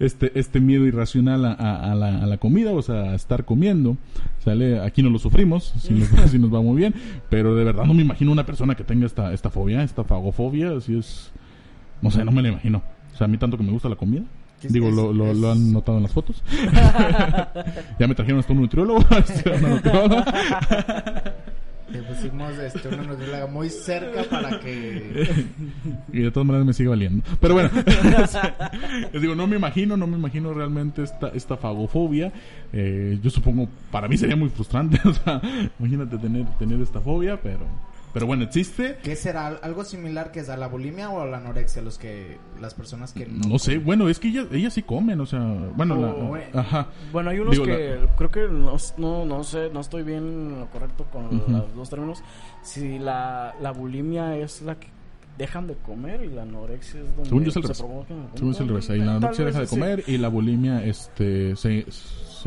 este, 0.00 0.32
este 0.34 0.58
miedo 0.58 0.84
irracional 0.84 1.44
a, 1.44 1.52
a- 1.52 1.92
a 1.92 1.94
la, 1.94 2.20
a 2.24 2.26
la 2.26 2.38
comida, 2.38 2.72
o 2.72 2.82
sea, 2.82 3.12
a 3.12 3.14
estar 3.14 3.44
comiendo, 3.44 3.96
¿sale? 4.44 4.80
Aquí 4.80 5.02
no 5.02 5.10
lo 5.10 5.18
sufrimos, 5.18 5.72
si 5.78 5.94
nos, 6.38 6.52
va 6.52 6.60
muy 6.60 6.76
bien, 6.76 6.94
pero 7.30 7.54
de 7.54 7.64
verdad 7.64 7.84
no 7.84 7.94
me 7.94 8.02
imagino 8.02 8.30
una 8.30 8.44
persona 8.44 8.74
que 8.74 8.84
tenga 8.84 9.06
esta, 9.06 9.32
esta 9.32 9.50
fobia, 9.50 9.82
esta 9.82 10.04
fagofobia, 10.04 10.76
así 10.76 10.98
es, 10.98 11.32
no 12.02 12.10
sé, 12.10 12.24
no 12.24 12.32
me 12.32 12.42
la 12.42 12.48
imagino. 12.50 12.82
O 13.12 13.16
sea, 13.16 13.26
a 13.26 13.28
mí 13.28 13.38
tanto 13.38 13.56
que 13.56 13.62
me 13.62 13.70
gusta 13.70 13.88
la 13.88 13.96
comida. 13.96 14.22
Digo, 14.62 14.90
lo, 14.90 15.12
lo, 15.12 15.34
lo 15.34 15.52
han 15.52 15.72
notado 15.72 15.98
en 15.98 16.04
las 16.04 16.12
fotos. 16.12 16.42
ya 17.98 18.08
me 18.08 18.14
trajeron 18.14 18.40
hasta 18.40 18.52
un 18.52 18.62
nutriólogo. 18.62 19.04
Pusimos 22.02 22.58
este, 22.58 22.88
una 22.88 23.02
nutrióloga 23.02 23.46
muy 23.46 23.70
cerca 23.70 24.24
para 24.24 24.60
que... 24.60 25.46
y 26.12 26.20
de 26.20 26.30
todas 26.30 26.46
maneras 26.46 26.66
me 26.66 26.72
sigue 26.72 26.88
valiendo. 26.88 27.24
Pero 27.40 27.54
bueno, 27.54 27.70
les 29.12 29.22
digo, 29.22 29.34
no 29.34 29.46
me 29.46 29.56
imagino, 29.56 29.96
no 29.96 30.06
me 30.06 30.16
imagino 30.16 30.52
realmente 30.52 31.02
esta, 31.02 31.28
esta 31.28 31.56
fagofobia. 31.56 32.32
Eh, 32.72 33.18
yo 33.22 33.30
supongo, 33.30 33.68
para 33.90 34.08
mí 34.08 34.16
sería 34.16 34.36
muy 34.36 34.48
frustrante. 34.48 35.00
O 35.04 35.12
sea, 35.12 35.40
imagínate 35.78 36.18
tener, 36.18 36.46
tener 36.58 36.80
esta 36.80 37.00
fobia, 37.00 37.40
pero, 37.40 37.66
pero 38.14 38.26
bueno, 38.26 38.44
existe. 38.44 38.96
¿Qué 39.02 39.14
será? 39.16 39.48
¿Algo 39.48 39.84
similar 39.84 40.32
que 40.32 40.40
es 40.40 40.48
a 40.48 40.56
la 40.56 40.68
bulimia 40.68 41.10
o 41.10 41.20
a 41.20 41.26
la 41.26 41.36
anorexia? 41.36 41.82
Los 41.82 41.98
que, 41.98 42.38
las 42.60 42.72
personas 42.72 43.12
que 43.12 43.26
no... 43.26 43.46
No 43.46 43.58
sé, 43.58 43.76
bueno, 43.76 44.08
es 44.08 44.18
que 44.18 44.28
ellas, 44.28 44.46
ellas 44.52 44.72
sí 44.72 44.82
comen, 44.82 45.20
o 45.20 45.26
sea, 45.26 45.40
bueno, 45.76 45.96
la- 45.96 46.14
Oh, 46.14 46.28
bueno. 46.28 46.46
ajá. 46.58 46.86
Bueno, 47.12 47.28
hay 47.30 47.40
unos 47.40 47.50
Digo, 47.52 47.64
que 47.66 47.98
creo 48.16 48.30
que 48.30 48.48
no, 48.48 48.76
no, 48.96 49.26
no 49.26 49.44
sé, 49.44 49.68
no 49.70 49.80
estoy 49.80 50.02
bien 50.04 50.18
en 50.18 50.60
lo 50.60 50.70
correcto 50.70 51.04
con 51.12 51.28
los 51.48 51.74
dos 51.74 51.90
términos. 51.90 52.22
Si 52.62 52.98
la, 52.98 53.54
la 53.60 53.72
bulimia 53.72 54.36
es 54.38 54.62
la 54.62 54.76
que 54.76 54.86
dejan 55.36 55.66
de 55.66 55.74
comer 55.74 56.22
y 56.24 56.28
la 56.28 56.42
anorexia 56.42 57.00
es 57.00 57.06
donde 57.16 57.24
Según 57.24 57.42
yo 57.42 57.50
es 57.50 57.56
al 57.56 57.62
se 57.74 57.82
revés. 57.82 58.06
Según 58.34 58.50
es 58.52 58.60
el 58.60 58.68
revés, 58.68 58.90
ahí 58.90 58.98
la 59.00 59.16
anorexia 59.16 59.44
deja 59.46 59.60
de 59.60 59.66
sí. 59.66 59.74
comer 59.74 60.04
y 60.06 60.16
la 60.18 60.28
bulimia 60.28 60.84
este 60.84 61.56
se, 61.56 61.84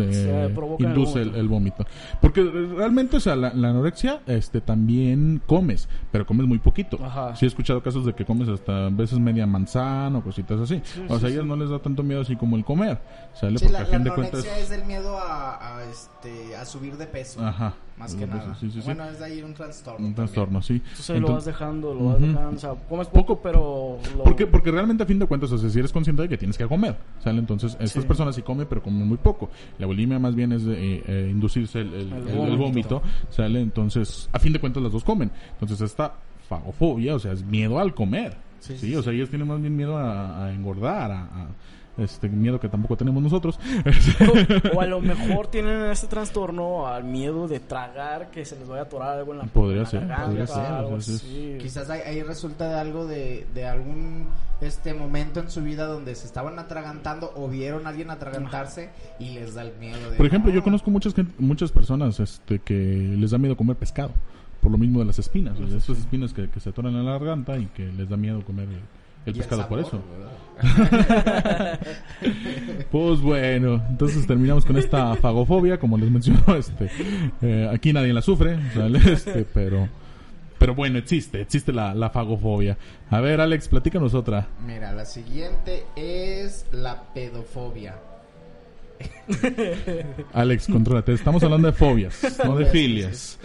se 0.04 0.14
Se 0.14 0.46
el 0.46 0.52
induce 0.80 1.22
el, 1.22 1.30
vómito. 1.30 1.40
el 1.40 1.48
vómito. 1.48 1.86
Porque 2.22 2.44
realmente, 2.44 3.18
o 3.18 3.20
sea, 3.20 3.36
la, 3.36 3.54
la 3.54 3.70
anorexia 3.70 4.22
este 4.28 4.62
también 4.62 5.42
comes, 5.46 5.90
pero 6.12 6.26
comes 6.26 6.48
muy 6.48 6.60
poquito. 6.60 7.04
Ajá. 7.04 7.36
Sí 7.36 7.46
he 7.46 7.48
escuchado 7.48 7.82
casos 7.82 8.06
de 8.06 8.14
que 8.14 8.26
comes 8.26 8.48
hasta 8.50 8.88
a 8.88 8.90
veces 8.90 9.20
media 9.20 9.46
manzana 9.46 10.18
o 10.18 10.24
cositas 10.24 10.60
así. 10.60 10.82
Sí, 10.84 11.02
o 11.06 11.08
sea, 11.08 11.16
a 11.18 11.20
sí, 11.20 11.26
ellas 11.28 11.44
sí. 11.44 11.50
no 11.50 11.56
les 11.56 11.70
da 11.70 11.80
tanto 11.80 12.04
miedo 12.04 12.22
así 12.22 12.36
como 12.36 12.56
el 12.56 12.64
comer. 12.64 13.00
¿Sale? 13.34 13.58
Sí, 13.58 13.66
Porque 13.66 13.74
la, 13.74 13.96
anorexia 13.96 14.16
cuentas... 14.16 14.46
es 14.46 14.72
el 14.72 14.86
miedo 14.86 15.18
a, 15.18 15.78
a, 15.78 15.84
este, 15.84 16.56
a 16.56 16.66
subir 16.66 16.98
de 16.98 17.08
peso. 17.08 17.46
Ajá. 17.46 17.74
Más 17.98 18.14
que 18.14 18.26
sí, 18.26 18.30
nada. 18.30 18.56
sí, 18.60 18.70
sí, 18.70 18.80
sí. 18.80 18.86
Bueno, 18.86 19.06
es 19.06 19.18
de 19.20 19.26
ahí 19.26 19.42
un 19.42 19.54
trastorno. 19.56 20.06
un 20.06 20.14
también. 20.14 20.16
trastorno, 20.16 20.62
sí. 20.62 20.74
Entonces 20.76 21.10
lo 21.10 21.14
vas 21.16 21.20
Entonces- 21.20 21.46
dejando, 21.46 21.94
lo 21.96 22.06
vas 22.06 22.18
Ujú. 22.18 22.26
dejando. 22.28 22.50
O 22.56 22.60
sea, 22.60 22.74
comes 22.88 23.08
poco, 23.08 23.42
pero. 23.42 23.98
Lo... 24.16 24.24
Porque, 24.24 24.46
porque 24.46 24.70
realmente 24.72 25.02
a 25.04 25.06
fin 25.08 25.18
de 25.18 25.26
cuentas, 25.26 25.52
o 25.52 25.58
sea, 25.58 25.68
si 25.70 25.80
eres 25.80 25.92
consciente 25.92 26.22
de 26.22 26.30
que 26.30 26.38
tienes 26.38 26.58
que 26.58 26.68
comer, 26.68 26.96
¿sale? 27.24 27.40
Entonces, 27.40 27.76
estas 27.80 28.04
Sí. 28.04 28.08
personas 28.08 28.36
sí 28.36 28.44
comen, 28.44 28.68
pero 28.70 28.84
comen 28.84 29.08
muy 29.08 29.18
poco. 29.18 29.50
La 29.80 29.88
bulimia 29.88 30.20
más 30.20 30.36
bien 30.36 30.52
es 30.52 30.64
de, 30.64 30.74
eh, 30.98 31.04
eh, 31.08 31.28
inducirse 31.32 31.80
el, 31.82 31.94
el- 31.94 32.14
El 32.14 32.28
el- 32.52 32.58
vómito. 32.58 33.02
¿sale? 33.30 33.62
Entonces, 33.62 34.30
a 34.32 34.38
fin 34.40 34.54
de 34.54 34.60
cuentas 34.60 34.84
las 34.84 34.92
dos 34.92 35.04
comen. 35.04 35.32
Entonces, 35.54 35.82
esta 35.82 36.14
fagofobia, 36.48 37.16
o 37.16 37.20
sea, 37.20 37.32
es 37.34 37.44
miedo 37.44 37.80
al 37.80 37.94
comer. 37.94 38.38
Sí, 38.60 38.74
Sí, 38.78 38.88
sí, 38.88 38.96
o 38.96 39.04
sea, 39.04 39.14
ellas 39.14 39.30
tienen 39.30 39.48
más 39.48 39.62
bien 39.62 39.76
miedo 39.76 39.98
a, 39.98 40.46
a 40.46 40.54
engordar, 40.54 41.12
a, 41.12 41.22
a- 41.24 41.48
este 41.98 42.30
miedo 42.30 42.60
que 42.60 42.70
tampoco 42.70 42.96
tenemos 42.98 43.22
nosotros. 43.24 43.60
O 44.76 44.82
a 44.82 44.86
lo 44.86 45.02
mejor 45.02 45.48
tienen 45.48 45.84
este 45.92 46.08
trastorno 46.08 46.88
al 46.88 47.04
miedo 47.04 47.48
de 47.48 47.60
tragar 47.60 48.30
que 48.32 48.46
se 48.46 48.58
les 48.58 48.68
vaya 48.68 48.82
a 48.82 48.86
atorar 48.86 49.18
algo 49.18 49.32
en 49.34 49.40
la 49.40 49.44
Podría 49.46 49.86
ser, 49.86 50.02
garganta, 50.02 50.26
podría 50.28 50.48
ser, 50.48 50.66
algo 50.66 50.98
es- 50.98 51.10
así. 51.10 51.58
Quizás 51.60 51.90
ahí, 51.90 52.22
resulta 52.24 52.68
de 52.70 52.80
algo 52.80 53.06
de, 53.06 53.48
de 53.54 53.66
algún 53.66 54.28
este 54.62 54.94
momento 54.94 55.40
en 55.40 55.52
su 55.52 55.62
vida 55.64 55.86
donde 55.86 56.16
se 56.16 56.26
estaban 56.26 56.58
atragantando 56.58 57.32
o 57.36 57.48
vieron 57.48 57.86
a 57.86 57.90
alguien 57.90 58.10
atragantarse 58.10 58.90
y 59.20 59.32
les 59.32 59.54
da 59.54 59.62
el 59.62 59.76
miedo 59.78 60.10
de... 60.10 60.18
Por 60.18 60.26
ejemplo, 60.26 60.52
yo 60.52 60.58
"No". 60.60 60.64
conozco 60.64 60.90
muchas 60.90 61.14
muchas 61.38 61.72
personas 61.72 62.20
este, 62.20 62.60
que 62.60 62.74
les 62.74 63.32
da 63.32 63.38
miedo 63.38 63.56
comer 63.56 63.76
pescado. 63.76 64.12
Por 64.62 64.72
lo 64.72 64.78
mismo 64.80 65.00
de 65.00 65.06
las 65.06 65.20
espinas. 65.20 65.60
o 65.60 65.68
sea, 65.68 65.78
esas 65.78 66.00
espinas 66.00 66.34
que, 66.34 66.50
que 66.50 66.60
se 66.60 66.70
atoran 66.70 66.96
en 66.96 67.06
la 67.06 67.12
garganta 67.14 67.58
y 67.60 67.68
que 67.68 67.86
les 67.86 68.10
da 68.10 68.18
miedo 68.18 68.44
comer 68.44 68.68
el, 69.28 69.36
Y 69.36 69.40
pescado 69.40 69.68
por 69.68 69.80
eso. 69.80 70.02
Pues 72.92 73.22
bueno, 73.22 73.84
entonces 73.90 74.26
terminamos 74.26 74.66
con 74.66 74.78
esta 74.78 75.16
fagofobia, 75.16 75.78
como 75.78 75.98
les 75.98 76.10
menciono, 76.10 76.42
este, 76.58 76.90
eh, 77.42 77.70
aquí 77.72 77.92
nadie 77.94 78.14
la 78.14 78.22
sufre, 78.22 78.58
¿sale? 78.74 79.00
Este, 79.12 79.46
pero, 79.54 79.90
pero 80.58 80.74
bueno, 80.74 80.98
existe, 80.98 81.42
existe 81.42 81.74
la, 81.74 81.94
la 81.94 82.10
fagofobia. 82.10 82.78
A 83.10 83.20
ver, 83.20 83.42
Alex, 83.42 83.68
platícanos 83.68 84.14
otra. 84.14 84.48
Mira, 84.66 84.94
la 84.94 85.06
siguiente 85.06 85.86
es 85.96 86.66
la 86.72 87.04
pedofobia. 87.14 87.96
Alex, 90.34 90.68
contrólate. 90.68 91.14
Estamos 91.14 91.44
hablando 91.44 91.68
de 91.68 91.74
fobias, 91.74 92.20
no 92.46 92.56
de 92.56 92.66
filias. 92.68 93.40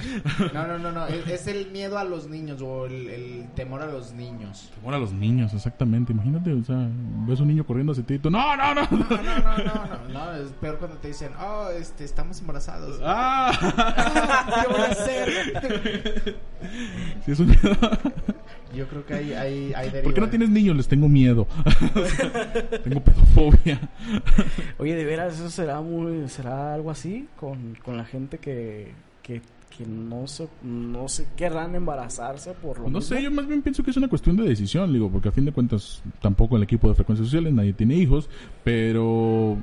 No, 0.52 0.66
no, 0.66 0.78
no, 0.78 0.92
no. 0.92 1.06
Es, 1.06 1.26
es 1.28 1.46
el 1.48 1.70
miedo 1.70 1.98
a 1.98 2.04
los 2.04 2.28
niños 2.28 2.62
o 2.62 2.86
el, 2.86 3.08
el 3.08 3.46
temor 3.54 3.82
a 3.82 3.86
los 3.86 4.12
niños. 4.12 4.70
Temor 4.76 4.94
a 4.94 4.98
los 4.98 5.12
niños, 5.12 5.52
exactamente. 5.54 6.12
Imagínate, 6.12 6.52
o 6.52 6.64
sea, 6.64 6.88
ves 7.26 7.40
un 7.40 7.48
niño 7.48 7.64
corriendo 7.66 7.92
hacia 7.92 8.04
ti 8.04 8.14
y 8.14 8.18
tú, 8.18 8.30
no, 8.30 8.56
no, 8.56 8.74
no. 8.74 8.82
No, 8.90 8.98
no, 9.08 9.08
no, 9.08 9.56
no, 9.58 10.08
no, 10.08 10.08
no, 10.08 10.34
es 10.36 10.52
peor 10.52 10.78
cuando 10.78 10.96
te 10.98 11.08
dicen, 11.08 11.32
oh, 11.40 11.68
este, 11.70 12.04
estamos 12.04 12.40
embarazados. 12.40 13.00
Ah, 13.02 13.32
Ah, 13.32 14.46
¿Qué 14.62 14.72
voy 14.72 14.80
a 14.80 14.90
hacer? 14.90 16.36
sí, 17.24 17.32
es 17.32 17.40
un 17.40 17.48
miedo. 17.48 17.76
Yo 18.74 18.86
creo 18.88 19.04
que 19.04 19.14
hay, 19.14 19.32
hay, 19.32 19.72
hay 19.74 20.02
¿Por 20.02 20.14
qué 20.14 20.20
no 20.20 20.28
tienes 20.30 20.48
niños? 20.50 20.76
Les 20.76 20.88
tengo 20.88 21.08
miedo. 21.08 21.46
tengo 22.84 23.00
pedofobia. 23.00 23.80
Oye, 24.78 24.94
de 24.94 25.04
veras, 25.04 25.34
eso 25.34 25.50
será 25.50 25.80
muy, 25.80 26.28
será 26.28 26.74
algo 26.74 26.90
así 26.90 27.28
con, 27.38 27.76
con 27.84 27.96
la 27.96 28.04
gente 28.04 28.38
que, 28.38 28.92
que, 29.22 29.42
que 29.76 29.84
no 29.86 30.26
se, 30.26 30.48
no 30.62 31.08
se 31.08 31.26
querrán 31.36 31.74
embarazarse 31.74 32.52
por 32.52 32.78
lo 32.78 32.84
No 32.84 32.98
mismo? 32.98 33.00
sé, 33.02 33.22
yo 33.22 33.30
más 33.30 33.46
bien 33.46 33.62
pienso 33.62 33.82
que 33.82 33.90
es 33.90 33.96
una 33.96 34.08
cuestión 34.08 34.36
de 34.36 34.44
decisión, 34.44 34.92
digo, 34.92 35.10
porque 35.10 35.28
a 35.28 35.32
fin 35.32 35.44
de 35.44 35.52
cuentas 35.52 36.02
tampoco 36.20 36.56
el 36.56 36.62
equipo 36.62 36.88
de 36.88 36.94
frecuencias 36.94 37.28
sociales, 37.28 37.52
nadie 37.52 37.72
tiene 37.72 37.94
hijos, 37.96 38.28
pero 38.64 39.58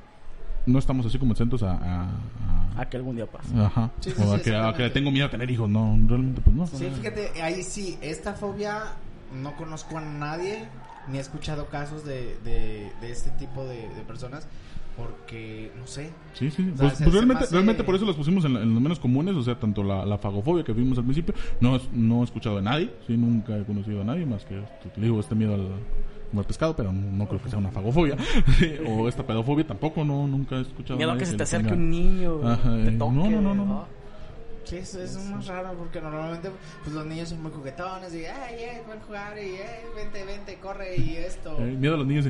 no 0.66 0.80
estamos 0.80 1.06
así 1.06 1.18
como 1.20 1.32
exentos 1.34 1.64
a... 1.64 1.72
a- 1.74 2.04
a- 2.04 2.82
A 2.82 2.86
que 2.90 2.96
algún 2.98 3.16
día 3.16 3.26
pase. 3.26 3.50
Ajá. 3.60 3.90
Sí, 4.00 4.12
sí, 4.16 4.22
o 4.24 4.34
a, 4.34 4.40
que, 4.42 4.56
a 4.56 4.74
que 4.74 4.84
le 4.84 4.90
tengo 4.92 5.12
miedo 5.12 5.26
a 5.26 5.30
tener 5.30 5.50
hijos. 5.52 5.68
No, 5.70 5.98
realmente 6.08 6.40
pues 6.42 6.56
no. 6.56 6.66
Sí, 6.68 6.90
fíjate, 6.96 7.42
ahí 7.42 7.62
sí, 7.64 7.98
esta 8.02 8.34
fobia 8.34 8.84
no 9.44 9.56
conozco 9.58 9.98
a 9.98 10.02
nadie, 10.02 10.66
ni 11.12 11.18
he 11.18 11.22
escuchado 11.22 11.66
casos 11.68 12.06
de, 12.06 12.38
de, 12.44 12.92
de 13.02 13.12
este 13.12 13.30
tipo 13.32 13.64
de, 13.66 13.90
de 13.90 14.02
personas, 14.08 14.48
porque, 14.98 15.72
no 15.80 15.88
sé, 15.88 16.10
Sí, 16.34 16.52
sí. 16.52 16.70
O 16.74 16.78
sea, 16.78 16.88
Pues, 16.88 16.98
se- 16.98 17.04
pues 17.06 17.14
realmente, 17.14 17.44
hace- 17.46 17.54
realmente 17.54 17.84
por 17.84 17.96
eso 17.96 18.06
los 18.06 18.16
pusimos 18.16 18.44
en, 18.46 18.54
la- 18.54 18.62
en 18.62 18.74
los 18.74 18.82
menos 18.82 19.00
comunes, 19.00 19.36
o 19.36 19.42
sea, 19.44 19.56
tanto 19.58 19.82
la, 19.84 20.06
la 20.06 20.18
fagofobia 20.18 20.64
que 20.64 20.74
vimos 20.74 20.98
al 20.98 21.06
principio, 21.06 21.34
no, 21.62 21.76
es- 21.78 21.90
no 21.94 22.22
he 22.22 22.24
escuchado 22.26 22.58
de 22.58 22.64
nadie, 22.64 22.94
sí, 23.08 23.16
nunca 23.16 23.58
he 23.58 23.64
conocido 23.64 24.02
a 24.02 24.04
nadie 24.04 24.26
más 24.26 24.44
que, 24.46 24.62
te 24.94 25.02
digo, 25.02 25.20
este 25.20 25.36
miedo 25.36 25.54
al, 25.54 25.68
como 26.30 26.42
al 26.42 26.46
pescado, 26.46 26.76
pero 26.76 26.92
no, 26.92 27.12
no 27.12 27.28
creo 27.28 27.42
que 27.42 27.50
sea 27.50 27.60
una 27.60 27.72
fagofobia, 27.72 28.18
o 28.88 29.08
esta 29.08 29.26
pedofobia 29.26 29.66
tampoco, 29.66 30.04
no, 30.04 30.28
nunca 30.28 30.58
he 30.58 30.62
escuchado 30.62 30.98
Miedo 30.98 31.12
a 31.12 31.14
nadie 31.16 31.26
que 31.26 31.32
se 31.32 31.38
te 31.38 31.44
acerque 31.44 31.70
tenga- 31.70 31.78
un 31.82 31.90
niño, 31.90 32.42
Ajá, 32.48 32.76
te 32.76 32.90
eh, 32.90 32.98
toque. 32.98 33.16
no, 33.16 33.30
no, 33.30 33.42
no, 33.42 33.56
no, 33.56 33.66
no. 33.66 33.99
Ah. 34.78 34.86
sí, 34.86 34.98
es, 35.00 35.18
más 35.30 35.48
raro, 35.48 35.74
porque 35.78 36.02
normalmente 36.02 36.52
pues 36.84 36.96
los 36.96 37.06
niños 37.06 37.30
son 37.30 37.42
muy 37.42 37.52
juguetones, 37.52 38.14
y, 38.14 38.26
ay, 38.26 38.56
ay, 38.64 38.82
pueden 38.86 39.02
jugar, 39.02 39.38
y, 39.38 39.58
ay, 39.58 39.84
vente, 39.96 40.24
vente, 40.24 40.58
corre, 40.60 40.96
y 40.98 41.16
esto. 41.16 41.58
Eh, 41.60 41.76
miedo 41.80 41.96
a 41.96 41.98
los 41.98 42.08
niños, 42.08 42.28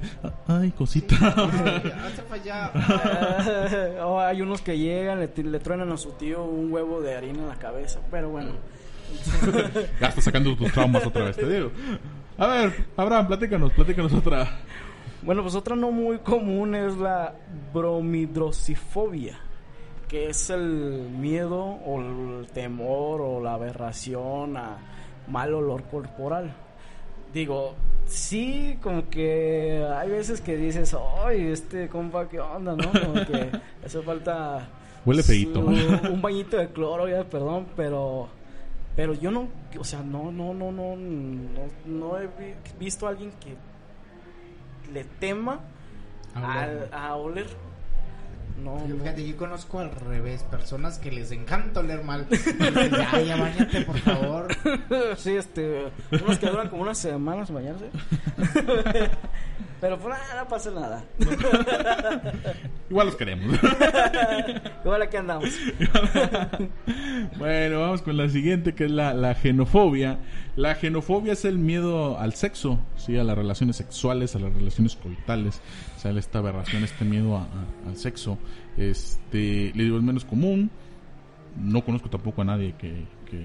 ay, 0.47 0.71
cosita. 0.71 1.15
Ay, 1.19 1.93
hazte 2.05 2.21
para 2.23 2.41
allá. 2.41 4.03
o 4.05 4.19
hay 4.19 4.41
unos 4.41 4.61
que 4.61 4.77
llegan, 4.77 5.19
le, 5.19 5.43
le 5.43 5.59
truenan 5.59 5.91
a 5.91 5.97
su 5.97 6.11
tío 6.11 6.43
un 6.43 6.71
huevo 6.71 7.01
de 7.01 7.15
harina 7.15 7.39
en 7.39 7.47
la 7.47 7.55
cabeza. 7.55 7.99
Pero 8.11 8.29
bueno, 8.29 8.51
ya 9.99 10.07
estás 10.07 10.23
sacando 10.23 10.55
tus 10.55 10.71
traumas 10.71 11.05
otra 11.05 11.25
vez, 11.25 11.35
te 11.35 11.47
digo. 11.47 11.71
A 12.37 12.47
ver, 12.47 12.85
Abraham, 12.95 13.27
platícanos, 13.27 13.71
platícanos 13.73 14.13
otra. 14.13 14.47
bueno, 15.21 15.41
pues 15.41 15.55
otra 15.55 15.75
no 15.75 15.91
muy 15.91 16.19
común 16.19 16.75
es 16.75 16.95
la 16.97 17.35
bromidrosifobia, 17.73 19.39
que 20.09 20.29
es 20.29 20.49
el 20.49 21.07
miedo 21.11 21.63
o 21.63 22.01
el 22.01 22.47
temor 22.47 23.21
o 23.21 23.39
la 23.41 23.53
aberración 23.53 24.57
a 24.57 24.77
mal 25.27 25.53
olor 25.53 25.83
corporal. 25.83 26.51
Digo, 27.33 27.75
sí, 28.07 28.77
como 28.81 29.07
que 29.09 29.85
hay 29.95 30.09
veces 30.09 30.41
que 30.41 30.57
dices, 30.57 30.95
ay, 31.23 31.51
este 31.51 31.87
compa, 31.87 32.27
¿qué 32.27 32.39
onda, 32.39 32.75
no? 32.75 32.89
Como 32.91 33.13
que 33.25 33.51
hace 33.85 34.01
falta 34.01 34.67
Huele 35.05 35.21
feíto. 35.23 35.59
un, 35.59 35.75
un 36.11 36.21
bañito 36.21 36.57
de 36.57 36.69
cloro, 36.69 37.07
ya, 37.07 37.23
perdón, 37.23 37.67
pero 37.75 38.27
pero 38.95 39.13
yo 39.13 39.29
no, 39.31 39.47
o 39.79 39.83
sea, 39.83 40.01
no 40.01 40.31
no 40.31 40.53
no 40.55 40.71
no 40.71 40.95
no, 40.95 41.61
no 41.85 42.17
he 42.17 42.25
vi- 42.25 42.55
visto 42.79 43.05
a 43.05 43.11
alguien 43.11 43.31
que 43.39 43.55
le 44.91 45.03
tema 45.03 45.59
a 46.91 47.15
oler. 47.15 47.45
No, 48.63 48.87
no. 48.87 48.97
Fíjate, 48.97 49.27
yo 49.27 49.37
conozco 49.37 49.79
al 49.79 49.91
revés, 49.91 50.43
personas 50.43 50.99
que 50.99 51.11
les 51.11 51.31
encanta 51.31 51.79
oler 51.79 52.03
mal. 52.03 52.27
Dicen, 52.29 52.57
ya, 52.91 53.21
ya, 53.21 53.35
bañate, 53.37 53.81
por 53.81 53.97
favor. 53.99 54.47
Sí, 55.17 55.35
este, 55.35 55.85
unos 56.11 56.39
que 56.39 56.47
duran 56.47 56.69
como 56.69 56.81
unas 56.83 56.97
semanas 56.97 57.51
bañarse. 57.51 57.85
Pero 59.81 59.97
pues 59.97 60.09
nada, 60.09 60.43
no 60.43 60.47
pasa 60.49 60.71
nada. 60.71 61.03
Igual 62.89 63.07
los 63.07 63.15
queremos. 63.15 63.57
Igual 64.83 65.01
aquí 65.03 65.17
andamos. 65.17 65.49
Bueno, 67.37 67.79
vamos 67.79 68.01
con 68.01 68.17
la 68.17 68.27
siguiente, 68.27 68.75
que 68.75 68.85
es 68.85 68.91
la, 68.91 69.13
la 69.13 69.35
genofobia. 69.35 70.19
La 70.55 70.75
genofobia 70.75 71.33
es 71.33 71.45
el 71.45 71.57
miedo 71.57 72.17
al 72.19 72.33
sexo, 72.33 72.79
sí, 72.97 73.15
a 73.17 73.23
las 73.23 73.37
relaciones 73.37 73.75
sexuales, 73.77 74.35
a 74.35 74.39
las 74.39 74.53
relaciones 74.53 74.95
coitales. 74.95 75.61
O 75.95 75.99
sea, 75.99 76.11
esta 76.11 76.39
aberración, 76.39 76.83
este 76.83 77.05
miedo 77.05 77.37
a- 77.37 77.47
al 77.87 77.95
sexo. 77.95 78.37
Este, 78.77 79.71
le 79.75 79.83
digo, 79.85 79.97
es 79.97 80.03
menos 80.03 80.25
común. 80.25 80.69
No 81.57 81.83
conozco 81.85 82.09
tampoco 82.09 82.41
a 82.41 82.45
nadie 82.45 82.73
que, 82.77 83.05
que, 83.29 83.37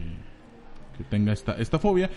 que 0.99 1.05
tenga 1.09 1.33
esta, 1.33 1.53
esta 1.55 1.79
fobia, 1.79 2.11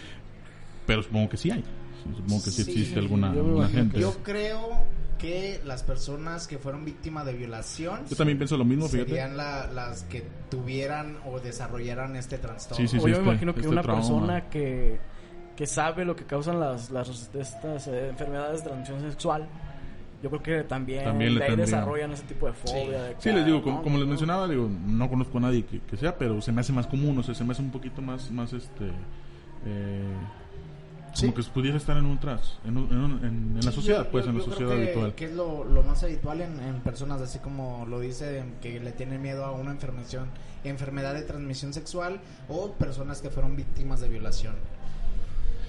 pero 0.87 1.03
supongo 1.03 1.29
que 1.29 1.37
sí 1.37 1.51
hay. 1.51 1.61
Sí, 1.61 2.09
supongo 2.15 2.43
que 2.43 2.49
sí, 2.49 2.63
Sí, 2.63 2.71
existe 2.71 2.99
alguna, 2.99 3.33
yo 3.35 3.41
alguna 3.45 3.67
gente. 3.69 3.99
Yo 3.99 4.15
creo 4.23 4.83
que 5.19 5.59
las 5.65 5.81
personas 5.83 6.47
que 6.47 6.57
fueron 6.59 6.85
víctimas 6.85 7.25
de 7.25 7.33
violación 7.33 8.01
Yo 8.07 8.15
también 8.15 8.37
pienso 8.37 8.55
lo 8.55 8.63
mismo, 8.65 8.87
fíjate. 8.87 9.09
serían 9.09 9.35
la- 9.35 9.65
las 9.73 10.03
que 10.03 10.23
tuvieran 10.49 11.17
o 11.25 11.39
desarrollaran 11.39 12.15
este 12.15 12.37
trastorno. 12.37 12.77
Sí, 12.77 12.87
sí, 12.87 12.97
o 12.97 13.01
yo 13.07 13.07
este- 13.13 13.21
me 13.23 13.29
imagino 13.31 13.53
que 13.53 13.59
este 13.61 13.71
una 13.71 13.81
trauma. 13.81 14.01
persona 14.01 14.49
que, 14.49 14.99
que 15.55 15.65
sabe 15.65 16.05
lo 16.05 16.15
que 16.15 16.23
causan 16.25 16.59
las, 16.59 16.91
las 16.91 17.09
estas 17.33 17.87
eh, 17.87 18.09
enfermedades 18.09 18.59
de 18.63 18.69
transmisión 18.69 19.01
sexual, 19.11 19.47
yo 20.21 20.29
creo 20.29 20.43
que 20.43 20.63
también, 20.67 21.03
También 21.03 21.33
de 21.35 21.43
ahí 21.43 21.55
desarrollan 21.55 22.11
ese 22.11 22.23
tipo 22.23 22.45
de 22.45 22.53
fobia. 22.53 23.03
de 23.03 23.15
Sí, 23.17 23.31
les 23.31 23.43
digo, 23.43 23.57
ah, 23.57 23.63
como, 23.63 23.77
no, 23.77 23.81
como 23.83 23.97
les 23.97 24.07
mencionaba, 24.07 24.47
digo, 24.47 24.69
no 24.85 25.09
conozco 25.09 25.39
a 25.39 25.41
nadie 25.41 25.65
que, 25.65 25.79
que 25.81 25.97
sea, 25.97 26.15
pero 26.15 26.41
se 26.43 26.51
me 26.51 26.61
hace 26.61 26.73
más 26.73 26.85
común, 26.85 27.17
o 27.17 27.23
sea, 27.23 27.33
se 27.33 27.43
me 27.43 27.53
hace 27.53 27.63
un 27.63 27.71
poquito 27.71 28.03
más, 28.03 28.29
más 28.29 28.53
este, 28.53 28.85
eh, 29.65 30.13
como 31.21 31.33
que 31.33 31.43
pudiera 31.43 31.77
estar 31.77 31.97
en 31.97 32.05
un 32.05 32.19
tras, 32.19 32.57
en, 32.65 32.77
un- 32.77 32.91
en 32.91 32.97
un- 32.97 33.25
en- 33.25 33.57
en 33.57 33.65
la 33.65 33.71
sociedad, 33.71 34.05
yo- 34.05 34.11
pues, 34.11 34.25
yo- 34.25 34.31
en 34.31 34.37
la 34.37 34.43
sociedad 34.43 34.69
creo 34.71 34.79
que, 34.79 34.83
habitual. 34.85 35.15
Que 35.15 35.25
es 35.25 35.33
lo, 35.33 35.63
lo 35.63 35.83
más 35.83 36.03
habitual 36.03 36.41
en, 36.41 36.79
personas, 36.81 37.21
así 37.21 37.39
como 37.39 37.85
lo 37.87 37.99
dice, 37.99 38.43
que 38.61 38.79
le 38.79 38.91
tienen 38.91 39.21
miedo 39.21 39.45
a 39.45 39.51
una 39.51 39.71
enfermedad, 39.71 40.25
enfermedad 40.63 41.13
de 41.13 41.21
transmisión 41.23 41.73
sexual 41.73 42.19
o 42.49 42.71
personas 42.73 43.21
que 43.21 43.29
fueron 43.29 43.55
víctimas 43.55 43.99
de 44.01 44.09
violación. 44.09 44.55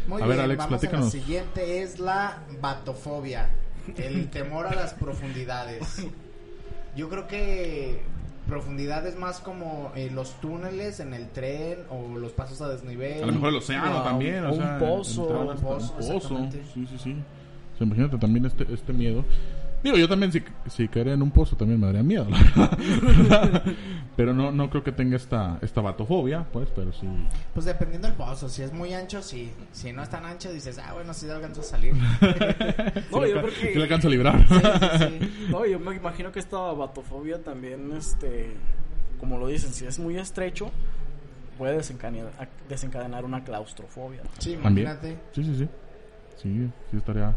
Muy 0.06 0.22
A 0.22 0.26
ver, 0.26 0.36
bien, 0.36 0.44
Alex, 0.46 0.58
vamos 0.58 0.74
a 0.76 0.78
platícanos. 0.80 1.04
la 1.06 1.10
siguiente 1.20 1.82
es 1.82 1.98
la 1.98 2.38
batofobia, 2.62 3.50
el 3.96 4.30
temor 4.30 4.66
a 4.66 4.74
las 4.74 4.94
profundidades. 4.94 6.02
Yo 6.96 7.08
creo 7.08 7.28
que 7.28 8.00
profundidad 8.48 9.06
es 9.06 9.16
más 9.16 9.38
como 9.38 9.92
eh, 9.94 10.10
los 10.12 10.40
túneles 10.40 10.98
en 10.98 11.14
el 11.14 11.28
tren 11.28 11.80
o 11.90 12.18
los 12.18 12.32
pasos 12.32 12.60
a 12.60 12.68
desnivel. 12.68 13.22
A 13.22 13.26
lo 13.26 13.32
mejor 13.32 13.50
el 13.50 13.56
océano 13.56 13.90
No, 13.92 14.02
también, 14.02 14.44
o 14.44 14.50
un 14.50 14.56
sea, 14.56 14.72
Un 14.72 14.78
pozo, 14.80 15.28
un 15.28 15.56
pozo, 15.56 16.48
sí, 16.74 16.86
sí, 16.86 16.98
sí. 16.98 17.16
O 17.74 17.78
sea, 17.78 17.86
imagínate 17.86 18.18
también 18.18 18.46
este, 18.46 18.66
este 18.72 18.92
miedo. 18.92 19.24
Digo, 19.82 19.96
yo 19.96 20.08
también 20.08 20.32
si, 20.32 20.42
si 20.68 20.88
caería 20.88 21.14
en 21.14 21.22
un 21.22 21.30
pozo 21.30 21.56
también 21.56 21.78
me 21.80 21.86
daría 21.86 22.02
miedo, 22.02 22.26
la 22.28 22.38
verdad. 22.68 23.62
pero 24.16 24.34
no, 24.34 24.50
no 24.50 24.68
creo 24.70 24.82
que 24.82 24.90
tenga 24.90 25.16
esta, 25.16 25.58
esta 25.62 25.80
batofobia, 25.80 26.44
pues, 26.52 26.68
pero 26.74 26.92
sí. 26.92 27.06
Pues 27.54 27.64
dependiendo 27.66 28.08
del 28.08 28.16
pozo, 28.16 28.48
si 28.48 28.62
es 28.62 28.72
muy 28.72 28.92
ancho, 28.92 29.22
sí. 29.22 29.52
Si 29.72 29.92
no 29.92 30.02
es 30.02 30.08
tan 30.10 30.24
ancho, 30.24 30.52
dices, 30.52 30.78
ah, 30.78 30.94
bueno, 30.94 31.14
sí 31.14 31.28
alcanzo 31.30 31.60
a 31.60 31.64
salir. 31.64 31.94
No, 31.94 32.00
sí 32.20 33.10
yo 33.12 33.20
le, 33.20 33.30
creo 33.32 33.44
que- 33.44 33.72
sí 33.72 33.74
le 33.78 33.82
alcanzo 33.84 34.08
a 34.08 34.10
librar. 34.10 34.46
Sí, 34.48 34.54
sí, 34.54 35.04
sí. 35.20 35.46
No, 35.50 35.64
yo 35.64 35.78
me 35.78 35.94
imagino 35.94 36.32
que 36.32 36.40
esta 36.40 36.58
batofobia 36.58 37.42
también, 37.42 37.92
este, 37.96 38.56
como 39.20 39.38
lo 39.38 39.46
dicen, 39.46 39.72
si 39.72 39.86
es 39.86 39.98
muy 40.00 40.18
estrecho, 40.18 40.70
puede 41.56 41.76
desencadenar, 41.76 42.32
desencadenar 42.68 43.24
una 43.24 43.44
claustrofobia. 43.44 44.22
Sí, 44.38 44.56
También. 44.62 44.88
imagínate. 44.88 45.18
Sí, 45.32 45.44
sí, 45.44 45.54
sí. 45.56 45.68
Sí, 46.42 46.70
sí 46.90 46.96
estaría 46.96 47.34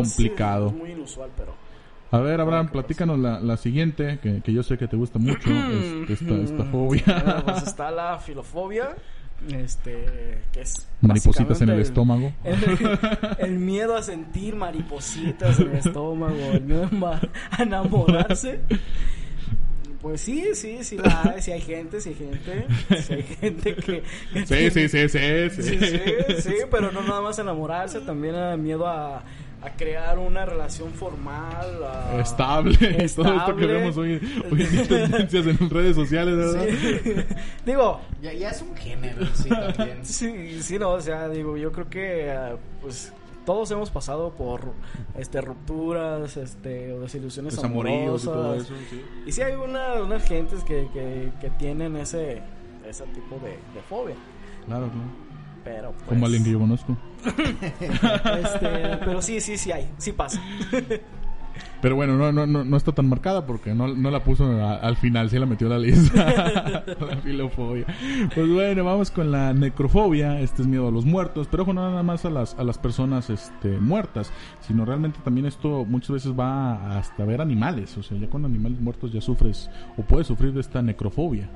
complicado. 0.00 0.68
Sí, 0.70 0.74
es 0.76 0.80
muy 0.82 0.90
inusual, 0.92 1.30
pero... 1.36 1.54
A 2.10 2.18
ver, 2.18 2.40
Abraham, 2.40 2.68
platícanos 2.68 3.18
la, 3.18 3.40
la 3.40 3.56
siguiente, 3.56 4.18
que, 4.22 4.40
que 4.40 4.52
yo 4.52 4.62
sé 4.62 4.78
que 4.78 4.86
te 4.86 4.96
gusta 4.96 5.18
mucho, 5.18 5.50
es- 6.08 6.20
esta, 6.20 6.34
esta 6.34 6.64
fobia. 6.64 7.42
Pues 7.44 7.62
está 7.64 7.90
la 7.90 8.18
filofobia, 8.18 8.90
este, 9.52 10.42
que 10.52 10.60
es... 10.60 10.86
Maripositas 11.00 11.60
en 11.62 11.70
el 11.70 11.78
básicamente 11.78 11.82
estómago. 11.82 12.32
El, 12.44 12.98
el 13.50 13.58
miedo 13.58 13.96
a 13.96 14.02
sentir 14.02 14.54
maripositas 14.54 15.58
en 15.58 15.70
el 15.70 15.76
estómago, 15.78 16.36
el 16.52 16.62
miedo 16.62 16.88
a 17.50 17.62
enamorarse. 17.62 18.60
Pues 20.00 20.20
sí, 20.20 20.44
sí, 20.54 20.84
sí, 20.84 20.98
la 20.98 21.36
sí 21.40 21.50
hay 21.50 21.62
gente, 21.62 21.98
sí 21.98 22.10
hay 22.10 22.14
gente, 22.14 22.66
sí 23.02 23.12
hay 23.14 23.22
gente 23.22 23.74
que... 23.74 24.02
que 24.34 24.40
Sí, 24.40 24.54
tiene- 24.54 24.70
sí, 24.70 24.88
sí, 24.88 25.08
sí, 25.08 25.62
sí. 25.62 25.62
Sí, 25.62 25.78
sí, 25.78 26.42
sí, 26.42 26.54
pero 26.70 26.92
no 26.92 27.02
nada 27.02 27.22
más 27.22 27.38
enamorarse, 27.38 28.00
también 28.00 28.34
miedo 28.62 28.86
a, 28.86 29.24
a 29.64 29.70
crear 29.76 30.18
una 30.18 30.44
relación 30.44 30.92
formal. 30.92 31.82
a- 31.84 32.20
Estable, 32.20 32.76
todo 32.78 32.90
esto 32.98 33.22
que 33.24 33.34
estable. 33.64 33.66
vemos 33.66 33.96
hoy, 33.96 34.14
hoy 34.52 34.62
en 34.62 34.86
tendencias 34.88 35.46
en 35.46 35.70
redes 35.70 35.96
sociales, 35.96 36.36
¿verdad? 36.36 36.66
Sí. 36.68 37.12
Digo, 37.66 38.00
Ya, 38.22 38.32
ya 38.32 38.50
es 38.50 38.62
un 38.62 38.76
género, 38.76 39.24
sí, 39.34 39.48
también. 39.48 40.04
Sí, 40.04 40.62
sí, 40.62 40.78
no, 40.78 40.90
o 40.90 41.00
sea, 41.00 41.28
digo, 41.28 41.56
yo 41.56 41.72
creo 41.72 41.88
que 41.88 42.30
ah, 42.30 42.56
pues 42.82 43.12
todos 43.46 43.70
hemos 43.70 43.90
pasado 43.90 44.30
por 44.32 44.72
este 45.18 45.40
rupturas, 45.42 46.36
este 46.38 46.92
o 46.94 47.00
desilusiones 47.00 47.54
Desamoríos 47.56 48.22
y 48.22 48.26
todo 48.26 48.42
amorosas. 48.52 48.66
eso, 48.70 48.74
sí. 48.90 49.04
Y 49.26 49.32
sí 49.32 49.42
hay 49.42 49.54
una, 49.54 49.94
unas 50.02 50.24
gentes 50.26 50.62
que, 50.64 50.88
que, 50.92 51.30
que 51.40 51.50
tienen 51.50 51.96
ese 51.96 52.40
ese 52.88 53.04
tipo 53.08 53.36
de, 53.42 53.50
de 53.74 53.80
fobia, 53.88 54.14
Claro, 54.66 54.86
claro. 54.88 55.23
Pero 55.64 55.92
pues, 55.92 56.04
Como 56.08 56.26
alguien 56.26 56.44
que 56.44 56.50
yo 56.52 56.58
conozco. 56.58 56.96
este, 57.24 58.68
pero 59.04 59.22
sí, 59.22 59.40
sí, 59.40 59.56
sí 59.56 59.72
hay, 59.72 59.88
sí 59.98 60.12
pasa. 60.12 60.40
Pero 61.80 61.94
bueno, 61.94 62.16
no, 62.16 62.32
no, 62.32 62.46
no, 62.46 62.64
no 62.64 62.76
está 62.76 62.90
tan 62.92 63.08
marcada 63.08 63.46
porque 63.46 63.74
no, 63.74 63.86
no 63.94 64.10
la 64.10 64.24
puso 64.24 64.44
a- 64.60 64.76
al 64.76 64.96
final, 64.96 65.28
sí 65.30 65.38
la 65.38 65.46
metió 65.46 65.66
a 65.68 65.70
la 65.70 65.78
lista. 65.78 66.82
la 67.00 67.16
filofobia. 67.22 67.84
Pues 68.34 68.48
bueno, 68.50 68.82
vamos 68.84 69.10
con 69.12 69.30
la 69.30 69.52
necrofobia. 69.52 70.40
Este 70.40 70.62
es 70.62 70.68
miedo 70.68 70.88
a 70.88 70.90
los 70.90 71.04
muertos, 71.04 71.46
pero 71.48 71.62
ojo, 71.62 71.72
no 71.74 71.88
nada 71.88 72.02
más 72.02 72.24
a 72.24 72.30
las, 72.30 72.54
a 72.58 72.64
las 72.64 72.78
personas 72.78 73.28
este, 73.30 73.78
muertas, 73.78 74.32
sino 74.66 74.84
realmente 74.84 75.20
también 75.22 75.46
esto 75.46 75.84
muchas 75.84 76.10
veces 76.10 76.32
va 76.32 76.98
hasta 76.98 77.24
ver 77.24 77.40
animales. 77.40 77.96
O 77.98 78.02
sea, 78.02 78.18
ya 78.18 78.28
con 78.28 78.44
animales 78.44 78.80
muertos 78.80 79.12
ya 79.12 79.20
sufres 79.20 79.70
o 79.96 80.02
puedes 80.02 80.26
sufrir 80.26 80.54
de 80.54 80.60
esta 80.62 80.80
necrofobia. 80.82 81.48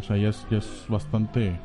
O 0.00 0.02
sea, 0.04 0.16
ya 0.16 0.28
es, 0.28 0.46
ya 0.50 0.58
es 0.58 0.86
bastante. 0.88 1.58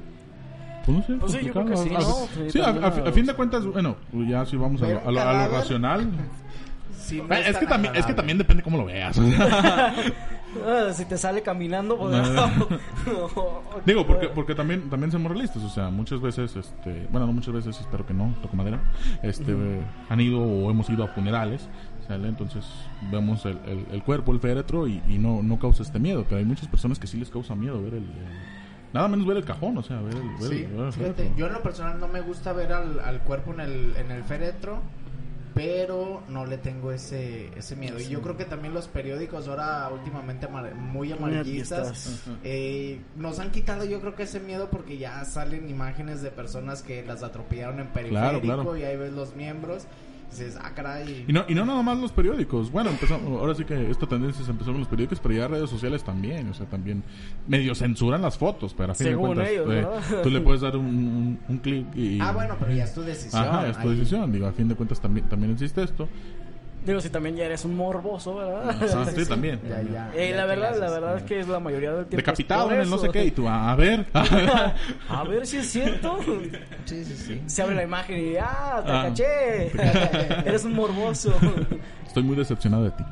Pues 0.86 0.98
no 0.98 1.04
sé, 1.04 1.14
Pues 1.14 1.32
sí, 1.32 1.40
yo 1.46 1.54
creo 1.54 1.66
que 1.66 1.78
sí, 1.78 1.90
A- 1.96 2.00
¿no? 2.00 2.04
Sí, 2.34 2.50
Sí, 2.52 2.60
a, 2.62 2.66
a- 2.68 2.88
a 3.10 3.12
fin 3.12 3.26
de 3.26 3.34
cuentas, 3.34 3.66
bueno, 3.66 3.96
ya 4.28 4.46
si 4.46 4.58
vamos 4.58 4.82
a 4.82 4.88
lo, 4.90 5.00
a 5.08 5.12
lo- 5.12 5.22
a 5.22 5.48
lo 5.48 5.52
racional. 5.58 6.08
Sí, 7.04 7.18
no 7.18 7.28
Bueno, 7.28 7.42
es 7.44 7.50
es 7.50 7.58
que 7.58 7.66
también 7.66 7.94
es 7.98 8.06
que 8.06 8.14
también 8.14 8.38
depende 8.38 8.64
cómo 8.64 8.78
lo 8.78 8.86
veas. 8.86 9.20
Ah, 10.66 10.94
si 10.94 11.04
te 11.06 11.18
sale 11.18 11.42
caminando, 11.42 11.98
pues, 11.98 12.16
Digo, 13.88 14.06
porque 14.06 14.28
porque 14.30 14.54
también 14.54 14.88
también 14.90 15.12
somos 15.12 15.32
realistas, 15.32 15.64
o 15.64 15.70
sea, 15.70 15.90
muchas 15.90 16.22
veces 16.22 16.56
este, 16.56 17.08
bueno, 17.12 17.26
no 17.26 17.34
muchas 17.34 17.54
veces, 17.56 17.80
espero 17.80 18.06
que 18.06 18.14
no, 18.14 18.36
toco 18.42 18.56
madera. 18.56 18.80
Este 19.24 19.56
han 20.10 20.20
ido 20.22 20.40
o 20.40 20.70
hemos 20.70 20.88
ido 20.92 21.04
a 21.04 21.08
funerales, 21.08 21.68
¿sale? 22.08 22.28
Entonces 22.28 22.64
vemos 23.12 23.44
el, 23.46 23.58
el, 23.66 23.86
el 23.92 24.04
cuerpo, 24.04 24.32
el 24.32 24.40
féretro 24.40 24.88
y, 24.88 25.02
y 25.08 25.18
no 25.18 25.42
no 25.42 25.58
causa 25.58 25.82
este 25.84 25.98
miedo, 26.00 26.24
pero 26.30 26.38
hay 26.38 26.46
muchas 26.46 26.68
personas 26.68 27.00
que 27.00 27.08
sí 27.08 27.18
les 27.18 27.30
causa 27.32 27.56
miedo 27.56 27.82
ver 27.82 27.96
el, 27.96 28.04
el- 28.04 28.63
nada 28.94 29.08
menos 29.08 29.26
ver 29.28 29.38
el 29.38 29.46
cajón, 29.46 29.78
o 29.78 29.84
sea, 29.84 30.00
ver 30.02 30.16
el, 30.16 30.22
ver 30.40 30.50
Sí, 30.50 30.64
el- 30.64 30.72
ver 30.72 30.86
el 30.88 30.94
fíjate, 30.94 31.14
féretro. 31.16 31.38
yo 31.38 31.48
en 31.48 31.54
lo 31.54 31.62
personal 31.64 32.00
no 32.00 32.08
me 32.08 32.22
gusta 32.22 32.54
ver 32.54 32.72
al, 32.74 33.00
al 33.00 33.20
cuerpo 33.22 33.52
en 33.54 33.60
el, 33.62 33.96
en 33.98 34.12
el 34.12 34.24
féretro, 34.24 34.80
pero 35.54 36.24
no 36.30 36.46
le 36.48 36.58
tengo 36.58 36.92
ese, 36.92 37.50
ese 37.56 37.76
miedo. 37.76 38.00
Y 38.00 38.08
yo 38.08 38.22
creo 38.22 38.36
que 38.38 38.46
también 38.46 38.74
los 38.74 38.88
periódicos 38.88 39.48
ahora 39.48 39.88
últimamente 39.94 40.48
amar- 40.48 40.74
muy 40.74 41.12
amarillistas 41.12 42.24
eh, 42.44 43.02
nos 43.16 43.38
han 43.40 43.52
quitado 43.52 43.86
yo 43.86 44.00
creo 44.02 44.16
que 44.16 44.24
ese 44.24 44.40
miedo 44.40 44.70
porque 44.72 44.98
ya 44.98 45.24
salen 45.26 45.70
imágenes 45.70 46.22
de 46.24 46.32
personas 46.32 46.82
que 46.82 47.06
las 47.06 47.22
atropellaron 47.22 47.80
en 47.80 47.88
periférico 47.88 48.42
claro. 48.42 48.78
y 48.78 48.84
ahí 48.84 48.98
ves 48.98 49.14
los 49.14 49.36
miembros 49.36 49.86
dices, 50.38 50.58
ah, 50.62 50.72
caray. 50.76 51.26
Y 51.28 51.34
no, 51.34 51.46
y 51.48 51.56
no 51.56 51.66
nada 51.66 51.82
más 51.82 51.98
los 51.98 52.12
periódicos. 52.12 52.72
Bueno, 52.72 52.90
empezó, 52.90 53.16
ahora 53.16 53.56
sí 53.56 53.66
que 53.66 53.90
esta 53.90 54.08
tendencia 54.08 54.44
se 54.44 54.52
empezó 54.52 54.72
con 54.72 54.80
los 54.80 54.88
periódicos, 54.88 55.20
pero 55.20 55.36
ya 55.36 55.48
redes 55.48 55.70
sociales 55.70 56.04
también. 56.04 56.50
O 56.50 56.54
sea, 56.54 56.66
también 56.66 57.04
medio 57.48 57.76
censuran 57.76 58.22
las 58.22 58.38
fotos, 58.38 58.74
pero 58.74 58.92
a 58.92 58.96
fin 58.96 59.08
Según 59.08 59.30
de 59.30 59.36
cuentas 59.36 59.50
ellos, 59.50 60.12
eh, 60.12 60.20
tú 60.24 60.30
le 60.30 60.42
puedes 60.42 60.62
dar 60.62 60.78
un, 60.78 60.86
un, 60.86 61.40
un 61.48 61.58
clic 61.58 61.88
y... 61.96 62.20
Ah, 62.20 62.32
bueno, 62.32 62.56
pero 62.60 62.74
ya 62.74 62.84
es 62.84 62.94
tu 62.94 63.02
decisión. 63.02 63.44
Ajá, 63.44 63.68
es 63.68 63.78
tu 63.78 63.90
ahí. 63.90 63.96
decisión. 63.96 64.32
Digo, 64.32 64.48
a 64.48 64.52
fin 64.52 64.68
de 64.68 64.76
cuentas 64.76 65.00
también, 65.00 65.28
también 65.30 65.52
existe 65.52 65.84
esto. 65.84 66.08
Digo, 66.86 67.00
si 67.00 67.10
también 67.10 67.36
ya 67.38 67.46
eres 67.46 67.64
un 67.64 67.76
morboso, 67.78 68.36
¿verdad? 68.36 68.76
Ah, 68.82 69.06
sí, 69.16 69.26
también. 69.30 69.60
Ya, 69.68 69.82
ya, 69.82 70.12
Eh, 70.16 70.32
ya 70.32 70.36
la 70.36 70.46
verdad, 70.46 70.78
la 70.78 70.90
verdad 70.90 71.18
es 71.18 71.24
que 71.24 71.40
es 71.40 71.48
la 71.48 71.60
mayoría 71.60 71.92
del 71.94 72.06
tiempo. 72.08 72.18
Decapitado 72.18 72.72
en 72.72 72.82
el 72.82 72.90
no 72.90 72.98
sé 72.98 73.10
qué. 73.10 73.26
Y 73.26 73.32
tú, 73.32 73.48
a 73.48 73.74
ver. 73.76 74.06
A 75.10 75.24
ver 75.24 75.46
si 75.48 75.58
es 75.58 75.68
cierto. 75.72 76.20
Sí, 76.86 77.06
sí, 77.06 77.16
sí. 77.16 77.42
Se 77.46 77.62
abre 77.62 77.76
la 77.76 77.84
imagen 77.84 78.20
y 78.20 78.36
¡ah, 78.38 78.82
te 78.86 78.92
Ah. 78.92 79.04
caché! 79.08 79.68
Eres 80.50 80.66
un 80.66 80.74
morboso. 80.74 81.34
Estoy 82.06 82.24
muy 82.24 82.36
decepcionado 82.36 82.84
de 82.84 82.92
ti. 82.92 83.04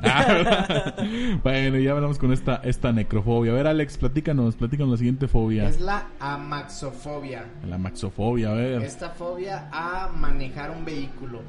bueno, 1.42 1.78
ya 1.78 1.92
hablamos 1.92 2.18
con 2.18 2.32
esta, 2.32 2.56
esta 2.64 2.92
necrofobia. 2.92 3.52
A 3.52 3.54
ver, 3.54 3.66
Alex, 3.66 3.96
platícanos, 3.98 4.54
platícanos 4.56 4.92
la 4.92 4.96
siguiente 4.98 5.28
fobia. 5.28 5.68
Es 5.68 5.80
la 5.80 6.06
amaxofobia. 6.20 7.44
La 7.68 7.78
maxofobia, 7.78 8.50
a 8.50 8.54
ver. 8.54 8.82
Esta 8.82 9.10
fobia 9.10 9.68
a 9.72 10.08
manejar 10.14 10.70
un 10.70 10.84
vehículo. 10.84 11.40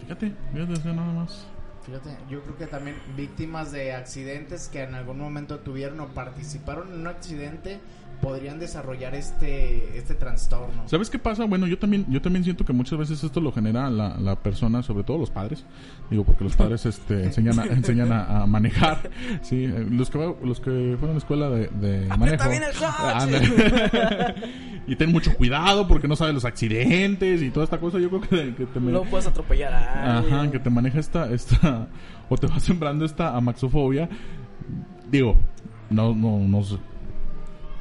Fíjate, 0.00 0.32
fíjate, 0.52 0.92
nada 0.92 1.12
más. 1.12 1.46
Fíjate, 1.84 2.16
yo 2.30 2.42
creo 2.42 2.56
que 2.56 2.66
también 2.66 2.96
víctimas 3.16 3.72
de 3.72 3.92
accidentes 3.92 4.68
que 4.68 4.82
en 4.82 4.94
algún 4.94 5.18
momento 5.18 5.58
tuvieron 5.58 5.98
o 6.00 6.08
participaron 6.08 6.92
en 6.92 7.00
un 7.00 7.06
accidente 7.08 7.80
podrían 8.22 8.58
desarrollar 8.60 9.14
este 9.16 9.98
este 9.98 10.14
trastorno. 10.14 10.84
¿Sabes 10.86 11.10
qué 11.10 11.18
pasa? 11.18 11.44
Bueno, 11.44 11.66
yo 11.66 11.76
también 11.78 12.06
yo 12.08 12.22
también 12.22 12.44
siento 12.44 12.64
que 12.64 12.72
muchas 12.72 12.98
veces 12.98 13.22
esto 13.22 13.40
lo 13.40 13.50
genera 13.52 13.90
la, 13.90 14.16
la 14.16 14.36
persona, 14.36 14.82
sobre 14.82 15.02
todo 15.04 15.18
los 15.18 15.30
padres. 15.30 15.66
Digo, 16.08 16.24
porque 16.24 16.44
los 16.44 16.54
padres 16.56 16.86
este, 16.86 17.24
enseñan 17.24 17.58
a, 17.58 17.64
enseñan 17.70 18.12
a, 18.12 18.42
a 18.42 18.46
manejar. 18.46 19.10
Sí, 19.42 19.64
eh, 19.64 19.86
los 19.90 20.08
que 20.08 20.18
los 20.42 20.60
que 20.60 20.70
fueron 20.98 21.10
a 21.10 21.12
la 21.12 21.18
escuela 21.18 21.50
de, 21.50 21.66
de 21.66 22.06
manejo. 22.16 22.48
bien 22.48 22.62
el! 22.62 22.70
Ah, 22.80 23.26
y 24.86 24.96
ten 24.96 25.10
mucho 25.10 25.34
cuidado 25.34 25.88
porque 25.88 26.06
no 26.08 26.16
sabes 26.16 26.32
los 26.34 26.44
accidentes 26.44 27.42
y 27.42 27.50
toda 27.50 27.64
esta 27.64 27.78
cosa. 27.78 27.98
Yo 27.98 28.08
creo 28.08 28.20
que, 28.22 28.54
que 28.54 28.66
te 28.66 28.80
me- 28.80 28.92
No 28.92 29.02
puedes 29.02 29.26
atropellar 29.26 29.74
a. 29.74 30.18
Ajá, 30.18 30.50
que 30.50 30.58
te 30.60 30.70
maneja 30.70 31.00
esta, 31.00 31.28
esta, 31.32 31.88
o 32.28 32.36
te 32.36 32.46
va 32.46 32.60
sembrando 32.60 33.04
esta 33.04 33.36
amaxofobia. 33.36 34.08
Digo, 35.10 35.36
no, 35.90 36.14
no, 36.14 36.38
no 36.38 36.62
sé. 36.62 36.76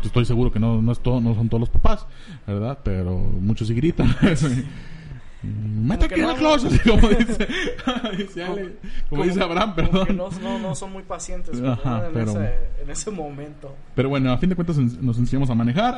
Estoy 0.03 0.25
seguro 0.25 0.51
que 0.51 0.59
no, 0.59 0.81
no 0.81 0.91
es 0.91 0.99
todo, 0.99 1.21
no 1.21 1.33
son 1.35 1.47
todos 1.49 1.59
los 1.61 1.69
papás, 1.69 2.07
¿verdad? 2.47 2.79
Pero 2.83 3.17
muchos 3.17 3.67
sí 3.67 3.73
gritan. 3.73 4.15
Mete 5.43 6.05
aquí 6.05 6.21
no, 6.21 6.31
el 6.31 6.37
closet, 6.37 6.83
como 6.87 7.07
dice, 7.09 7.47
dice 8.17 8.43
Ale- 8.43 8.75
como 9.09 9.23
dice 9.23 9.41
Abraham, 9.41 9.73
perdón. 9.73 10.15
no, 10.15 10.29
no, 10.43 10.59
no 10.59 10.75
son 10.75 10.91
muy 10.93 11.01
pacientes 11.01 11.57
en, 11.57 11.75
pero- 12.13 12.31
ese, 12.31 12.53
en 12.83 12.89
ese 12.91 13.09
momento. 13.09 13.75
Pero 13.95 14.09
bueno, 14.09 14.31
a 14.31 14.37
fin 14.37 14.49
de 14.49 14.55
cuentas 14.55 14.77
en- 14.77 15.03
nos 15.03 15.17
enseñamos 15.17 15.49
a 15.49 15.55
manejar. 15.55 15.95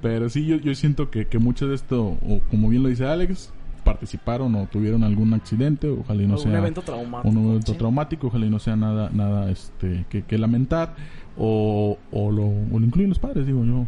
Pero 0.00 0.28
sí, 0.28 0.46
yo, 0.46 0.56
yo 0.56 0.74
siento 0.74 1.10
que, 1.10 1.26
que 1.26 1.38
mucho 1.38 1.66
de 1.68 1.74
esto, 1.74 2.00
o 2.22 2.40
como 2.50 2.68
bien 2.68 2.82
lo 2.84 2.88
dice 2.88 3.06
Alex, 3.06 3.52
participaron 3.84 4.54
o 4.54 4.66
tuvieron 4.70 5.02
algún 5.02 5.34
accidente, 5.34 5.88
ojalá 5.88 6.22
y 6.22 6.26
no 6.26 6.34
un 6.34 6.38
sea 6.40 6.56
evento 6.58 6.82
traumático. 6.82 7.28
un 7.28 7.48
evento 7.50 7.72
Sí. 7.72 7.78
traumático, 7.78 8.26
ojalá 8.28 8.46
y 8.46 8.50
no 8.50 8.60
sea 8.60 8.76
nada, 8.76 9.10
nada 9.12 9.50
este, 9.50 10.04
que, 10.08 10.22
que 10.22 10.38
lamentar, 10.38 10.94
o, 11.36 11.98
o, 12.10 12.30
lo, 12.30 12.44
o 12.46 12.78
lo 12.78 12.84
incluyen 12.84 13.08
los 13.10 13.18
padres, 13.18 13.46
digo 13.46 13.64
yo. 13.64 13.86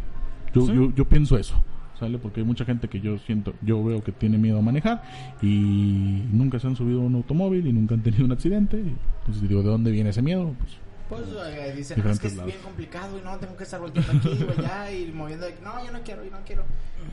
Yo, 0.55 0.67
Sí. 0.67 0.73
yo, 0.75 0.93
yo 0.95 1.05
pienso 1.05 1.37
eso, 1.37 1.55
¿sale? 1.99 2.19
Porque 2.19 2.41
hay 2.41 2.47
mucha 2.47 2.65
gente 2.65 2.89
que 2.89 3.01
yo 3.01 3.19
siento, 3.19 3.55
yo 3.63 3.83
veo 3.83 4.03
que 4.05 4.13
tiene 4.13 4.39
miedo 4.39 4.59
a 4.59 4.63
manejar 4.63 5.03
y 5.43 6.23
nunca 6.33 6.59
se 6.59 6.67
han 6.69 6.77
subido 6.77 7.01
a 7.01 7.05
un 7.05 7.15
automóvil 7.17 7.67
y 7.67 7.73
nunca 7.73 7.95
han 7.95 8.03
tenido 8.03 8.25
un 8.25 8.33
accidente. 8.33 8.77
y, 8.77 8.95
Entonces 9.21 9.49
digo, 9.49 9.63
¿de 9.63 9.69
dónde 9.69 9.91
viene 9.91 10.11
ese 10.11 10.23
miedo? 10.23 10.55
Pues, 10.59 10.79
Pues 11.27 11.37
eh, 11.55 11.75
dicen, 11.77 12.01
"No, 12.03 12.11
es 12.11 12.19
que 12.21 12.29
es 12.29 12.37
lados. 12.37 12.51
bien 12.53 12.63
complicado 12.65 13.19
y 13.19 13.23
no, 13.25 13.37
tengo 13.39 13.57
que 13.57 13.65
estar 13.65 13.81
volteando 13.81 14.13
aquí 14.17 14.43
o 14.45 14.61
allá 14.61 14.91
y 14.93 15.13
moviendo. 15.13 15.45
de- 15.47 15.57
No, 15.63 15.85
yo 15.85 15.93
no 15.93 15.99
quiero, 16.03 16.25
yo 16.25 16.31
no 16.31 16.39
quiero. 16.47 16.63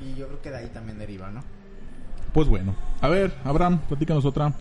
Y 0.02 0.18
yo 0.18 0.28
creo 0.28 0.42
que 0.42 0.50
de 0.52 0.58
ahí 0.58 0.68
también 0.74 0.98
deriva, 1.00 1.30
¿no? 1.32 1.42
pues 2.34 2.48
bueno. 2.48 2.74
A 3.02 3.10
ver, 3.10 3.34
Abraham, 3.44 3.80
platícanos 3.90 4.24
otra. 4.24 4.54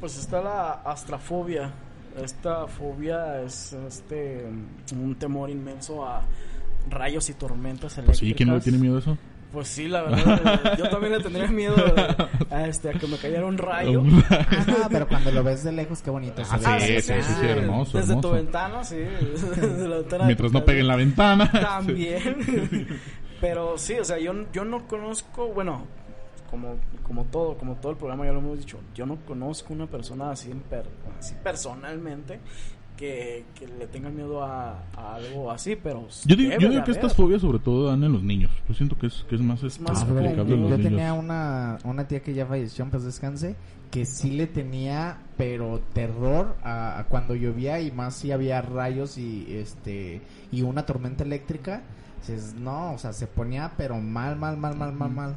Pues 0.00 0.18
está 0.18 0.42
la 0.42 0.72
astrafobia. 0.84 1.70
Esta 2.20 2.66
fobia 2.66 3.42
es 3.42 3.72
este 3.72 4.44
un 4.92 5.14
temor 5.14 5.50
inmenso 5.50 6.04
a 6.06 6.22
rayos 6.90 7.28
y 7.30 7.34
tormentas 7.34 7.92
eléctricas. 7.98 8.06
Pues 8.06 8.18
sí, 8.18 8.34
¿quién 8.34 8.48
no 8.48 8.56
le 8.56 8.60
tiene 8.60 8.78
miedo 8.78 8.96
a 8.96 8.98
eso? 8.98 9.18
Pues 9.52 9.68
sí, 9.68 9.86
la 9.86 10.02
verdad. 10.02 10.78
yo 10.78 10.88
también 10.88 11.12
le 11.12 11.20
tendría 11.20 11.46
miedo 11.46 11.74
a, 12.50 12.66
este, 12.66 12.88
a 12.88 12.92
que 12.94 13.06
me 13.06 13.18
cayera 13.18 13.44
un 13.44 13.58
rayo. 13.58 14.02
Ah, 14.30 14.88
pero 14.90 15.06
cuando 15.06 15.30
lo 15.30 15.44
ves 15.44 15.62
de 15.62 15.72
lejos, 15.72 16.00
qué 16.00 16.10
bonito. 16.10 16.42
Ah, 16.50 16.78
sí, 16.80 17.00
sí, 17.00 17.02
sí, 17.02 17.34
sí, 17.38 17.46
hermoso, 17.46 17.98
Desde 17.98 18.12
hermoso. 18.12 18.30
tu 18.30 18.34
ventana, 18.34 18.82
sí. 18.82 18.96
Desde 19.56 19.88
la 19.88 19.96
ventana 19.96 20.24
de 20.24 20.26
Mientras 20.28 20.52
no 20.52 20.64
pegue 20.64 20.80
en 20.80 20.88
la 20.88 20.96
ventana. 20.96 21.50
También. 21.50 22.88
Pero 23.42 23.76
sí, 23.76 23.94
o 23.94 24.04
sea, 24.04 24.18
yo, 24.18 24.32
yo 24.52 24.64
no 24.64 24.86
conozco, 24.86 25.48
bueno, 25.48 25.86
como, 26.52 26.76
como 27.02 27.24
todo, 27.24 27.56
como 27.58 27.74
todo 27.74 27.90
el 27.92 27.98
programa 27.98 28.24
ya 28.26 28.32
lo 28.32 28.38
hemos 28.38 28.58
dicho, 28.58 28.78
yo 28.94 29.06
no 29.06 29.16
conozco 29.26 29.72
una 29.72 29.86
persona 29.88 30.30
así, 30.30 30.52
en 30.52 30.60
per- 30.60 30.86
así 31.18 31.34
personalmente 31.42 32.38
que, 32.96 33.44
que 33.58 33.66
le 33.66 33.86
tenga 33.88 34.10
miedo 34.10 34.44
a, 34.44 34.82
a 34.94 35.14
algo 35.16 35.50
así, 35.50 35.74
pero 35.74 36.06
Yo 36.26 36.36
digo, 36.36 36.52
yo 36.58 36.68
digo 36.68 36.84
que 36.84 36.90
estas 36.92 37.14
fobias 37.14 37.40
sobre 37.40 37.58
todo 37.58 37.88
dan 37.88 38.04
en 38.04 38.12
los 38.12 38.22
niños. 38.22 38.50
Yo 38.68 38.74
siento 38.74 38.96
que 38.96 39.06
es, 39.08 39.24
que 39.28 39.34
es 39.34 39.40
más, 39.40 39.62
este, 39.64 39.82
más 39.82 40.02
Ah, 40.02 40.06
común. 40.06 40.18
aplicable 40.24 40.54
en 40.54 40.60
los 40.62 40.70
yo 40.70 40.76
niños. 40.78 40.90
tenía 40.92 41.12
una, 41.14 41.78
una 41.84 42.06
tía 42.06 42.20
que 42.22 42.34
ya 42.34 42.46
falleció, 42.46 42.84
en 42.84 42.90
paz 42.92 43.02
descanse, 43.02 43.56
que 43.90 44.04
sí 44.04 44.30
le 44.32 44.46
tenía, 44.46 45.18
pero 45.36 45.80
terror 45.94 46.54
a, 46.62 46.98
a 47.00 47.04
cuando 47.08 47.34
llovía 47.34 47.80
y 47.80 47.90
más 47.90 48.14
si 48.14 48.30
había 48.30 48.60
rayos 48.62 49.16
y 49.18 49.46
este 49.56 50.20
y 50.52 50.62
una 50.62 50.84
tormenta 50.86 51.24
eléctrica. 51.24 51.82
No, 52.60 52.92
o 52.92 52.98
sea, 52.98 53.12
se 53.12 53.26
ponía 53.26 53.72
pero 53.76 53.98
mal, 54.00 54.36
mal, 54.36 54.56
mal, 54.56 54.76
mal, 54.76 54.92
mal, 54.92 55.10
mal. 55.10 55.36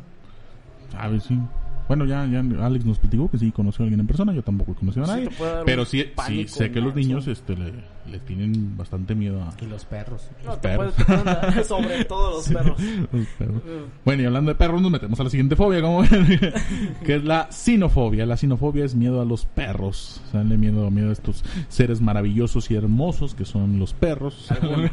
¿Sabes? 0.91 1.23
Sí. 1.23 1.39
Bueno, 1.87 2.05
ya, 2.05 2.25
ya 2.25 2.39
Alex 2.65 2.85
nos 2.85 2.99
platicó 2.99 3.29
que 3.29 3.37
sí 3.37 3.51
conoció 3.51 3.83
a 3.83 3.85
alguien 3.85 3.99
en 3.99 4.07
persona, 4.07 4.33
yo 4.33 4.41
tampoco 4.41 4.71
he 4.71 4.75
conocido 4.75 5.05
a 5.05 5.07
nadie. 5.07 5.29
pero 5.65 5.85
sí, 5.85 6.05
sí 6.25 6.47
sé 6.47 6.71
que 6.71 6.81
los 6.81 6.95
niños 6.95 7.27
este, 7.27 7.55
le, 7.55 7.73
le 8.09 8.19
tienen 8.19 8.77
bastante 8.77 9.15
miedo 9.15 9.41
a 9.41 9.53
Y 9.61 9.65
los 9.65 9.85
perros. 9.85 10.29
No, 10.43 10.51
Los 10.51 10.61
te 10.61 10.69
perros. 10.69 10.93
sobre 11.67 12.05
todo 12.05 12.35
los 12.37 12.47
perros. 12.49 12.79
los 13.11 13.27
perros. 13.37 13.61
Eh, 13.65 13.85
Bueno, 14.05 14.23
y 14.23 14.25
hablando 14.25 14.49
de 14.51 14.55
perros, 14.55 14.81
nos 14.81 14.91
metemos 14.91 15.19
a 15.19 15.23
la 15.23 15.29
siguiente 15.29 15.55
fobia, 15.55 15.81
como 15.81 16.01
ven, 16.01 16.39
que 17.05 17.15
es 17.15 17.23
la 17.23 17.51
sinofobia. 17.51 18.25
La 18.25 18.37
sinofobia 18.37 18.85
es 18.85 18.95
miedo 18.95 19.21
a 19.21 19.25
los 19.25 19.45
perros. 19.45 20.21
O 20.27 20.31
sea, 20.31 20.43
le 20.43 20.57
miedo, 20.57 20.89
miedo 20.91 21.09
a 21.09 21.13
estos 21.13 21.43
seres 21.67 22.01
maravillosos 22.01 22.69
y 22.71 22.75
hermosos 22.75 23.33
que 23.35 23.45
son 23.45 23.79
los 23.79 23.93
perros. 23.93 24.51
Algunos. 24.51 24.91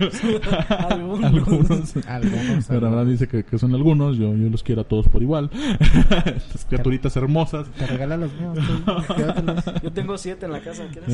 algunos. 0.68 1.96
Algunos. 2.06 2.66
Pero 2.68 2.86
Abraham 2.88 3.10
dice 3.10 3.28
que, 3.28 3.44
que 3.44 3.58
son 3.58 3.74
algunos, 3.74 4.16
yo, 4.16 4.34
yo 4.34 4.48
los 4.48 4.62
quiero 4.62 4.82
a 4.82 4.84
todos 4.84 5.08
por 5.08 5.22
igual. 5.22 5.50
Estas 6.24 6.64
criaturitas 6.66 7.16
hermosas. 7.16 7.68
Te 7.78 7.86
regala 7.86 8.16
los 8.16 8.30
míos. 8.34 8.58
tú. 8.66 9.80
Yo 9.82 9.92
tengo 9.92 10.16
siete 10.18 10.46
en 10.46 10.52
la 10.52 10.60
casa, 10.60 10.84
¿quieres? 10.92 11.12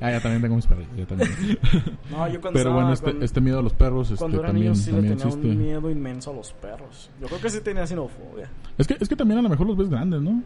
Ah, 0.00 0.10
ya 0.10 0.20
también 0.20 0.42
tengo 0.42 0.56
mis 0.56 0.66
perros. 0.66 0.84
ya 0.96 1.06
también. 1.06 1.30
No, 2.10 2.26
yo 2.28 2.40
cuando 2.40 2.58
Pero 2.58 2.72
bueno, 2.74 2.92
este, 2.92 3.12
con- 3.12 3.22
este 3.22 3.40
miedo 3.40 3.60
a 3.60 3.62
los 3.62 3.72
perros 3.72 4.08
este, 4.10 4.18
cuando 4.18 4.38
era 4.38 4.48
también, 4.48 4.72
niño 4.72 4.74
sí 4.74 4.90
le 4.90 4.96
también 4.96 5.16
tenía 5.16 5.28
existe. 5.32 5.48
un 5.50 5.58
miedo 5.58 5.90
inmenso 5.90 6.30
a 6.32 6.34
los 6.34 6.52
perros. 6.54 7.10
Yo 7.20 7.26
creo 7.28 7.40
que 7.40 7.50
sí 7.50 7.60
tenía 7.60 7.86
sinofobia. 7.86 8.48
Es 8.78 8.88
que, 8.88 8.96
es 8.98 9.08
que 9.08 9.14
también 9.16 9.38
a 9.38 9.42
lo 9.42 9.48
mejor 9.48 9.66
los 9.66 9.76
ves 9.76 9.88
grandes, 9.88 10.20
¿no? 10.20 10.42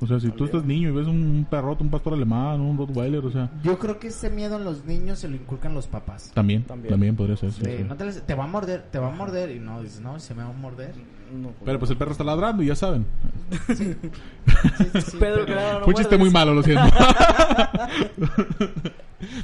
O 0.00 0.06
sea, 0.06 0.18
si 0.20 0.30
tú 0.30 0.44
estás 0.44 0.64
niño 0.64 0.88
y 0.88 0.92
ves 0.92 1.06
un 1.06 1.46
perrote, 1.48 1.82
un 1.82 1.90
pastor 1.90 2.14
alemán, 2.14 2.60
un 2.60 2.76
rottweiler, 2.76 3.24
o 3.24 3.30
sea, 3.30 3.50
Yo 3.62 3.78
creo 3.78 3.98
que 3.98 4.08
ese 4.08 4.30
miedo 4.30 4.56
en 4.56 4.64
los 4.64 4.84
niños 4.84 5.18
se 5.20 5.28
lo 5.28 5.36
inculcan 5.36 5.74
los 5.74 5.86
papás. 5.86 6.32
también, 6.34 6.64
también, 6.64 6.90
También. 6.90 7.16
podría 7.16 7.36
ser. 7.36 7.52
sí, 7.52 7.62
no 7.86 7.96
te, 7.96 8.04
les- 8.04 8.22
te 8.22 8.34
va 8.34 8.44
a 8.44 8.48
morder, 8.48 8.82
te 8.90 8.98
va 8.98 9.08
a 9.08 9.14
morder. 9.14 9.50
Y 9.52 9.58
no, 9.60 9.82
dices, 9.82 10.00
no, 10.00 10.18
se 10.18 10.34
me 10.34 10.42
va 10.42 10.50
a 10.50 10.52
morder. 10.52 10.92
No, 11.34 11.50
Pero 11.64 11.78
pues 11.78 11.90
el 11.90 11.96
perro 11.96 12.12
está 12.12 12.22
ladrando 12.24 12.62
y 12.62 12.66
ya 12.66 12.76
saben. 12.76 13.04
Sí, 13.74 13.74
sí, 13.74 13.94
sí, 15.00 15.16
Pedro, 15.18 15.44
pero- 15.44 15.46
que 15.46 15.54
no, 15.54 15.72
no 15.74 15.84
Fue 15.84 15.88
un 15.88 15.94
chiste 15.94 16.16
muy 16.18 16.30
malo, 16.30 16.54
lo 16.54 16.62
siento. 16.62 16.84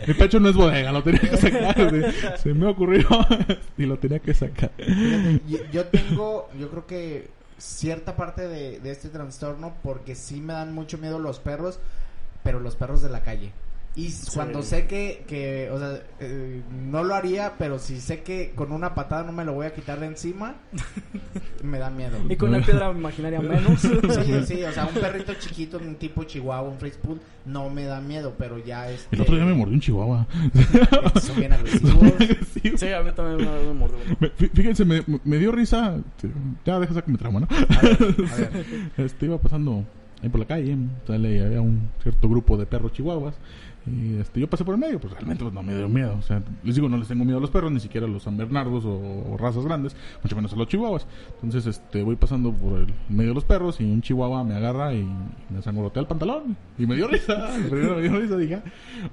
Mi 0.06 0.14
pecho 0.14 0.38
no 0.38 0.48
es 0.50 0.54
bodega, 0.56 0.92
lo 0.92 1.02
tenía 1.02 1.20
que 1.20 1.36
sacar. 1.36 1.74
Se, 1.90 2.38
se 2.38 2.54
me 2.54 2.66
ocurrió 2.66 3.06
y 3.78 3.86
lo 3.86 3.98
tenía 3.98 4.18
que 4.18 4.34
sacar. 4.34 4.70
Fíjate, 4.76 5.40
yo, 5.48 5.58
yo 5.72 5.84
tengo, 5.86 6.48
yo 6.58 6.68
creo 6.70 6.86
que 6.86 7.30
cierta 7.62 8.16
parte 8.16 8.48
de, 8.48 8.80
de 8.80 8.90
este 8.90 9.08
trastorno 9.08 9.74
porque 9.82 10.16
sí 10.16 10.40
me 10.40 10.52
dan 10.52 10.74
mucho 10.74 10.98
miedo 10.98 11.20
los 11.20 11.38
perros, 11.38 11.78
pero 12.42 12.58
los 12.58 12.74
perros 12.74 13.02
de 13.02 13.08
la 13.08 13.22
calle. 13.22 13.52
Y 13.94 14.10
cuando 14.34 14.62
sé 14.62 14.86
que, 14.86 15.22
que 15.28 15.68
o 15.70 15.78
sea, 15.78 16.00
eh, 16.20 16.62
no 16.90 17.04
lo 17.04 17.14
haría, 17.14 17.54
pero 17.58 17.78
si 17.78 18.00
sé 18.00 18.22
que 18.22 18.52
con 18.54 18.72
una 18.72 18.94
patada 18.94 19.22
no 19.24 19.32
me 19.32 19.44
lo 19.44 19.52
voy 19.52 19.66
a 19.66 19.74
quitar 19.74 20.00
de 20.00 20.06
encima, 20.06 20.54
me 21.62 21.78
da 21.78 21.90
miedo. 21.90 22.16
Y 22.30 22.36
con 22.36 22.48
una 22.50 22.64
piedra 22.64 22.90
imaginaria 22.90 23.40
menos. 23.40 23.80
Sí, 24.22 24.32
sí, 24.46 24.64
o 24.64 24.72
sea, 24.72 24.86
un 24.86 24.94
perrito 24.94 25.34
chiquito, 25.34 25.78
un 25.78 25.96
tipo 25.96 26.24
chihuahua, 26.24 26.70
un 26.70 26.78
Poodle, 26.78 27.20
no 27.44 27.68
me 27.68 27.84
da 27.84 28.00
miedo, 28.00 28.34
pero 28.38 28.58
ya 28.58 28.90
es. 28.90 29.06
El 29.10 29.20
otro 29.20 29.36
día 29.36 29.44
me 29.44 29.54
mordió 29.54 29.74
un 29.74 29.80
chihuahua. 29.80 30.26
Son 31.20 31.36
bien 31.36 31.52
agresivos. 31.52 32.14
Sí, 32.54 32.72
Sí, 32.76 32.92
a 32.92 33.02
mí 33.02 33.10
también 33.12 33.48
me 33.48 33.72
mordió 33.74 33.98
me- 34.18 34.30
Fíjense, 34.48 34.84
me, 34.84 35.02
me 35.24 35.36
dio 35.38 35.52
risa. 35.52 35.98
Ya 36.64 36.78
deja 36.80 36.94
sacar 36.94 37.10
mi 37.10 37.18
trauma, 37.18 37.40
¿no? 37.40 37.48
A 37.50 37.82
ver, 37.82 37.98
a 38.30 38.36
ver. 38.36 38.66
Este 38.96 39.26
iba 39.26 39.38
pasando 39.38 39.84
ahí 40.22 40.28
por 40.28 40.40
la 40.40 40.46
calle, 40.46 40.76
sale 41.06 41.44
había 41.44 41.60
un 41.60 41.90
cierto 42.02 42.28
grupo 42.28 42.56
de 42.56 42.66
perros 42.66 42.92
chihuahuas. 42.92 43.34
Y 43.84 44.16
este, 44.20 44.38
yo 44.40 44.48
pasé 44.48 44.64
por 44.64 44.74
el 44.74 44.80
medio, 44.80 45.00
pues 45.00 45.12
realmente 45.12 45.42
pues, 45.42 45.52
no 45.52 45.62
me 45.62 45.74
dio 45.76 45.88
miedo. 45.88 46.14
O 46.16 46.22
sea, 46.22 46.40
les 46.62 46.76
digo, 46.76 46.88
no 46.88 46.96
les 46.98 47.08
tengo 47.08 47.24
miedo 47.24 47.38
a 47.38 47.40
los 47.40 47.50
perros, 47.50 47.72
ni 47.72 47.80
siquiera 47.80 48.06
a 48.06 48.08
los 48.10 48.22
San 48.22 48.36
Bernardos 48.36 48.84
o, 48.84 48.92
o 49.32 49.36
razas 49.36 49.64
grandes, 49.64 49.96
mucho 50.22 50.36
menos 50.36 50.52
a 50.52 50.56
los 50.56 50.68
chihuahuas. 50.68 51.06
Entonces, 51.42 51.66
este, 51.66 52.02
voy 52.04 52.14
pasando 52.16 52.52
por 52.52 52.78
el 52.80 52.94
medio 53.08 53.30
de 53.30 53.34
los 53.34 53.44
perros 53.44 53.80
y 53.80 53.84
un 53.84 54.00
chihuahua 54.00 54.44
me 54.44 54.54
agarra 54.54 54.94
y 54.94 55.04
me 55.50 55.62
sangolotea 55.62 56.00
el 56.02 56.06
pantalón. 56.06 56.56
Y 56.78 56.86
me 56.86 56.94
dio 56.94 57.08
risa. 57.08 57.48
Primero 57.70 57.96
me 57.96 58.02
dio 58.02 58.20
risa, 58.20 58.36
dije. 58.36 58.54
"Ah". 58.56 58.62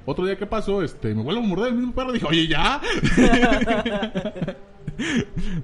Otro 0.06 0.26
día 0.26 0.38
que 0.38 0.46
pasó, 0.46 0.84
este, 0.84 1.16
me 1.16 1.24
vuelvo 1.24 1.42
a 1.42 1.46
morder 1.48 1.70
el 1.70 1.76
mismo 1.76 1.94
perro, 1.94 2.12
dije, 2.12 2.26
oye, 2.28 2.48
ya. 2.48 2.80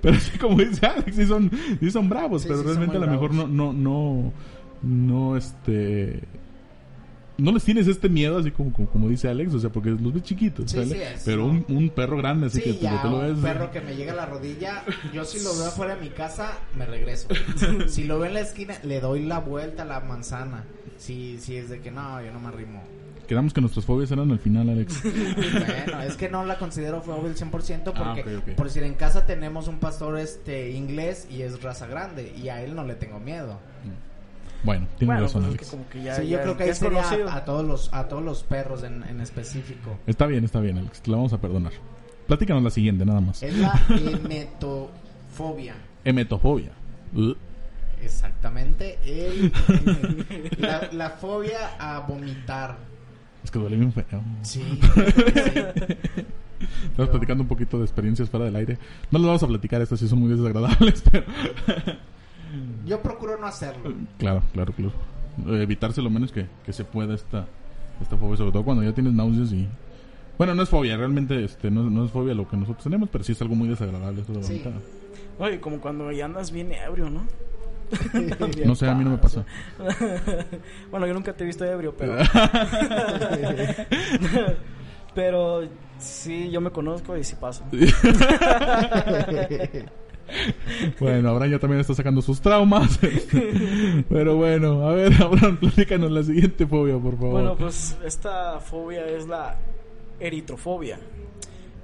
pero 0.01 0.19
sí, 0.19 0.37
como 0.37 0.57
dice 0.57 0.85
Alex, 0.85 1.15
sí 1.15 1.25
son, 1.25 1.51
sí 1.79 1.91
son 1.91 2.09
bravos, 2.09 2.41
Sí, 2.43 2.47
pero 2.47 2.61
sí, 2.61 2.65
realmente 2.67 2.97
a 2.97 3.01
lo 3.01 3.07
mejor 3.07 3.33
no, 3.33 3.47
no, 3.47 3.73
no, 3.73 4.33
no, 4.81 5.37
este, 5.37 6.23
no 7.37 7.51
les 7.51 7.63
tienes 7.63 7.87
este 7.87 8.07
miedo 8.09 8.37
así 8.37 8.51
como, 8.51 8.71
como, 8.71 8.87
como 8.89 9.09
dice 9.09 9.27
Alex, 9.27 9.53
o 9.53 9.59
sea, 9.59 9.69
porque 9.69 9.89
los 9.89 10.13
ves 10.13 10.23
chiquitos, 10.23 10.71
Sí, 10.71 10.83
sí, 10.85 10.93
es, 10.93 11.23
pero 11.25 11.45
un, 11.45 11.65
un 11.69 11.89
perro 11.89 12.17
grande, 12.17 12.47
así 12.47 12.61
que 12.61 12.71
Sí, 12.73 12.77
tú, 12.79 12.83
ya, 12.85 13.01
tú 13.01 13.09
lo 13.09 13.19
ves. 13.19 13.31
un 13.35 13.41
perro 13.41 13.71
que 13.71 13.81
me 13.81 13.95
llega 13.95 14.13
a 14.13 14.15
la 14.15 14.25
rodilla, 14.25 14.83
yo 15.13 15.25
si 15.25 15.41
lo 15.43 15.53
veo 15.55 15.65
afuera 15.67 15.95
de 15.95 16.01
mi 16.01 16.09
casa, 16.09 16.53
me 16.77 16.85
regreso. 16.85 17.27
si 17.87 18.03
lo 18.05 18.17
veo 18.19 18.27
en 18.27 18.33
la 18.35 18.41
esquina, 18.41 18.75
le 18.83 18.99
doy 19.01 19.23
la 19.25 19.39
vuelta 19.39 19.83
a 19.83 19.85
la 19.85 19.99
manzana. 19.99 20.63
Si, 20.97 21.37
si 21.39 21.55
es 21.57 21.69
de 21.69 21.81
que 21.81 21.91
no, 21.91 22.21
yo 22.23 22.31
no 22.31 22.39
me 22.39 22.47
arrimo. 22.47 22.81
Quedamos 23.27 23.53
que 23.53 23.59
nuestras 23.59 23.85
fobias 23.85 24.11
eran 24.11 24.29
al 24.31 24.37
final, 24.39 24.69
Alex. 24.69 25.01
Bueno, 25.03 26.01
es 26.03 26.15
que 26.15 26.29
no 26.29 26.45
la 26.45 26.57
considero 26.59 27.01
fobia 27.01 27.29
al 27.31 27.35
100% 27.35 27.51
porque, 27.51 27.99
Ah, 27.99 28.13
ok, 28.19 28.27
ok. 28.49 28.55
por 28.55 28.67
decir, 28.67 28.83
en 28.83 28.93
casa 28.93 29.25
tenemos 29.25 29.67
un 29.67 29.79
pastor 29.79 30.17
este 30.19 30.71
inglés 30.71 31.27
y 31.29 31.41
es 31.41 31.61
raza 31.63 31.87
grande 31.87 32.33
y 32.37 32.49
a 32.49 32.61
él 32.63 32.75
no 32.75 32.83
le 32.85 32.93
tengo 32.95 33.19
miedo. 33.19 33.59
Bueno, 34.65 34.87
tienes 34.97 35.07
Bueno, 35.15 35.21
razón, 35.27 35.43
pues 35.43 35.53
es 35.53 35.57
Alex. 35.59 35.69
que 35.69 35.77
como 35.77 35.89
que 35.89 36.03
ya, 36.03 36.15
sí, 36.15 36.27
ya- 36.27 36.37
yo 36.37 36.41
creo 36.43 36.57
que 36.57 36.63
ahí 36.63 36.69
es 36.71 36.77
sería 36.77 37.03
conocido. 37.03 37.29
a, 37.29 37.35
a 37.35 37.45
todos 37.45 37.65
los 37.65 37.93
a 37.93 38.07
todos 38.07 38.23
los 38.23 38.43
perros 38.43 38.83
en, 38.83 39.03
en 39.03 39.21
específico. 39.21 39.97
Está 40.07 40.25
bien, 40.25 40.43
está 40.43 40.59
bien, 40.59 40.77
Alex, 40.77 41.01
te 41.01 41.11
la 41.11 41.17
vamos 41.17 41.33
a 41.33 41.37
perdonar. 41.39 41.71
Platícanos 42.27 42.63
la 42.63 42.69
siguiente, 42.71 43.05
nada 43.05 43.21
más. 43.21 43.43
Es 43.43 43.55
la 43.57 43.79
emetofobia. 43.89 45.75
Emetofobia. 46.03 46.71
Uh, 47.15 47.33
Exactamente. 48.01 48.97
El, 49.05 49.51
la, 50.59 50.89
la 50.91 51.09
fobia 51.11 51.75
a 51.79 51.99
vomitar. 51.99 52.77
es 53.43 53.49
que 53.51 53.57
duele 53.59 53.77
bien 53.77 53.91
feo. 53.93 54.05
Sí. 54.41 54.61
sí. 54.81 55.59
Estamos 56.89 57.09
platicando 57.09 57.43
un 57.43 57.47
poquito 57.47 57.77
de 57.77 57.83
experiencias 57.85 58.29
fuera 58.29 58.45
del 58.45 58.55
aire. 58.55 58.77
No 59.11 59.19
les 59.19 59.25
vamos 59.27 59.43
a 59.43 59.47
platicar, 59.47 59.81
estas 59.81 59.99
sí 59.99 60.07
son 60.07 60.19
muy 60.19 60.29
desagradables, 60.29 61.03
pero... 61.11 61.25
Yo 62.85 63.01
procuro 63.01 63.37
no 63.37 63.47
hacerlo. 63.47 63.93
Claro, 64.17 64.41
claro, 64.53 64.73
claro. 64.73 64.93
Evitarse 65.61 66.01
lo 66.01 66.09
menos 66.09 66.31
que, 66.31 66.47
que 66.65 66.73
se 66.73 66.83
pueda 66.85 67.13
esta, 67.15 67.45
esta 68.01 68.17
fobia, 68.17 68.37
sobre 68.37 68.51
todo 68.51 68.63
cuando 68.63 68.83
ya 68.83 68.93
tienes 68.93 69.13
náuseas 69.13 69.51
y... 69.53 69.67
Bueno, 70.37 70.53
no 70.53 70.63
es 70.63 70.69
fobia, 70.69 70.97
realmente 70.97 71.43
este, 71.45 71.71
no, 71.71 71.89
no 71.89 72.05
es 72.05 72.11
fobia 72.11 72.33
lo 72.33 72.47
que 72.47 72.57
nosotros 72.57 72.83
tenemos, 72.83 73.07
pero 73.09 73.23
sí 73.23 73.31
es 73.31 73.41
algo 73.41 73.55
muy 73.55 73.69
desagradable 73.69 74.21
esto 74.21 74.33
de 74.33 74.43
Sí. 74.43 74.61
vomitar. 74.63 74.73
Oye, 75.39 75.59
como 75.61 75.79
cuando 75.79 76.11
ya 76.11 76.25
andas 76.25 76.51
bien 76.51 76.71
ebrio, 76.73 77.09
¿no? 77.09 77.25
No 78.65 78.75
sé, 78.75 78.89
a 78.89 78.95
mí 78.95 79.03
no 79.03 79.11
me 79.11 79.17
pasa. 79.17 79.45
bueno, 80.91 81.07
yo 81.07 81.13
nunca 81.13 81.33
te 81.33 81.43
he 81.43 81.47
visto 81.47 81.63
ebrio, 81.65 81.95
pero... 81.97 82.15
pero 85.15 85.61
sí, 85.99 86.49
yo 86.51 86.59
me 86.61 86.71
conozco 86.71 87.15
y 87.15 87.23
sí 87.23 87.35
pasa. 87.39 87.63
Bueno, 90.99 91.29
Abraham 91.29 91.51
ya 91.51 91.59
también 91.59 91.81
está 91.81 91.93
sacando 91.93 92.21
sus 92.21 92.41
traumas. 92.41 92.99
pero 94.09 94.35
bueno, 94.35 94.87
a 94.87 94.93
ver, 94.93 95.13
Abraham, 95.21 95.57
platícanos 95.57 96.11
la 96.11 96.23
siguiente 96.23 96.65
fobia, 96.65 96.97
por 96.97 97.17
favor. 97.17 97.31
Bueno, 97.31 97.55
pues 97.55 97.97
esta 98.03 98.59
fobia 98.59 99.05
es 99.07 99.27
la 99.27 99.57
eritrofobia. 100.19 100.99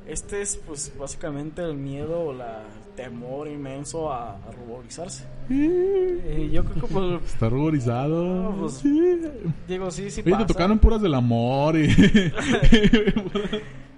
Este 0.07 0.41
es 0.41 0.57
pues 0.57 0.91
básicamente 0.97 1.61
el 1.61 1.75
miedo 1.75 2.19
o 2.19 2.33
la 2.33 2.63
temor 2.95 3.47
inmenso 3.47 4.11
a, 4.11 4.33
a 4.35 4.51
ruborizarse. 4.51 5.25
Eh, 5.49 6.49
yo 6.51 6.63
creo 6.63 6.87
que 6.87 6.93
pues, 6.93 7.23
Está 7.25 7.49
ruborizado. 7.49 8.23
No, 8.51 8.55
pues, 8.61 8.73
sí. 8.73 9.21
digo, 9.67 9.89
sí, 9.91 10.09
sí 10.11 10.21
Oye, 10.21 10.31
te 10.31 10.31
pasa. 10.31 10.47
tocaron 10.47 10.79
puras 10.79 11.01
del 11.01 11.13
amor 11.13 11.77
y... 11.77 11.87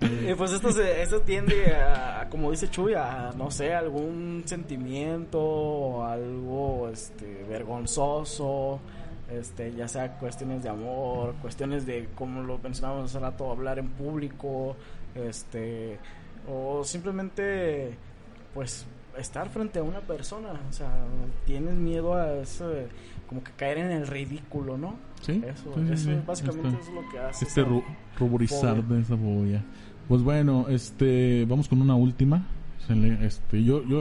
Eh, 0.01 0.35
pues 0.37 0.51
esto, 0.51 0.69
se, 0.71 1.01
esto 1.01 1.21
tiende 1.21 1.73
a, 1.73 2.27
como 2.29 2.51
dice 2.51 2.69
Chuy, 2.69 2.93
a, 2.93 3.31
no 3.37 3.49
sé, 3.51 3.73
algún 3.73 4.43
sentimiento, 4.45 6.05
algo 6.05 6.89
este, 6.91 7.45
vergonzoso, 7.47 8.81
este, 9.31 9.73
ya 9.73 9.87
sea 9.87 10.17
cuestiones 10.17 10.61
de 10.63 10.69
amor, 10.69 11.35
cuestiones 11.41 11.85
de, 11.85 12.09
como 12.15 12.41
lo 12.43 12.57
mencionábamos 12.57 13.11
hace 13.11 13.19
rato, 13.19 13.49
hablar 13.49 13.79
en 13.79 13.89
público, 13.91 14.75
este, 15.15 15.97
o 16.49 16.83
simplemente, 16.83 17.97
pues, 18.53 18.85
estar 19.17 19.49
frente 19.49 19.79
a 19.79 19.83
una 19.83 19.99
persona, 19.99 20.49
o 20.69 20.73
sea, 20.73 20.89
tienes 21.45 21.75
miedo 21.75 22.15
a 22.15 22.33
eso, 22.39 22.67
de 22.69 22.87
como 23.27 23.43
que 23.43 23.51
caer 23.53 23.77
en 23.79 23.91
el 23.91 24.07
ridículo, 24.07 24.77
¿no? 24.77 24.95
Sí, 25.21 25.41
Eso, 25.45 25.73
sí, 25.75 25.81
eso 25.93 26.03
sí, 26.11 26.17
básicamente 26.25 26.69
este- 26.69 26.81
es 26.81 26.93
lo 26.95 27.09
que 27.11 27.19
hace. 27.19 27.45
este 27.45 27.65
ru- 27.65 27.83
ruborizar 28.19 28.75
fobia. 28.81 28.95
de 28.95 29.01
esa 29.01 29.17
fobia. 29.17 29.63
Pues 30.07 30.21
bueno, 30.23 30.65
este, 30.69 31.45
vamos 31.47 31.67
con 31.69 31.81
una 31.81 31.95
última. 31.95 32.45
Este, 33.21 33.63
yo, 33.63 33.81
yo, 33.85 33.99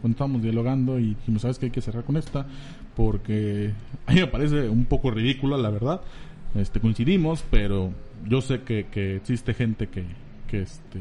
cuando 0.00 0.10
estábamos 0.10 0.42
dialogando 0.42 0.98
y 0.98 1.14
dijimos, 1.14 1.42
sabes 1.42 1.58
que 1.58 1.66
hay 1.66 1.72
que 1.72 1.80
cerrar 1.80 2.04
con 2.04 2.16
esta 2.18 2.46
porque 2.94 3.72
a 4.06 4.12
mí 4.12 4.20
me 4.20 4.26
parece 4.26 4.68
un 4.68 4.84
poco 4.84 5.10
ridícula, 5.10 5.56
la 5.56 5.70
verdad. 5.70 6.00
Este, 6.54 6.80
coincidimos, 6.80 7.44
pero 7.50 7.92
yo 8.28 8.40
sé 8.42 8.62
que, 8.62 8.86
que 8.88 9.16
existe 9.16 9.54
gente 9.54 9.88
que, 9.88 10.04
que 10.46 10.62
este, 10.62 11.00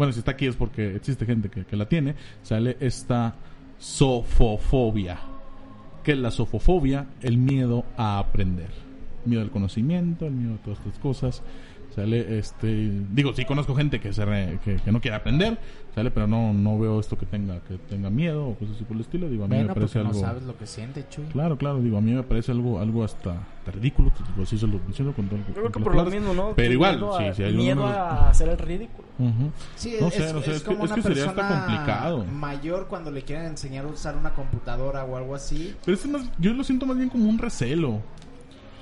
bueno, 0.00 0.14
si 0.14 0.20
está 0.20 0.30
aquí 0.30 0.46
es 0.46 0.56
porque 0.56 0.96
existe 0.96 1.26
gente 1.26 1.50
que, 1.50 1.66
que 1.66 1.76
la 1.76 1.86
tiene. 1.86 2.14
Sale 2.42 2.78
esta 2.80 3.34
sofofobia. 3.76 5.18
¿Qué 6.02 6.12
es 6.12 6.18
la 6.18 6.30
sofofobia? 6.30 7.04
El 7.20 7.36
miedo 7.36 7.84
a 7.98 8.18
aprender. 8.18 8.70
Miedo 9.26 9.42
al 9.42 9.50
conocimiento, 9.50 10.24
el 10.24 10.32
miedo 10.32 10.54
a 10.54 10.62
todas 10.62 10.78
estas 10.78 10.98
cosas. 11.00 11.42
¿Sale? 11.94 12.38
Este, 12.38 12.92
digo, 13.12 13.32
sí 13.32 13.44
conozco 13.44 13.74
gente 13.74 13.98
que, 14.00 14.12
se 14.12 14.24
re- 14.24 14.58
que, 14.64 14.76
que 14.76 14.92
no 14.92 15.00
quiere 15.00 15.16
aprender, 15.16 15.58
¿sale? 15.94 16.10
Pero 16.12 16.28
no, 16.28 16.52
no 16.52 16.78
veo 16.78 17.00
esto 17.00 17.18
que 17.18 17.26
tenga, 17.26 17.58
que 17.60 17.78
tenga 17.78 18.10
miedo 18.10 18.46
o 18.46 18.54
cosas 18.54 18.76
así 18.76 18.84
por 18.84 18.94
el 18.96 19.02
estilo. 19.02 19.28
Digo, 19.28 19.44
a 19.44 19.48
mí 19.48 19.56
me 19.56 19.64
Bueno, 19.64 19.74
parece 19.74 19.98
porque 19.98 20.04
no 20.04 20.10
algo... 20.10 20.20
sabes 20.20 20.42
lo 20.44 20.56
que 20.56 20.66
siente, 20.66 21.04
Chuy. 21.10 21.24
Claro, 21.32 21.58
claro, 21.58 21.80
digo, 21.80 21.98
a 21.98 22.00
mí 22.00 22.12
me 22.12 22.22
parece 22.22 22.52
algo, 22.52 22.78
algo 22.78 23.02
hasta, 23.02 23.32
hasta 23.58 23.70
ridículo, 23.72 24.10
pues, 24.16 24.28
digo, 24.30 24.42
así 24.44 24.56
se 24.56 24.66
lo 24.68 24.78
diciendo 24.86 25.12
con 25.14 25.26
todo 25.26 25.38
Yo 25.40 25.44
creo 25.52 25.64
con 25.64 25.72
que 25.72 25.80
por 25.90 25.94
lo 25.96 26.04
mismo, 26.06 26.32
¿no? 26.32 26.52
Pero 26.54 26.72
igual, 26.72 26.96
miedo 26.96 27.18
sí, 27.18 27.24
a, 27.24 27.34
sí, 27.34 27.42
hay 27.42 27.54
miedo 27.54 27.82
unos- 27.82 27.96
a 27.96 28.28
hacer 28.30 28.48
el 28.50 28.58
ridículo. 28.58 29.08
Ujú. 29.18 29.50
Sí, 29.74 29.96
No 30.00 30.06
es, 30.08 30.14
sé, 30.14 30.32
no 30.32 30.40
sé, 30.42 30.50
es 30.52 30.56
es 30.58 30.62
como 30.62 30.84
es 30.84 30.92
una 30.92 30.94
que 30.94 31.02
sería 31.02 31.24
hasta 31.24 31.34
persona 31.46 31.66
complicado. 31.66 32.24
mayor 32.24 32.86
cuando 32.86 33.10
le 33.10 33.22
quieren 33.22 33.46
enseñar 33.46 33.84
a 33.84 33.88
usar 33.88 34.16
una 34.16 34.30
computadora 34.32 35.04
o 35.04 35.16
algo 35.16 35.34
así. 35.34 35.74
Pero 35.84 35.94
este 35.96 36.08
más, 36.08 36.22
yo 36.38 36.54
lo 36.54 36.62
siento 36.64 36.86
más 36.86 36.96
bien 36.96 37.08
como 37.10 37.28
un 37.28 37.36
recelo. 37.38 38.00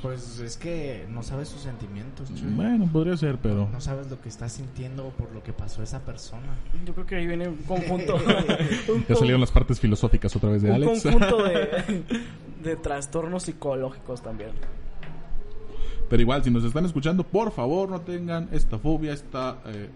Pues 0.03 0.39
es 0.39 0.57
que 0.57 1.07
no 1.11 1.23
sabes 1.23 1.49
sus 1.49 1.63
sentimientos, 1.63 2.29
Chuy. 2.35 2.51
Bueno, 2.53 2.89
podría 2.93 3.17
ser, 3.17 3.39
pero... 3.39 3.69
No 3.73 3.81
sabes 3.81 4.09
lo 4.09 4.21
que 4.21 4.29
está 4.29 4.49
sintiendo 4.49 5.09
por 5.11 5.33
lo 5.33 5.43
que 5.43 5.53
pasó 5.53 5.83
esa 5.83 6.01
persona. 6.01 6.57
Yo 6.87 6.95
creo 6.95 7.07
que 7.07 7.17
ahí 7.17 7.27
viene 7.27 7.49
un 7.49 7.57
conjunto. 7.57 8.17
un 8.89 9.05
Ya 9.09 9.17
salieron 9.17 9.41
las 9.41 9.51
partes 9.51 9.81
filosóficas 9.81 10.35
otra 10.37 10.51
vez 10.51 10.63
de 10.63 10.71
un 10.71 10.77
Alex. 10.77 11.03
conjunto 11.03 11.43
de, 11.43 12.05
de 12.63 12.77
trastornos 12.77 13.43
psicológicos 13.43 14.23
también. 14.23 14.51
Pero 16.09 16.23
igual, 16.23 16.43
si 16.45 16.51
nos 16.51 16.65
están 16.65 16.85
escuchando, 16.85 17.25
por 17.25 17.51
favor 17.53 17.91
no 17.91 18.01
tengan 18.01 18.49
esta 18.53 18.79
fobia, 18.79 19.13
esta 19.13 19.59
eh, 19.67 19.91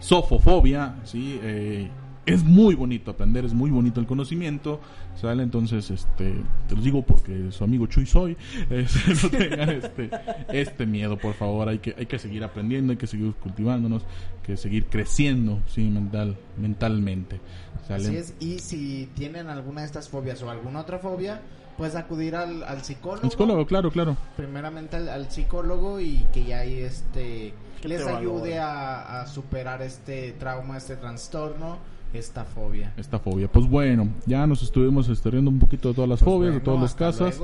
sofofobia, 0.00 0.96
¿sí? 1.04 1.38
Eh, 1.42 1.90
es 2.28 2.44
muy 2.44 2.74
bonito 2.74 3.10
aprender, 3.10 3.44
es 3.44 3.54
muy 3.54 3.70
bonito 3.70 4.00
el 4.00 4.06
conocimiento, 4.06 4.80
¿sale? 5.16 5.42
Entonces, 5.42 5.90
este, 5.90 6.34
te 6.68 6.76
lo 6.76 6.82
digo 6.82 7.02
porque 7.02 7.50
su 7.50 7.64
amigo 7.64 7.86
Chuy 7.86 8.06
soy, 8.06 8.36
este, 8.70 9.14
no 9.14 9.30
tengan 9.30 9.70
este, 9.70 10.10
este 10.52 10.86
miedo, 10.86 11.16
por 11.16 11.34
favor, 11.34 11.68
hay 11.68 11.78
que, 11.78 11.94
hay 11.96 12.06
que 12.06 12.18
seguir 12.18 12.44
aprendiendo, 12.44 12.92
hay 12.92 12.98
que 12.98 13.06
seguir 13.06 13.32
cultivándonos, 13.34 14.02
que 14.42 14.56
seguir 14.56 14.86
creciendo, 14.86 15.60
¿sí? 15.68 15.88
Mental, 15.88 16.36
mentalmente, 16.56 17.40
¿sale? 17.86 18.08
Así 18.08 18.16
es, 18.16 18.34
y 18.40 18.58
si 18.58 19.08
tienen 19.14 19.48
alguna 19.48 19.80
de 19.80 19.86
estas 19.86 20.08
fobias 20.08 20.42
o 20.42 20.50
alguna 20.50 20.80
otra 20.80 20.98
fobia, 20.98 21.40
pues 21.76 21.94
acudir 21.94 22.34
al, 22.34 22.62
al 22.64 22.82
psicólogo. 22.82 23.22
El 23.22 23.30
psicólogo, 23.30 23.66
claro, 23.66 23.90
claro. 23.90 24.16
Primeramente 24.36 24.96
al, 24.96 25.08
al 25.08 25.30
psicólogo 25.30 26.00
y 26.00 26.26
que 26.32 26.44
ya 26.44 26.60
ahí 26.60 26.80
este 26.80 27.54
Que 27.80 27.88
les 27.88 28.04
ayude 28.04 28.58
a 28.58 29.24
superar 29.26 29.80
este 29.82 30.32
trauma, 30.32 30.76
este 30.76 30.96
trastorno, 30.96 31.78
esta 32.12 32.44
fobia. 32.44 32.92
Esta 32.96 33.18
fobia. 33.18 33.50
Pues 33.50 33.68
bueno, 33.68 34.08
ya 34.26 34.46
nos 34.46 34.62
estuvimos 34.62 35.08
riendo 35.24 35.50
un 35.50 35.58
poquito 35.58 35.88
de 35.88 35.94
todas 35.94 36.08
las 36.08 36.22
Pues 36.22 36.34
fobias, 36.34 36.54
de 36.54 36.60
todas 36.60 36.80
las 36.80 36.94
casas. 36.94 37.40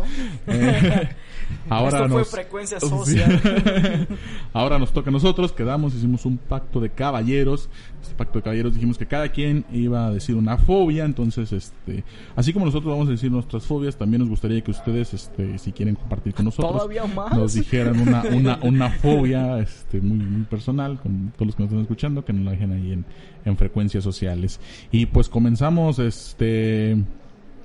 Eh, 0.46 1.08
ahora 1.68 1.98
Esto 1.98 2.08
fue 2.08 2.18
nos 2.18 2.30
frecuencia 2.30 2.80
social. 2.80 4.08
ahora 4.52 4.78
nos 4.78 4.92
toca 4.92 5.10
a 5.10 5.12
nosotros, 5.12 5.52
quedamos, 5.52 5.94
hicimos 5.94 6.24
un 6.24 6.38
pacto 6.38 6.80
de 6.80 6.90
caballeros. 6.90 7.68
Este 8.02 8.14
pacto 8.14 8.38
de 8.38 8.42
caballeros 8.42 8.74
dijimos 8.74 8.98
que 8.98 9.06
cada 9.06 9.28
quien 9.28 9.64
iba 9.72 10.06
a 10.06 10.10
decir 10.10 10.34
una 10.34 10.58
fobia, 10.58 11.04
entonces 11.04 11.52
este, 11.52 12.04
así 12.36 12.52
como 12.52 12.66
nosotros 12.66 12.92
vamos 12.92 13.08
a 13.08 13.12
decir 13.12 13.30
nuestras 13.30 13.64
fobias, 13.64 13.96
también 13.96 14.20
nos 14.20 14.28
gustaría 14.28 14.60
que 14.60 14.70
ustedes 14.70 15.14
este 15.14 15.58
si 15.58 15.72
quieren 15.72 15.94
compartir 15.94 16.34
con 16.34 16.44
nosotros 16.46 16.88
nos 17.32 17.54
dijeran 17.54 18.00
una, 18.00 18.22
una, 18.22 18.58
una 18.62 18.90
fobia 18.90 19.58
este, 19.58 20.00
muy, 20.00 20.18
muy 20.18 20.44
personal 20.44 21.00
con 21.00 21.32
todos 21.36 21.46
los 21.46 21.56
que 21.56 21.62
nos 21.62 21.70
están 21.70 21.82
escuchando, 21.82 22.24
que 22.24 22.32
nos 22.32 22.44
la 22.44 22.50
dejen 22.52 22.72
ahí 22.72 22.92
en, 22.92 23.04
en 23.44 23.56
frecuencias 23.56 24.04
sociales. 24.04 24.60
Y 24.90 25.06
pues 25.06 25.28
comenzamos, 25.28 25.98
este... 25.98 26.96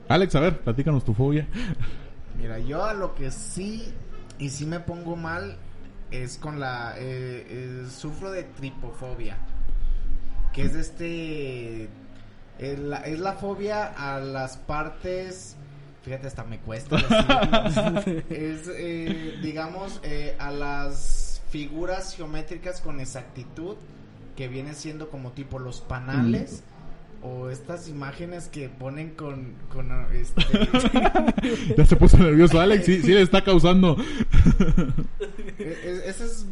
Alex, 0.07 0.35
a 0.35 0.39
ver, 0.39 0.59
platícanos 0.61 1.05
tu 1.05 1.13
fobia. 1.13 1.47
Mira, 2.39 2.59
yo 2.59 2.83
a 2.83 2.93
lo 2.93 3.15
que 3.15 3.31
sí 3.31 3.83
y 4.39 4.49
sí 4.49 4.65
me 4.65 4.79
pongo 4.79 5.15
mal 5.15 5.57
es 6.11 6.37
con 6.37 6.59
la 6.59 6.95
eh, 6.97 7.45
eh, 7.47 7.85
sufro 7.89 8.31
de 8.31 8.43
tripofobia, 8.43 9.37
que 10.53 10.63
es 10.63 10.73
este 10.73 11.89
es 12.57 12.79
la, 12.79 12.97
es 13.01 13.19
la 13.19 13.33
fobia 13.33 13.85
a 13.85 14.19
las 14.19 14.57
partes 14.57 15.55
fíjate 16.03 16.27
hasta 16.27 16.43
me 16.43 16.59
cuesta 16.59 16.95
decirlo. 16.95 18.23
es 18.29 18.69
eh, 18.75 19.37
digamos 19.41 19.99
eh, 20.03 20.35
a 20.39 20.51
las 20.51 21.41
figuras 21.49 22.15
geométricas 22.15 22.81
con 22.81 22.99
exactitud 22.99 23.75
que 24.39 24.47
viene 24.47 24.73
siendo 24.73 25.09
como 25.09 25.33
tipo 25.33 25.59
los 25.59 25.81
panales 25.81 26.63
o 27.21 27.49
estas 27.49 27.89
imágenes 27.89 28.47
que 28.47 28.69
ponen 28.69 29.09
con 29.09 29.55
con 29.67 29.91
este 30.13 30.41
ya 31.77 31.85
se 31.85 31.97
puso 31.97 32.17
nervioso 32.17 32.61
Alex, 32.61 32.85
sí, 32.85 33.01
sí 33.01 33.11
le 33.11 33.21
está 33.21 33.43
causando... 33.43 33.97
E- 35.59 35.77
e- 35.83 36.09
esas 36.09 36.45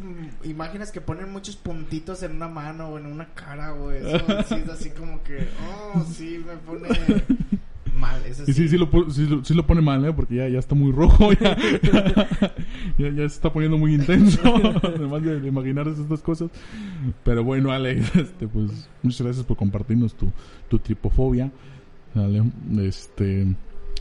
imágenes 0.44 0.92
que 0.92 1.00
ponen 1.00 1.32
muchos 1.32 1.56
puntitos 1.56 2.22
en 2.22 2.32
una 2.32 2.48
mano 2.48 2.90
o 2.90 2.98
en 2.98 3.06
una 3.06 3.32
cara 3.32 3.72
o 3.72 3.90
eso, 3.90 4.18
sí 4.46 4.56
es 4.56 4.68
así 4.68 4.90
como 4.90 5.22
que, 5.22 5.48
oh, 5.66 6.04
sí, 6.12 6.44
me 6.46 6.56
pone 6.58 6.88
mal. 7.98 8.24
Eso 8.26 8.44
Y 8.46 8.52
sí, 8.54 8.68
sí 8.68 8.78
lo, 8.78 8.88
sí, 9.10 9.26
lo- 9.26 9.44
sí 9.44 9.54
lo 9.54 9.66
pone 9.66 9.80
mal, 9.82 10.04
¿eh? 10.04 10.12
Porque 10.12 10.36
ya, 10.36 10.48
ya 10.48 10.58
está 10.58 10.74
muy 10.74 10.92
rojo, 10.92 11.32
ya, 11.40 11.56
ya, 12.98 13.08
ya 13.10 13.16
se 13.16 13.24
está 13.26 13.52
poniendo 13.52 13.76
muy 13.78 13.94
intenso, 13.94 14.40
además 14.82 15.22
de, 15.22 15.40
de 15.40 15.48
imaginarse 15.48 16.00
estas 16.00 16.20
cosas. 16.22 16.50
Pero 17.24 17.44
bueno, 17.44 17.70
Alex, 17.72 18.14
este, 18.16 18.48
pues 18.48 18.88
muchas 19.02 19.22
gracias 19.22 19.44
por 19.46 19.56
compartirnos 19.56 20.14
tu, 20.14 20.30
tu 20.68 20.78
tripofobia. 20.78 21.50
¿vale? 22.14 22.42
Este, 22.80 23.46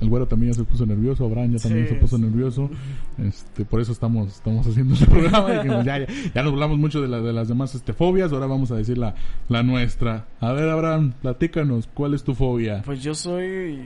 el 0.02 0.10
güero 0.10 0.28
también 0.28 0.52
ya 0.54 0.58
se 0.60 0.64
puso 0.64 0.86
nervioso, 0.86 1.26
Abraham 1.26 1.54
ya 1.54 1.60
también 1.60 1.88
Sí. 1.88 1.94
se 1.94 2.00
puso 2.00 2.18
nervioso. 2.18 2.70
Este, 3.18 3.66
por 3.66 3.82
eso 3.82 3.92
estamos, 3.92 4.28
estamos 4.36 4.68
haciendo 4.68 4.94
este 4.94 5.06
programa. 5.10 5.52
Dijimos, 5.52 5.86
ya, 5.86 6.00
ya, 6.00 6.08
ya 6.36 6.44
nos 6.44 6.54
hablamos 6.54 6.78
mucho 6.78 7.02
de, 7.02 7.08
la- 7.08 7.22
de 7.22 7.34
las 7.34 7.48
demás 7.48 7.74
este, 7.76 7.94
fobias, 7.94 8.32
ahora 8.32 8.46
vamos 8.46 8.72
a 8.72 8.76
decir 8.76 8.98
la, 8.98 9.16
la 9.50 9.64
nuestra. 9.64 10.26
A 10.40 10.52
ver, 10.54 10.70
Abraham, 10.70 11.14
platícanos, 11.22 11.88
¿cuál 11.94 12.14
es 12.14 12.24
tu 12.24 12.36
fobia? 12.36 12.82
Pues 12.86 13.02
yo 13.02 13.16
soy 13.16 13.80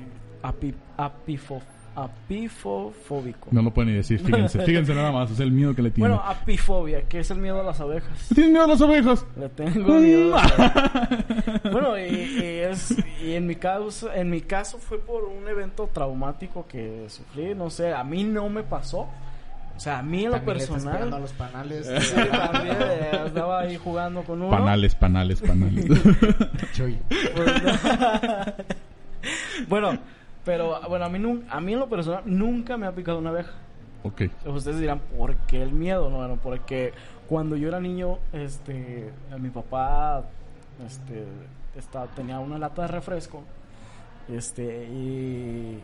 api, 0.43 0.73
apifo, 0.97 1.61
apifofóbico. 1.95 3.49
No 3.51 3.61
lo 3.61 3.71
pueden 3.71 3.91
ni 3.91 3.97
decir, 3.97 4.19
fíjense, 4.19 4.59
fíjense 4.65 4.93
nada 4.93 5.11
más, 5.11 5.31
es 5.31 5.39
el 5.39 5.51
miedo 5.51 5.75
que 5.75 5.81
le 5.81 5.91
tiene. 5.91 6.09
Bueno, 6.09 6.23
apifobia, 6.23 7.03
que 7.03 7.19
es 7.19 7.31
el 7.31 7.37
miedo 7.37 7.59
a 7.59 7.63
las 7.63 7.79
abejas. 7.79 8.29
¿Tienes 8.33 8.51
miedo 8.51 8.65
a 8.65 8.67
las 8.67 8.81
ovejas? 8.81 9.25
Le 9.37 9.49
tengo 9.49 9.93
miedo. 9.99 10.37
a 10.37 10.43
las 10.43 10.59
abejas. 10.59 11.61
bueno, 11.71 11.97
y, 11.97 12.01
y 12.01 12.43
es 12.43 12.95
y 13.23 13.33
en 13.33 13.47
mi 13.47 13.55
caso, 13.55 14.11
en 14.13 14.29
mi 14.29 14.41
caso 14.41 14.77
fue 14.77 14.99
por 14.99 15.25
un 15.25 15.47
evento 15.47 15.89
traumático 15.93 16.65
que 16.67 17.05
sufrí, 17.09 17.53
no 17.55 17.69
sé, 17.69 17.93
a 17.93 18.03
mí 18.03 18.23
no 18.23 18.49
me 18.49 18.63
pasó. 18.63 19.07
O 19.75 19.79
sea, 19.83 19.99
a 19.99 20.03
mí 20.03 20.25
en 20.25 20.31
lo 20.31 20.37
a 20.37 20.41
personal 20.41 21.09
los 21.09 21.33
panales. 21.33 21.87
sí, 22.01 22.15
también 22.31 22.77
eh, 22.79 23.19
andaba 23.25 23.61
ahí 23.61 23.77
jugando 23.77 24.23
con 24.23 24.41
uno. 24.41 24.51
Panales, 24.51 24.93
panales, 24.95 25.41
panales. 25.41 25.85
Chuy. 26.73 26.99
Pues, 27.35 27.63
bueno, 29.67 29.97
pero 30.45 30.79
bueno, 30.89 31.05
a 31.05 31.09
mí, 31.09 31.19
nun- 31.19 31.45
a 31.49 31.59
mí 31.61 31.73
en 31.73 31.79
lo 31.79 31.87
personal 31.89 32.23
nunca 32.25 32.77
me 32.77 32.87
ha 32.87 32.91
picado 32.91 33.19
una 33.19 33.29
abeja. 33.29 33.51
ok. 34.03 34.21
Ustedes 34.47 34.79
dirán, 34.79 34.99
¿por 35.17 35.35
qué 35.47 35.61
el 35.61 35.71
miedo? 35.71 36.09
No, 36.09 36.17
bueno, 36.17 36.37
porque 36.41 36.93
cuando 37.27 37.55
yo 37.55 37.67
era 37.67 37.79
niño, 37.79 38.17
este, 38.33 39.11
mi 39.39 39.49
papá, 39.49 40.23
este, 40.85 41.23
esta- 41.77 42.07
tenía 42.07 42.39
una 42.39 42.57
lata 42.57 42.81
de 42.83 42.87
refresco, 42.89 43.43
este, 44.29 44.85
y 44.85 45.79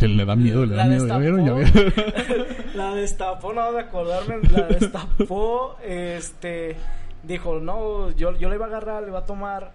le 0.00 0.24
da 0.24 0.34
miedo, 0.36 0.64
le 0.64 0.76
da 0.76 0.84
miedo. 0.84 1.06
¿Ya 1.06 1.18
vieron? 1.18 1.44
¿Ya 1.44 1.52
vieron? 1.52 1.94
la 2.74 2.94
destapó, 2.94 3.52
no 3.52 3.72
de 3.72 3.80
acordarme, 3.80 4.36
la 4.50 4.62
destapó, 4.68 5.76
este, 5.84 6.76
dijo, 7.22 7.58
no, 7.60 8.10
yo, 8.12 8.36
yo 8.38 8.48
le 8.48 8.54
iba 8.56 8.64
a 8.66 8.68
agarrar, 8.68 9.02
le 9.02 9.08
iba 9.08 9.18
a 9.18 9.24
tomar, 9.26 9.72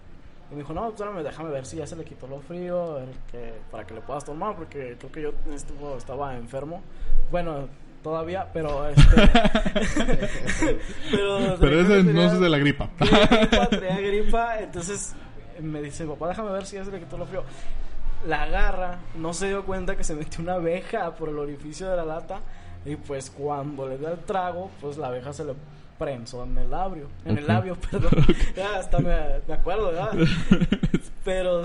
y 0.50 0.54
me 0.54 0.60
dijo, 0.62 0.72
no, 0.72 0.88
espérame, 0.88 1.22
déjame 1.22 1.50
ver 1.50 1.66
si 1.66 1.76
ya 1.76 1.86
se 1.86 1.96
le 1.96 2.04
quitó 2.04 2.26
lo 2.26 2.40
frío, 2.40 2.98
que, 3.30 3.54
para 3.70 3.84
que 3.86 3.94
le 3.94 4.00
puedas 4.00 4.24
tomar, 4.24 4.54
porque 4.56 4.96
creo 4.98 5.12
que 5.12 5.22
yo 5.22 5.32
estuvo, 5.54 5.96
estaba 5.96 6.36
enfermo, 6.36 6.82
bueno, 7.30 7.68
todavía, 8.02 8.48
pero 8.52 8.88
este, 8.88 9.02
pero, 11.10 11.56
Pero 11.58 11.80
ese 11.80 12.02
no 12.02 12.04
tenía- 12.06 12.26
es 12.26 12.40
de 12.40 12.48
la 12.48 12.58
gripa. 12.58 12.90
gripa, 12.98 13.66
traía 13.68 14.00
gripa, 14.00 14.58
entonces 14.60 15.14
me 15.60 15.82
dice, 15.82 16.04
papá, 16.06 16.28
déjame 16.28 16.52
ver 16.52 16.66
si 16.66 16.76
ya 16.76 16.84
se 16.84 16.90
le 16.90 16.98
quitó 17.00 17.16
lo 17.18 17.26
frío. 17.26 17.42
La 18.26 18.42
agarra, 18.42 18.98
no 19.16 19.32
se 19.32 19.48
dio 19.48 19.64
cuenta 19.64 19.96
que 19.96 20.04
se 20.04 20.14
metió 20.14 20.42
una 20.42 20.54
abeja 20.54 21.14
por 21.14 21.28
el 21.28 21.38
orificio 21.38 21.88
de 21.88 21.96
la 21.96 22.04
lata 22.04 22.40
y 22.84 22.96
pues 22.96 23.30
cuando 23.30 23.88
le 23.88 23.98
da 23.98 24.12
el 24.12 24.18
trago, 24.20 24.70
pues 24.80 24.96
la 24.96 25.08
abeja 25.08 25.32
se 25.32 25.44
le 25.44 25.54
prenso 25.98 26.44
en 26.44 26.56
el 26.58 26.70
labio, 26.70 27.08
en 27.24 27.38
el 27.38 27.44
Ok. 27.44 27.48
labio, 27.48 27.76
perdón. 27.90 28.10
Ya, 28.56 28.78
hasta 28.78 28.98
me, 28.98 29.16
me 29.48 29.54
acuerdo, 29.54 29.86
¿verdad? 29.86 30.10
Pero, 31.24 31.64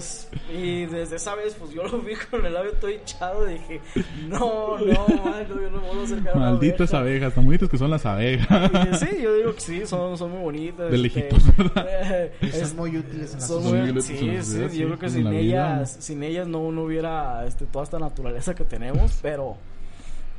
y 0.52 0.86
desde 0.88 1.18
esa 1.18 1.36
vez, 1.36 1.54
pues 1.60 1.72
yo 1.72 1.84
lo 1.84 2.00
vi 2.00 2.16
con 2.32 2.44
el 2.44 2.52
labio 2.54 2.72
todo 2.74 2.90
hinchado 2.90 3.48
y 3.48 3.54
dije, 3.54 3.80
no, 4.28 4.80
no, 4.80 5.08
man, 5.24 5.46
no, 5.48 5.62
yo 5.62 5.70
no 5.70 5.82
me 5.82 5.88
voy 5.88 6.00
a 6.00 6.04
acercar 6.04 6.34
a 6.34 6.38
una 6.38 6.50
Malditas 6.52 6.94
abeja. 6.96 6.98
abejas, 6.98 7.34
tan 7.36 7.46
bonitas 7.46 7.70
que 7.70 7.78
son 7.78 7.92
las 7.92 8.04
abejas. 8.08 8.72
Y 8.92 8.96
Sí, 9.06 9.22
yo 9.22 9.36
digo 9.36 9.54
que 9.54 9.62
sí, 9.62 9.86
son, 9.86 10.18
son 10.18 10.32
muy 10.32 10.42
bonitas. 10.42 10.90
De 10.90 10.96
este, 10.96 10.98
lejitos, 10.98 11.56
¿verdad? 11.58 11.88
eh, 11.88 12.34
son 12.66 12.76
muy 12.76 12.98
útiles 12.98 13.34
en 13.36 13.40
la 13.40 13.46
son 13.46 13.64
Son 13.64 13.72
muy- 13.78 13.88
sí, 13.88 13.94
la 13.94 14.02
sí, 14.02 14.14
sociedad, 14.18 14.64
yo 14.64 14.70
sí, 14.70 14.84
creo 14.86 15.00
que 15.00 15.10
sin 15.12 15.30
vida. 15.30 15.40
ellas, 15.40 15.96
sin 16.00 16.24
ellas 16.24 16.48
no, 16.48 16.72
no 16.72 16.82
hubiera 16.82 17.46
este, 17.46 17.66
toda 17.68 17.84
esta 17.84 18.00
naturaleza 18.00 18.56
que 18.56 18.66
tenemos, 18.66 19.20
pero, 19.22 19.58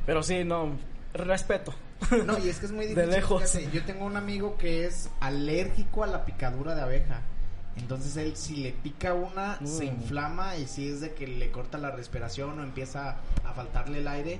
pero 0.05 0.21
sí, 0.21 0.43
no, 0.43 0.71
respeto. 1.13 1.73
No, 2.25 2.37
y 2.39 2.49
es 2.49 2.59
que 2.59 2.65
es 2.67 2.71
muy 2.71 2.85
De 2.85 2.89
difícil. 2.95 3.11
lejos. 3.11 3.43
fíjate, 3.51 3.69
yo 3.71 3.83
tengo 3.85 4.05
un 4.05 4.17
amigo 4.17 4.57
que 4.57 4.85
es 4.85 5.09
alérgico 5.19 6.03
a 6.03 6.07
la 6.07 6.25
picadura 6.25 6.75
de 6.75 6.81
abeja. 6.81 7.21
Entonces 7.75 8.15
él 8.17 8.35
si 8.35 8.57
le 8.57 8.71
pica 8.71 9.13
una 9.15 9.57
se 9.65 9.85
Mm. 9.85 9.95
inflama 10.01 10.57
y 10.57 10.67
si 10.67 10.87
es 10.89 11.01
de 11.01 11.13
que 11.15 11.25
le 11.27 11.49
corta 11.49 11.77
la 11.79 11.89
respiración 11.91 12.59
o 12.59 12.63
empieza 12.63 13.15
a 13.43 13.53
faltarle 13.53 13.97
el 13.99 14.07
aire 14.07 14.39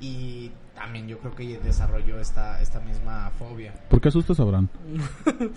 y 0.00 0.50
también 0.74 1.06
yo 1.06 1.18
creo 1.18 1.34
que 1.34 1.58
desarrolló 1.60 2.18
esta 2.20 2.60
esta 2.60 2.80
misma 2.80 3.30
fobia. 3.38 3.72
¿Por 3.88 4.00
qué 4.00 4.08
asustas 4.08 4.38
a 4.40 4.42
Abraham? 4.42 4.68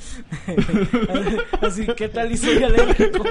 Así, 1.61 1.85
¿qué 1.95 2.09
tal 2.09 2.31
y 2.31 2.37
soy 2.37 2.63
alérgico? 2.63 3.23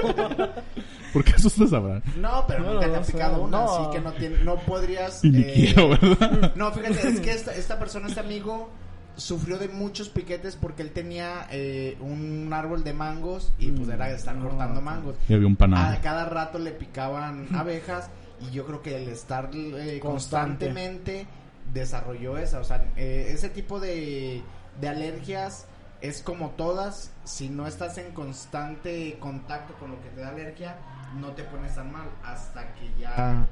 ¿Por 1.13 1.23
qué 1.23 1.31
asustas 1.33 1.73
a 1.73 1.77
Abraham? 1.77 2.01
No, 2.17 2.45
pero 2.47 2.63
No, 2.63 2.73
nunca 2.73 2.91
te 2.91 2.95
ha 2.97 3.01
picado 3.01 3.41
una, 3.43 3.57
no. 3.57 3.75
así 3.87 3.91
que 3.91 4.01
no 4.01 4.11
tiene, 4.13 4.43
no 4.43 4.55
podrías 4.57 5.23
Y 5.23 5.31
ni 5.31 5.41
eh, 5.41 5.51
quiero, 5.53 5.89
¿verdad? 5.89 6.53
No, 6.55 6.71
fíjate, 6.71 7.07
es 7.07 7.19
que 7.19 7.31
esta, 7.31 7.53
esta 7.55 7.79
persona, 7.79 8.07
este 8.07 8.19
amigo, 8.19 8.69
sufrió 9.15 9.57
de 9.57 9.67
muchos 9.69 10.09
piquetes 10.09 10.55
porque 10.55 10.83
él 10.83 10.91
tenía 10.91 11.47
eh, 11.51 11.97
un 12.01 12.51
árbol 12.53 12.83
de 12.83 12.93
mangos 12.93 13.51
y 13.57 13.71
pues 13.71 13.89
era 13.89 14.07
de 14.07 14.15
estar 14.15 14.35
No. 14.35 14.49
cortando 14.49 14.81
mangos. 14.81 15.15
Y 15.27 15.33
había 15.33 15.47
un 15.47 15.53
A 15.53 15.57
panal. 15.57 16.01
cada 16.01 16.25
rato 16.25 16.59
le 16.59 16.71
picaban 16.71 17.47
abejas 17.55 18.09
y 18.41 18.51
yo 18.51 18.65
creo 18.65 18.81
que 18.81 18.95
el 18.95 19.09
estar 19.09 19.49
eh, 19.53 19.99
Constante. 19.99 20.01
constantemente 20.01 21.27
desarrolló 21.73 22.37
esa. 22.37 22.59
O 22.59 22.63
sea, 22.63 22.85
eh, 22.95 23.29
ese 23.31 23.49
tipo 23.49 23.79
de, 23.79 24.41
de 24.79 24.87
alergias 24.87 25.65
es 26.01 26.21
como 26.21 26.51
todas. 26.51 27.11
Si 27.23 27.49
no 27.49 27.67
estás 27.67 27.97
en 27.97 28.11
constante 28.13 29.17
contacto 29.19 29.73
con 29.75 29.91
lo 29.91 30.01
que 30.01 30.09
te 30.09 30.21
da 30.21 30.29
alergia, 30.29 30.77
no 31.19 31.31
te 31.31 31.43
pones 31.43 31.75
tan 31.75 31.91
mal 31.91 32.07
hasta 32.23 32.73
que 32.75 32.89
ya, 32.99 33.47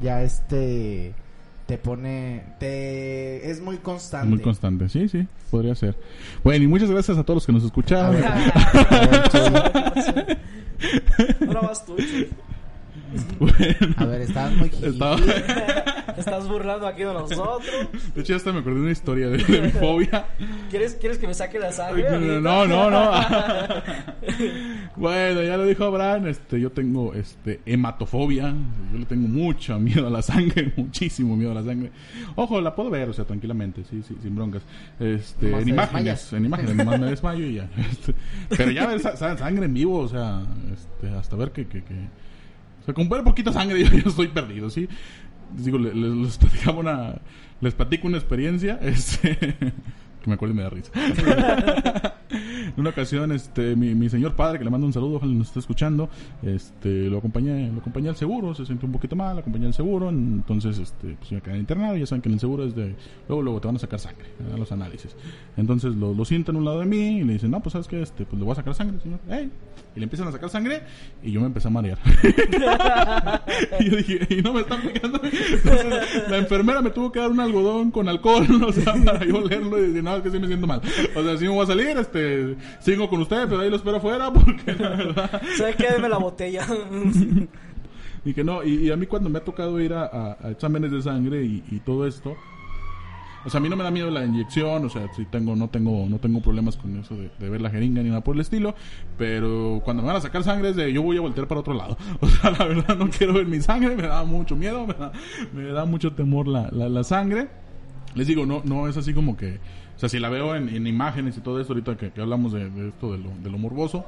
ya 0.00 0.22
este 0.22 1.14
te 1.66 1.78
pone, 1.78 2.44
te 2.60 3.50
es 3.50 3.60
muy 3.60 3.78
constante. 3.78 4.28
Muy 4.28 4.40
constante, 4.40 4.88
sí, 4.88 5.08
sí, 5.08 5.26
podría 5.50 5.74
ser. 5.74 5.96
Bueno, 6.44 6.64
y 6.64 6.68
muchas 6.68 6.90
gracias 6.90 7.18
a 7.18 7.24
todos 7.24 7.38
los 7.38 7.46
que 7.46 7.52
nos 7.52 7.64
escucharon. 7.64 8.22
Ahora 11.46 11.60
vas 11.62 11.84
tú. 11.84 11.96
Bueno, 13.38 13.94
A 13.98 14.04
ver, 14.06 14.20
estabas 14.22 14.52
muy 14.56 14.70
estaba- 14.82 15.16
Estás 16.16 16.48
burlando 16.48 16.86
aquí 16.86 17.00
de 17.00 17.12
nosotros. 17.12 17.62
De 18.14 18.20
hecho, 18.22 18.36
hasta 18.36 18.50
me 18.52 18.60
acordé 18.60 18.76
de 18.76 18.82
una 18.82 18.90
historia 18.92 19.28
de, 19.28 19.36
de 19.36 19.60
mi 19.60 19.68
fobia. 19.70 20.26
¿Quieres, 20.70 20.94
¿Quieres 20.94 21.18
que 21.18 21.26
me 21.26 21.34
saque 21.34 21.58
la 21.58 21.72
sangre? 21.72 22.08
ahorita? 22.08 22.40
No, 22.40 22.66
no, 22.66 22.90
no. 22.90 23.10
bueno, 24.96 25.42
ya 25.42 25.56
lo 25.56 25.64
dijo 25.66 25.84
Abraham, 25.84 26.28
este, 26.28 26.58
yo 26.60 26.70
tengo 26.72 27.12
este 27.14 27.60
hematofobia, 27.66 28.54
yo 28.92 28.98
le 28.98 29.04
tengo 29.06 29.28
mucho 29.28 29.78
miedo 29.78 30.06
a 30.06 30.10
la 30.10 30.22
sangre, 30.22 30.72
muchísimo 30.76 31.36
miedo 31.36 31.52
a 31.52 31.54
la 31.56 31.64
sangre. 31.64 31.90
Ojo, 32.34 32.60
la 32.60 32.74
puedo 32.74 32.88
ver, 32.90 33.08
o 33.08 33.12
sea, 33.12 33.24
tranquilamente, 33.26 33.84
sí, 33.84 34.02
sí, 34.06 34.16
sin 34.22 34.34
broncas. 34.34 34.62
Este, 34.98 35.48
en 35.50 35.68
imágenes, 35.68 35.92
desmayas. 35.92 36.32
en 36.32 36.44
imágenes, 36.46 36.76
nomás 36.76 37.00
me 37.00 37.06
desmayo 37.10 37.44
y 37.46 37.54
ya. 37.56 37.68
Este, 37.90 38.14
pero 38.56 38.70
ya 38.70 38.86
ver 38.86 39.00
sa- 39.00 39.16
sa- 39.16 39.36
sangre 39.36 39.66
en 39.66 39.74
vivo, 39.74 39.98
o 39.98 40.08
sea, 40.08 40.42
este, 40.72 41.14
hasta 41.14 41.36
ver 41.36 41.50
que, 41.52 41.66
que, 41.66 41.82
que 41.84 41.94
sea, 42.86 42.94
con 42.94 43.08
ver 43.08 43.22
poquita 43.24 43.52
sangre 43.52 43.84
yo, 43.84 43.90
yo 43.98 44.08
estoy 44.10 44.28
perdido, 44.28 44.70
¿sí? 44.70 44.88
Digo, 45.56 45.78
le- 45.78 45.94
le- 45.94 46.16
les, 46.16 46.38
platicaba 46.38 46.78
una, 46.80 47.14
les 47.60 47.74
platico 47.74 48.06
una 48.08 48.16
experiencia, 48.16 48.78
este, 48.82 49.36
que 49.36 50.26
me 50.26 50.34
acuerdo 50.34 50.54
y 50.54 50.56
me 50.56 50.62
da 50.62 50.70
risa. 50.70 50.90
en 52.66 52.80
una 52.80 52.90
ocasión, 52.90 53.32
este, 53.32 53.76
mi, 53.76 53.94
mi 53.94 54.08
señor 54.08 54.34
padre, 54.34 54.58
que 54.58 54.64
le 54.64 54.70
mando 54.70 54.86
un 54.86 54.92
saludo, 54.92 55.16
ojalá 55.16 55.32
nos 55.32 55.48
esté 55.48 55.60
escuchando, 55.60 56.08
este, 56.42 57.08
lo 57.08 57.18
acompañé, 57.18 57.70
lo 57.72 57.80
acompañé 57.80 58.08
al 58.08 58.16
seguro, 58.16 58.54
se 58.54 58.66
sintió 58.66 58.86
un 58.86 58.92
poquito 58.92 59.16
mal, 59.16 59.38
acompañé 59.38 59.66
al 59.66 59.74
seguro, 59.74 60.08
entonces, 60.10 60.78
este, 60.78 61.16
pues 61.18 61.32
me 61.32 61.40
quedé 61.40 61.58
internado, 61.58 61.96
ya 61.96 62.06
saben 62.06 62.22
que 62.22 62.28
en 62.28 62.34
el 62.34 62.40
seguro 62.40 62.64
es 62.64 62.74
de, 62.74 62.94
luego, 63.28 63.42
luego 63.42 63.60
te 63.60 63.68
van 63.68 63.76
a 63.76 63.78
sacar 63.78 63.98
sangre, 63.98 64.26
a 64.52 64.56
los 64.56 64.70
análisis. 64.72 65.14
Entonces 65.56 65.94
lo, 65.94 66.14
lo 66.14 66.24
sientan 66.24 66.56
a 66.56 66.58
un 66.58 66.64
lado 66.64 66.80
de 66.80 66.86
mí 66.86 67.18
y 67.18 67.24
le 67.24 67.34
dicen, 67.34 67.50
no, 67.50 67.60
pues 67.60 67.72
sabes 67.72 67.88
que 67.88 68.02
este, 68.02 68.24
pues 68.24 68.38
le 68.38 68.44
voy 68.44 68.52
a 68.52 68.56
sacar 68.56 68.74
sangre, 68.74 68.98
señor. 69.00 69.20
"Ey". 69.28 69.50
Y 69.94 69.98
le 69.98 70.04
empiezan 70.04 70.28
a 70.28 70.32
sacar 70.32 70.50
sangre 70.50 70.82
y 71.22 71.32
yo 71.32 71.40
me 71.40 71.46
empecé 71.46 71.68
a 71.68 71.70
marear. 71.70 71.98
y 73.80 73.90
yo 73.90 73.96
dije, 73.96 74.26
y 74.28 74.42
no 74.42 74.52
me 74.52 74.60
están 74.60 74.82
picando. 74.82 75.18
Entonces, 75.24 76.28
la 76.28 76.36
enfermera 76.36 76.82
me 76.82 76.90
tuvo 76.90 77.10
que 77.10 77.18
dar 77.18 77.30
un 77.30 77.40
algodón 77.40 77.90
con 77.90 78.06
alcohol, 78.06 78.46
o 78.68 78.72
sea, 78.72 78.94
para 79.04 79.24
yo 79.24 79.40
leerlo 79.40 79.78
y 79.78 79.88
decir, 79.88 80.04
no, 80.04 80.14
es 80.16 80.22
que 80.22 80.30
sí 80.30 80.38
me 80.38 80.48
siento 80.48 80.66
mal. 80.66 80.82
O 81.14 81.22
sea, 81.22 81.36
sí 81.38 81.44
me 81.44 81.50
voy 81.50 81.62
a 81.64 81.66
salir, 81.66 81.96
este, 81.96 82.55
sigo 82.80 83.08
con 83.08 83.20
usted, 83.20 83.46
pero 83.48 83.60
ahí 83.60 83.70
lo 83.70 83.76
espero 83.76 83.96
afuera 83.98 84.32
porque 84.32 84.72
la 84.74 84.88
verdad. 84.90 85.42
¿Sabes 85.56 85.76
qué? 85.76 85.86
Deme 85.92 86.08
la 86.08 86.18
botella. 86.18 86.66
Y 88.24 88.34
que 88.34 88.42
no, 88.42 88.64
y, 88.64 88.74
y 88.86 88.90
a 88.90 88.96
mí 88.96 89.06
cuando 89.06 89.30
me 89.30 89.38
ha 89.38 89.44
tocado 89.44 89.80
ir 89.80 89.92
a, 89.92 90.02
a- 90.04 90.36
a 90.42 90.50
exámenes 90.50 90.90
de 90.90 91.00
sangre 91.00 91.44
y, 91.44 91.62
y 91.70 91.78
todo 91.78 92.08
esto, 92.08 92.34
o 93.44 93.48
sea, 93.50 93.58
a 93.58 93.62
mí 93.62 93.68
no 93.68 93.76
me 93.76 93.84
da 93.84 93.92
miedo 93.92 94.10
la 94.10 94.24
inyección, 94.24 94.84
o 94.84 94.88
sea, 94.90 95.06
si 95.14 95.24
tengo, 95.26 95.54
no 95.54 95.68
tengo, 95.70 96.06
no 96.08 96.18
tengo 96.18 96.40
problemas 96.40 96.76
con 96.76 96.96
eso 96.98 97.14
de, 97.14 97.30
de 97.38 97.48
ver 97.48 97.60
la 97.60 97.70
jeringa 97.70 98.02
ni 98.02 98.08
nada 98.08 98.24
por 98.24 98.34
el 98.34 98.40
estilo, 98.40 98.74
pero 99.16 99.80
cuando 99.84 100.02
me 100.02 100.08
van 100.08 100.16
a 100.16 100.20
sacar 100.20 100.42
sangre 100.42 100.70
es 100.70 100.76
de 100.76 100.92
yo 100.92 101.02
voy 101.02 101.16
a 101.18 101.20
voltear 101.20 101.46
para 101.46 101.60
otro 101.60 101.74
lado. 101.74 101.96
O 102.20 102.26
sea, 102.26 102.50
la 102.50 102.64
verdad 102.64 102.96
no 102.96 103.08
quiero 103.10 103.34
ver 103.34 103.46
mi 103.46 103.60
sangre, 103.60 103.94
me 103.94 104.08
da 104.08 104.24
mucho 104.24 104.56
miedo, 104.56 104.84
me 104.88 104.94
da, 104.94 105.12
me 105.54 105.62
da 105.66 105.84
mucho 105.84 106.12
temor 106.12 106.48
la, 106.48 106.68
la, 106.72 106.88
la 106.88 107.04
sangre. 107.04 107.46
Les 108.16 108.26
digo, 108.26 108.44
no, 108.44 108.60
no 108.64 108.88
es 108.88 108.96
así 108.96 109.14
como 109.14 109.36
que, 109.36 109.60
o 109.96 109.98
sea, 109.98 110.08
si 110.08 110.18
la 110.18 110.28
veo 110.28 110.54
en, 110.54 110.68
en 110.68 110.86
imágenes 110.86 111.36
y 111.36 111.40
todo 111.40 111.60
esto 111.60 111.72
ahorita 111.72 111.96
que, 111.96 112.10
que 112.10 112.20
hablamos 112.20 112.52
de, 112.52 112.68
de 112.68 112.88
esto 112.88 113.12
de 113.12 113.18
lo, 113.18 113.30
de 113.42 113.50
lo 113.50 113.58
morboso, 113.58 114.04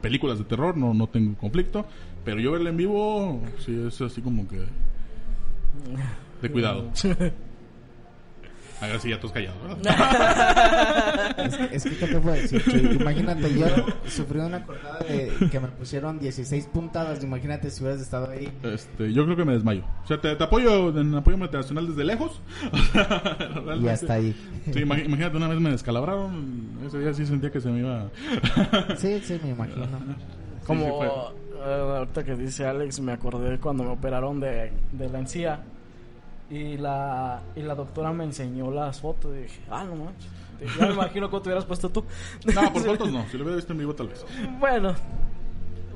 películas 0.00 0.38
de 0.38 0.44
terror, 0.44 0.76
no, 0.76 0.94
no 0.94 1.08
tengo 1.08 1.36
conflicto, 1.36 1.86
pero 2.24 2.40
yo 2.40 2.52
verla 2.52 2.70
en 2.70 2.76
vivo, 2.76 3.40
sí 3.58 3.76
es 3.86 4.00
así 4.00 4.20
como 4.20 4.46
que 4.48 4.64
de 6.42 6.50
cuidado. 6.50 6.90
A 8.80 8.86
ver 8.88 9.00
si 9.00 9.08
ya 9.10 9.18
todos 9.18 9.32
callados, 9.32 9.56
¿verdad? 9.62 11.36
Es 11.46 11.56
que, 11.56 11.76
es 11.76 11.84
que 11.84 11.96
¿qué 11.96 12.06
te 12.06 12.20
puedo 12.20 12.34
decir, 12.34 12.62
Chuy? 12.64 12.96
Imagínate, 13.00 13.54
yo 13.58 13.66
sufrí 14.08 14.38
una 14.40 14.64
cortada 14.64 14.98
de 15.00 15.32
que 15.50 15.60
me 15.60 15.68
pusieron 15.68 16.18
16 16.18 16.66
puntadas. 16.66 17.22
Imagínate 17.22 17.70
si 17.70 17.82
hubieras 17.82 18.00
estado 18.02 18.30
ahí. 18.30 18.50
Este, 18.62 19.12
yo 19.12 19.24
creo 19.24 19.36
que 19.36 19.44
me 19.44 19.52
desmayo. 19.52 19.82
O 20.04 20.06
sea, 20.06 20.20
te, 20.20 20.34
te 20.34 20.44
apoyo 20.44 20.88
en 20.98 21.14
apoyo 21.14 21.36
internacional 21.36 21.86
desde 21.88 22.04
lejos. 22.04 22.40
Y 23.80 23.88
hasta 23.88 24.14
ahí. 24.14 24.34
Sí, 24.66 24.80
imag- 24.80 25.04
imagínate, 25.04 25.36
una 25.36 25.48
vez 25.48 25.60
me 25.60 25.70
descalabraron. 25.70 26.68
Ese 26.86 26.98
día 26.98 27.14
sí 27.14 27.24
sentía 27.26 27.50
que 27.50 27.60
se 27.60 27.68
me 27.68 27.80
iba. 27.80 28.08
Sí, 28.98 29.20
sí, 29.22 29.38
me 29.42 29.50
imagino. 29.50 29.86
Como 30.66 30.84
Sí, 30.84 30.90
sí 31.00 31.52
eh, 31.64 31.96
ahorita 31.98 32.24
que 32.24 32.34
dice 32.34 32.66
Alex, 32.66 33.00
me 33.00 33.12
acordé 33.12 33.58
cuando 33.58 33.84
me 33.84 33.90
operaron 33.90 34.40
de, 34.40 34.72
de 34.92 35.08
la 35.08 35.18
encía 35.20 35.60
y 36.50 36.76
la, 36.76 37.42
y 37.54 37.62
la 37.62 37.74
doctora 37.74 38.12
me 38.12 38.24
enseñó 38.24 38.70
las 38.70 39.00
fotos 39.00 39.34
y 39.36 39.42
dije, 39.42 39.60
ah, 39.70 39.84
no 39.84 39.96
manches. 39.96 40.30
Ya 40.78 40.86
me 40.86 40.94
imagino 40.94 41.28
cómo 41.28 41.42
te 41.42 41.50
hubieras 41.50 41.66
puesto 41.66 41.90
tú. 41.90 42.04
No, 42.46 42.72
por 42.72 42.82
fotos 42.86 43.12
no. 43.12 43.26
Si 43.28 43.36
lo 43.36 43.44
hubiera 43.44 43.56
visto 43.56 43.72
en 43.72 43.78
vivo, 43.78 43.94
tal 43.94 44.08
vez. 44.08 44.24
Bueno, 44.58 44.94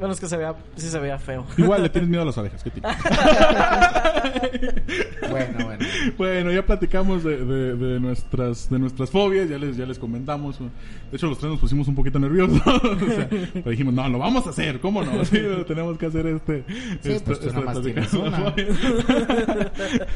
bueno, 0.00 0.12
es 0.14 0.18
que 0.20 0.26
se 0.26 0.36
veía, 0.36 0.54
sí 0.76 0.88
se 0.88 0.98
veía 0.98 1.18
feo. 1.18 1.46
Igual 1.56 1.82
le 1.84 1.88
tienes 1.90 2.10
miedo 2.10 2.22
a 2.22 2.26
las 2.26 2.36
orejas. 2.38 2.64
¿Qué? 2.64 2.72
Bueno, 5.30 5.64
bueno. 5.64 5.84
Bueno, 6.18 6.50
ya 6.52 6.66
platicamos 6.66 7.22
de, 7.22 7.44
de, 7.44 7.76
de 7.76 8.00
nuestras 8.00 8.68
de 8.68 8.78
nuestras 8.80 9.10
fobias, 9.10 9.48
ya 9.48 9.58
les 9.58 9.76
ya 9.76 9.86
les 9.86 9.98
comentamos. 9.98 10.58
De 10.58 10.66
hecho, 11.16 11.28
los 11.28 11.38
tres 11.38 11.50
nos 11.52 11.60
pusimos 11.60 11.86
un 11.88 11.94
poquito 11.94 12.18
nerviosos. 12.18 12.60
O 12.66 12.98
sea, 13.12 13.28
pero 13.52 13.70
dijimos, 13.70 13.94
no, 13.94 14.08
lo 14.08 14.18
vamos 14.18 14.46
a 14.46 14.50
hacer, 14.50 14.80
¿cómo 14.80 15.02
no? 15.04 15.24
Sí, 15.24 15.38
tenemos 15.66 15.96
que 15.98 16.06
hacer 16.06 16.26
este. 16.26 16.64
Sí, 17.02 17.12
esta- 17.12 17.24
pues 17.26 17.40
tú 17.40 17.48
esta 17.48 17.82
tienes 17.82 18.12
una. 18.14 18.36
fobias. 18.50 18.78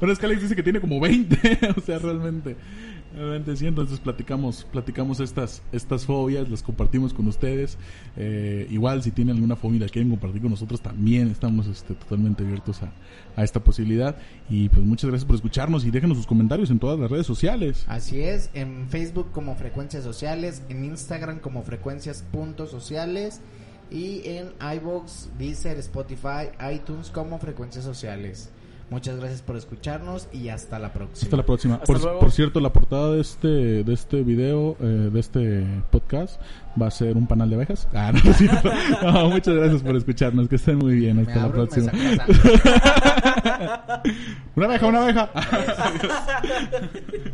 bueno, 0.00 0.12
es 0.12 0.18
que 0.18 0.26
Alex 0.26 0.42
dice 0.42 0.56
que 0.56 0.62
tiene 0.62 0.80
como 0.80 0.98
20, 1.00 1.58
o 1.76 1.80
sea, 1.80 1.98
realmente. 1.98 2.56
Sí, 3.56 3.66
entonces 3.66 3.98
platicamos, 3.98 4.66
platicamos 4.70 5.20
estas, 5.20 5.62
estas 5.72 6.04
fobias, 6.04 6.50
las 6.50 6.62
compartimos 6.62 7.14
con 7.14 7.26
ustedes. 7.28 7.78
Eh, 8.14 8.66
igual 8.70 9.02
si 9.02 9.10
tienen 9.10 9.36
alguna 9.36 9.56
fobia 9.56 9.76
y 9.76 9.80
la 9.80 9.88
quieren 9.88 10.10
compartir 10.10 10.42
con 10.42 10.50
nosotros, 10.50 10.82
también 10.82 11.30
estamos 11.30 11.66
este, 11.66 11.94
totalmente 11.94 12.44
abiertos 12.44 12.82
a, 12.82 12.92
a 13.34 13.42
esta 13.42 13.64
posibilidad. 13.64 14.16
Y 14.50 14.68
pues 14.68 14.84
muchas 14.84 15.08
gracias 15.08 15.26
por 15.26 15.36
escucharnos 15.36 15.86
y 15.86 15.90
déjenos 15.90 16.18
sus 16.18 16.26
comentarios 16.26 16.70
en 16.70 16.78
todas 16.78 17.00
las 17.00 17.10
redes 17.10 17.26
sociales. 17.26 17.86
Así 17.88 18.20
es, 18.20 18.50
en 18.52 18.86
Facebook 18.90 19.32
como 19.32 19.56
Frecuencias 19.56 20.04
Sociales, 20.04 20.62
en 20.68 20.84
Instagram 20.84 21.38
como 21.38 21.62
Frecuencias 21.62 22.22
Puntos 22.30 22.70
Sociales 22.70 23.40
y 23.90 24.22
en 24.26 24.48
iBox, 24.76 25.30
Deezer, 25.38 25.78
Spotify, 25.78 26.50
iTunes 26.70 27.10
como 27.10 27.38
Frecuencias 27.38 27.84
Sociales. 27.84 28.50
Muchas 28.88 29.18
gracias 29.18 29.42
por 29.42 29.56
escucharnos 29.56 30.28
y 30.32 30.48
hasta 30.48 30.78
la 30.78 30.92
próxima. 30.92 31.24
Hasta 31.26 31.36
la 31.36 31.44
próxima. 31.44 31.74
Hasta 31.74 31.86
Por, 31.86 32.00
luego. 32.00 32.20
por 32.20 32.30
cierto, 32.30 32.60
la 32.60 32.72
portada 32.72 33.10
de 33.10 33.20
este 33.20 33.48
de 33.82 33.92
este 33.92 34.22
video, 34.22 34.76
eh, 34.80 35.10
de 35.12 35.18
este 35.18 35.66
podcast, 35.90 36.40
va 36.80 36.86
a 36.86 36.90
ser 36.92 37.16
un 37.16 37.26
panal 37.26 37.50
de 37.50 37.56
abejas. 37.56 37.88
Ah, 37.92 38.12
no, 38.24 38.30
es 38.30 38.36
cierto. 38.36 38.70
No, 39.02 39.30
muchas 39.30 39.54
gracias 39.54 39.82
por 39.82 39.96
escucharnos. 39.96 40.48
Que 40.48 40.54
estén 40.54 40.78
muy 40.78 40.94
bien. 40.94 41.16
Me 41.16 41.22
Hasta 41.22 41.46
la 41.46 41.52
próxima. 41.52 41.90
Una 44.54 44.66
abeja, 44.66 44.86
una 44.86 45.02
abeja. 45.02 45.30